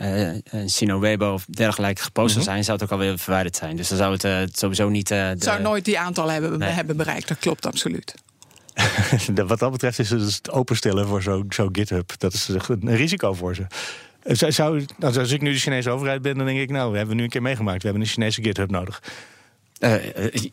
uh, 0.00 0.34
uh, 0.34 0.62
Sino 0.66 1.00
Weibo 1.00 1.32
of 1.32 1.44
dergelijke 1.44 2.02
gepost 2.02 2.32
zou 2.32 2.44
mhm. 2.44 2.52
zijn, 2.52 2.64
zou 2.64 2.78
het 2.78 2.86
ook 2.86 2.98
alweer 2.98 3.18
verwijderd 3.18 3.56
zijn. 3.56 3.76
Dus 3.76 3.88
dan 3.88 3.98
zou 3.98 4.12
het, 4.12 4.22
het 4.22 4.58
sowieso 4.58 4.88
niet. 4.88 5.08
de... 5.08 5.34
Zou 5.38 5.62
nooit 5.62 5.84
die 5.84 5.98
aantal 5.98 6.30
hebben, 6.30 6.58
nee. 6.58 6.70
hebben 6.70 6.96
bereikt, 6.96 7.28
dat 7.28 7.38
klopt 7.38 7.66
absoluut. 7.66 8.14
Wat 9.46 9.58
dat 9.58 9.70
betreft 9.70 9.98
is 9.98 10.10
het 10.10 10.20
het 10.20 10.50
openstellen 10.50 11.06
voor 11.06 11.22
zo'n 11.22 11.46
zo 11.48 11.68
GitHub. 11.72 12.12
Dat 12.18 12.32
is 12.32 12.48
een 12.48 12.96
risico 12.96 13.34
voor 13.34 13.54
ze. 13.54 13.66
Zou, 14.24 14.52
zou, 14.52 14.84
nou, 14.98 15.18
als 15.18 15.30
ik 15.30 15.40
nu 15.40 15.52
de 15.52 15.58
Chinese 15.58 15.90
overheid 15.90 16.22
ben, 16.22 16.36
dan 16.36 16.46
denk 16.46 16.58
ik, 16.58 16.70
nou, 16.70 16.90
we 16.90 16.96
hebben 16.96 17.16
nu 17.16 17.22
een 17.22 17.28
keer 17.28 17.42
meegemaakt. 17.42 17.82
We 17.82 17.88
hebben 17.88 18.02
een 18.02 18.12
Chinese 18.12 18.42
GitHub 18.42 18.70
nodig. 18.70 19.02
Uh, 19.80 19.94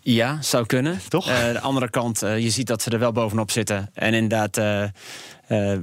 ja, 0.01 0.41
zou 0.41 0.65
kunnen. 0.65 0.99
Toch? 1.07 1.29
Uh, 1.29 1.51
de 1.51 1.59
andere 1.59 1.89
kant, 1.89 2.23
uh, 2.23 2.39
je 2.39 2.49
ziet 2.49 2.67
dat 2.67 2.81
ze 2.81 2.89
er 2.89 2.99
wel 2.99 3.11
bovenop 3.11 3.51
zitten. 3.51 3.89
En 3.93 4.13
inderdaad 4.13 4.55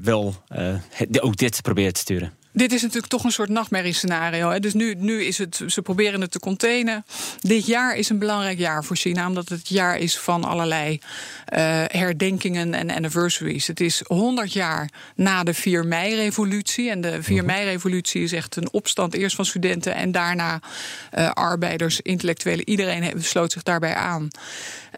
wel 0.03 0.35
ook 1.21 1.37
dit 1.37 1.63
proberen 1.63 1.93
te 1.93 2.01
sturen. 2.01 2.33
Dit 2.57 2.73
is 2.73 2.83
natuurlijk 2.83 3.13
toch 3.13 3.25
een 3.25 3.33
soort 3.33 3.49
nachtmerriescenario. 3.49 4.51
Hè? 4.51 4.61
Dus 4.61 4.75
nu, 4.75 4.95
nu 4.99 5.25
is 5.25 5.39
het, 5.39 5.61
ze 5.67 5.83
proberen 5.83 6.21
het 6.21 6.31
te 6.31 6.39
containen. 6.39 7.05
Dit 7.41 7.67
jaar 7.67 7.97
is 7.97 8.09
een 8.09 8.19
belangrijk 8.19 8.59
jaar 8.59 8.85
voor 8.85 8.97
China, 8.97 9.27
omdat 9.29 9.49
het 9.49 9.69
jaar 9.69 9.99
is 9.99 10.19
van 10.19 10.45
allerlei 10.45 10.93
uh, 10.93 11.59
herdenkingen 11.87 12.75
en 12.75 12.91
anniversaries. 12.91 13.67
Het 13.67 13.81
is 13.81 14.03
100 14.07 14.53
jaar 14.53 14.91
na 15.15 15.43
de 15.43 15.55
4 15.55 15.87
mei-revolutie. 15.87 16.91
En 16.91 17.01
de 17.01 17.23
4 17.23 17.37
mhm. 17.37 17.47
mei-revolutie 17.47 18.23
is 18.23 18.33
echt 18.33 18.57
een 18.57 18.73
opstand, 18.73 19.15
eerst 19.15 19.37
van 19.37 19.47
studenten 19.47 19.95
en 19.95 20.13
daarna 20.13 20.61
uh, 21.19 21.31
arbeiders, 21.31 22.01
intellectuelen. 22.01 22.69
Iedereen 22.69 23.23
sloot 23.23 23.53
zich 23.53 23.63
daarbij 23.63 23.95
aan. 23.95 24.23
Uh, 24.23 24.31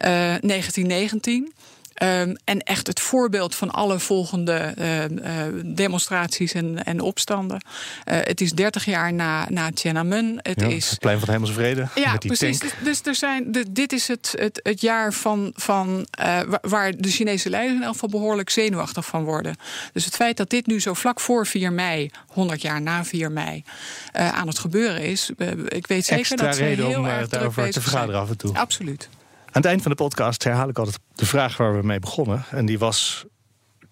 1919. 0.01 1.53
Ehm, 1.97 2.35
en 2.43 2.59
echt 2.63 2.87
het 2.87 2.99
voorbeeld 2.99 3.55
van 3.55 3.71
alle 3.71 3.99
volgende 3.99 4.53
ehm, 4.53 5.17
eh, 5.17 5.33
demonstraties 5.65 6.53
en, 6.53 6.83
en 6.83 6.99
opstanden. 7.01 7.61
Uh, 8.05 8.17
het 8.23 8.41
is 8.41 8.51
30 8.51 8.85
jaar 8.85 9.13
na, 9.13 9.45
na 9.49 9.71
Tiananmen. 9.71 10.39
Het 10.41 10.61
Ja, 10.61 10.67
is 10.67 10.89
het 10.89 10.99
plein 10.99 11.17
van 11.17 11.25
de 11.25 11.31
Hemelse 11.33 11.53
Vrede. 11.53 11.87
ja, 11.95 12.11
met 12.11 12.21
die 12.21 12.35
precies. 12.37 12.59
tank. 12.59 12.71
Dus, 12.71 12.83
dus 12.83 13.01
er 13.07 13.15
zijn, 13.15 13.51
de- 13.51 13.71
dit 13.71 13.91
is 13.93 14.07
het, 14.07 14.33
het, 14.37 14.59
het 14.63 14.81
jaar 14.81 15.13
van, 15.13 15.51
van, 15.55 16.07
eh, 16.11 16.39
wa- 16.41 16.59
waar 16.61 16.91
de 16.97 17.09
Chinese 17.09 17.49
leiders 17.49 17.77
in 17.77 17.83
elk 17.83 17.93
geval 17.93 18.09
behoorlijk 18.09 18.49
zenuwachtig 18.49 19.05
van 19.05 19.23
worden. 19.23 19.55
Dus 19.93 20.05
het 20.05 20.15
feit 20.15 20.37
dat 20.37 20.49
dit 20.49 20.67
nu 20.67 20.81
zo 20.81 20.93
vlak 20.93 21.19
voor 21.19 21.45
4 21.47 21.71
mei, 21.73 22.11
100 22.27 22.61
jaar 22.61 22.81
na 22.81 23.05
4 23.05 23.31
mei, 23.31 23.63
eh, 24.11 24.33
aan 24.33 24.47
het 24.47 24.59
gebeuren 24.59 25.01
is. 25.01 25.29
eh, 25.37 25.47
ik 25.67 25.87
weet 25.87 26.05
zeker 26.05 26.19
Extra 26.19 26.45
dat 26.45 26.55
ze 26.55 26.61
reden 26.63 26.85
heel 26.87 26.99
om, 26.99 27.05
eh, 27.07 27.17
daarover 27.29 27.71
te 27.71 27.81
vergaderen 27.81 28.11
zijn. 28.13 28.23
af 28.23 28.29
en 28.29 28.37
toe. 28.37 28.55
Absoluut. 28.57 29.09
Aan 29.47 29.61
het 29.61 29.65
eind 29.65 29.81
van 29.81 29.91
de 29.91 29.97
podcast 29.97 30.43
herhaal 30.43 30.69
ik 30.69 30.77
altijd 30.77 30.99
de 31.15 31.25
vraag 31.25 31.57
waar 31.57 31.79
we 31.79 31.85
mee 31.85 31.99
begonnen. 31.99 32.45
En 32.51 32.65
die 32.65 32.79
was: 32.79 33.25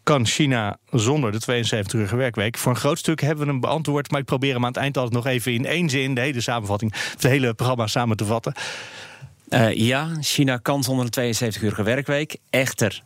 kan 0.04 0.26
China 0.26 0.78
zonder 0.92 1.32
de 1.32 1.64
72-urige 1.64 2.16
werkweek? 2.16 2.58
Voor 2.58 2.72
een 2.72 2.78
groot 2.78 2.98
stuk 2.98 3.22
hebben 3.22 3.46
we 3.46 3.52
hem 3.52 3.60
beantwoord. 3.60 4.12
Maar 4.12 4.20
ik 4.20 4.26
probeer 4.26 4.54
hem 4.54 4.62
aan 4.62 4.72
het 4.72 4.78
eind 4.78 4.98
altijd 4.98 5.16
nog 5.16 5.26
even 5.26 5.54
in 5.54 5.66
één 5.66 5.90
zin, 5.90 6.16
de 6.16 6.22
hele 6.22 6.42
samenvatting, 6.42 6.94
het 7.12 7.24
hele 7.24 7.54
programma 7.54 7.88
samen 7.88 8.18
te 8.18 8.26
vatten. 8.26 8.54
Eh, 9.50 9.74
ja, 9.74 10.10
China 10.20 10.58
kan 10.58 10.84
zonder 10.84 11.08
een 11.12 11.36
72-urige 11.36 11.84
werkweek. 11.84 12.38
Echter 12.50 13.04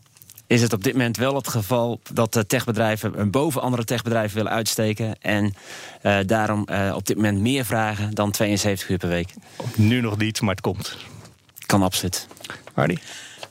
is 0.48 0.62
het 0.62 0.74
op 0.74 0.84
dit 0.84 0.94
moment 0.94 1.18
wel 1.18 1.36
het 1.36 1.48
geval 1.48 2.00
dat 2.14 2.34
de 2.34 2.46
techbedrijven 2.46 3.20
een 3.20 3.32
boven 3.32 3.62
andere 3.62 3.84
techbedrijven 3.84 4.36
willen 4.36 4.52
uitsteken. 4.52 5.22
En 5.22 5.54
eh, 6.02 6.18
daarom 6.26 6.66
eh, 6.66 6.94
op 6.96 7.08
dit 7.08 7.16
moment 7.16 7.40
meer 7.40 7.66
vragen 7.66 8.14
dan 8.14 8.32
72 8.32 8.90
uur 8.90 8.98
per 8.98 9.10
week. 9.10 9.34
Nu 9.76 10.02
nog 10.02 10.18
niet, 10.18 10.42
maar 10.42 10.52
het 10.52 10.62
komt. 10.62 10.98
Kan 11.70 11.84
absoluut. 11.84 12.28
Hardy? 12.74 12.98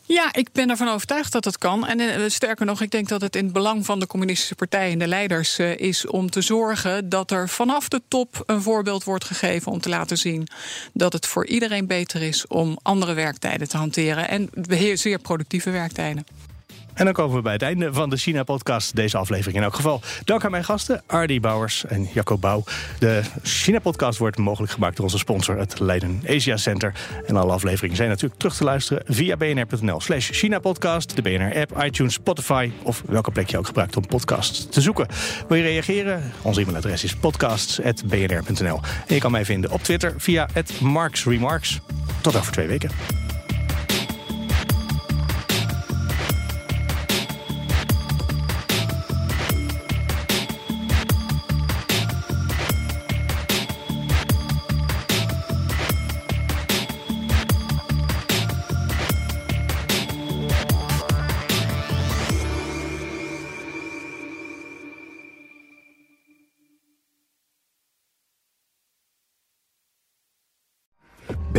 Ja, 0.03 0.35
ik 0.35 0.53
ben 0.53 0.71
ervan 0.71 0.89
overtuigd 0.89 1.33
dat 1.33 1.45
het 1.45 1.59
kan. 1.59 1.87
En 1.87 2.01
eh, 2.01 2.23
sterker 2.27 2.67
nog, 2.67 2.81
ik 2.81 2.91
denk 2.91 3.09
dat 3.09 3.21
het 3.21 3.37
in 3.37 3.45
het 3.45 3.53
belang 3.53 3.85
van 3.85 4.01
de 4.01 4.07
communistische 4.07 4.55
partij 4.55 4.93
en 4.93 4.99
de 4.99 5.07
leiders 5.07 5.59
eh, 5.59 5.77
is 5.77 6.07
om 6.07 6.31
te 6.31 6.41
zorgen 6.41 7.09
dat 7.09 7.31
er 7.31 7.49
vanaf 7.49 7.89
de 7.89 8.03
top 8.09 8.43
een 8.47 8.63
voorbeeld 8.63 9.05
wordt 9.05 9.25
gegeven 9.25 9.73
om 9.73 9.81
te 9.81 9.89
laten 9.89 10.17
zien 10.17 10.49
dat 10.93 11.13
het 11.13 11.27
voor 11.27 11.47
iedereen 11.47 11.87
beter 11.87 12.23
is 12.23 12.47
om 12.47 12.79
andere 12.83 13.15
werktijden 13.15 13.69
te 13.69 13.77
hanteren 13.77 14.29
en 14.29 14.51
zeer 14.95 15.19
productieve 15.19 15.71
werktijden. 15.71 16.27
En 16.99 17.05
dan 17.05 17.13
komen 17.13 17.37
we 17.37 17.43
bij 17.43 17.53
het 17.53 17.63
einde 17.63 17.93
van 17.93 18.11
de 18.11 18.17
China-podcast. 18.17 18.97
Deze 18.97 19.19
aflevering 19.19 19.57
in 19.57 19.63
elk 19.63 19.75
geval. 19.75 20.01
Dank 20.25 20.45
aan 20.45 20.51
mijn 20.51 20.65
gasten, 20.65 21.03
Ardy 21.07 21.41
Bouwers 21.41 21.85
en 21.85 22.09
Jacco 22.13 22.39
Bouw. 22.39 22.65
De 22.99 23.23
China-podcast 23.43 24.19
wordt 24.19 24.39
mogelijk 24.39 24.73
gemaakt 24.73 24.97
door 24.97 25.05
onze 25.05 25.19
sponsor, 25.19 25.59
het 25.59 25.79
Leiden 25.79 26.23
Asia 26.29 26.57
Center. 26.57 26.93
En 27.27 27.37
alle 27.37 27.53
afleveringen 27.53 27.97
zijn 27.97 28.09
natuurlijk 28.09 28.41
terug 28.41 28.57
te 28.57 28.65
luisteren 28.65 29.03
via 29.07 29.37
bnr.nl 29.37 30.01
slash 30.01 30.31
China-podcast, 30.31 31.17
de 31.17 31.23
BNR-app, 31.23 31.83
iTunes, 31.85 32.13
Spotify... 32.13 32.71
of 32.83 33.03
welke 33.07 33.31
plek 33.31 33.51
je 33.51 33.59
ook 33.59 33.67
gebruikt 33.67 33.97
om 33.97 34.07
podcasts 34.07 34.69
te 34.69 34.81
zoeken. 34.81 35.07
Wil 35.49 35.57
je 35.57 35.63
reageren? 35.63 36.33
Ons 36.43 36.57
e-mailadres 36.57 37.05
is 37.05 37.17
podcasts.bnr.nl. 37.17 38.81
En 39.07 39.15
je 39.15 39.21
kan 39.21 39.31
mij 39.31 39.45
vinden 39.45 39.71
op 39.71 39.83
Twitter 39.83 40.15
via 40.17 40.49
het 40.53 40.81
Marks 40.81 41.25
Remarks. 41.25 41.81
Tot 42.21 42.37
over 42.37 42.53
twee 42.53 42.67
weken. 42.67 43.28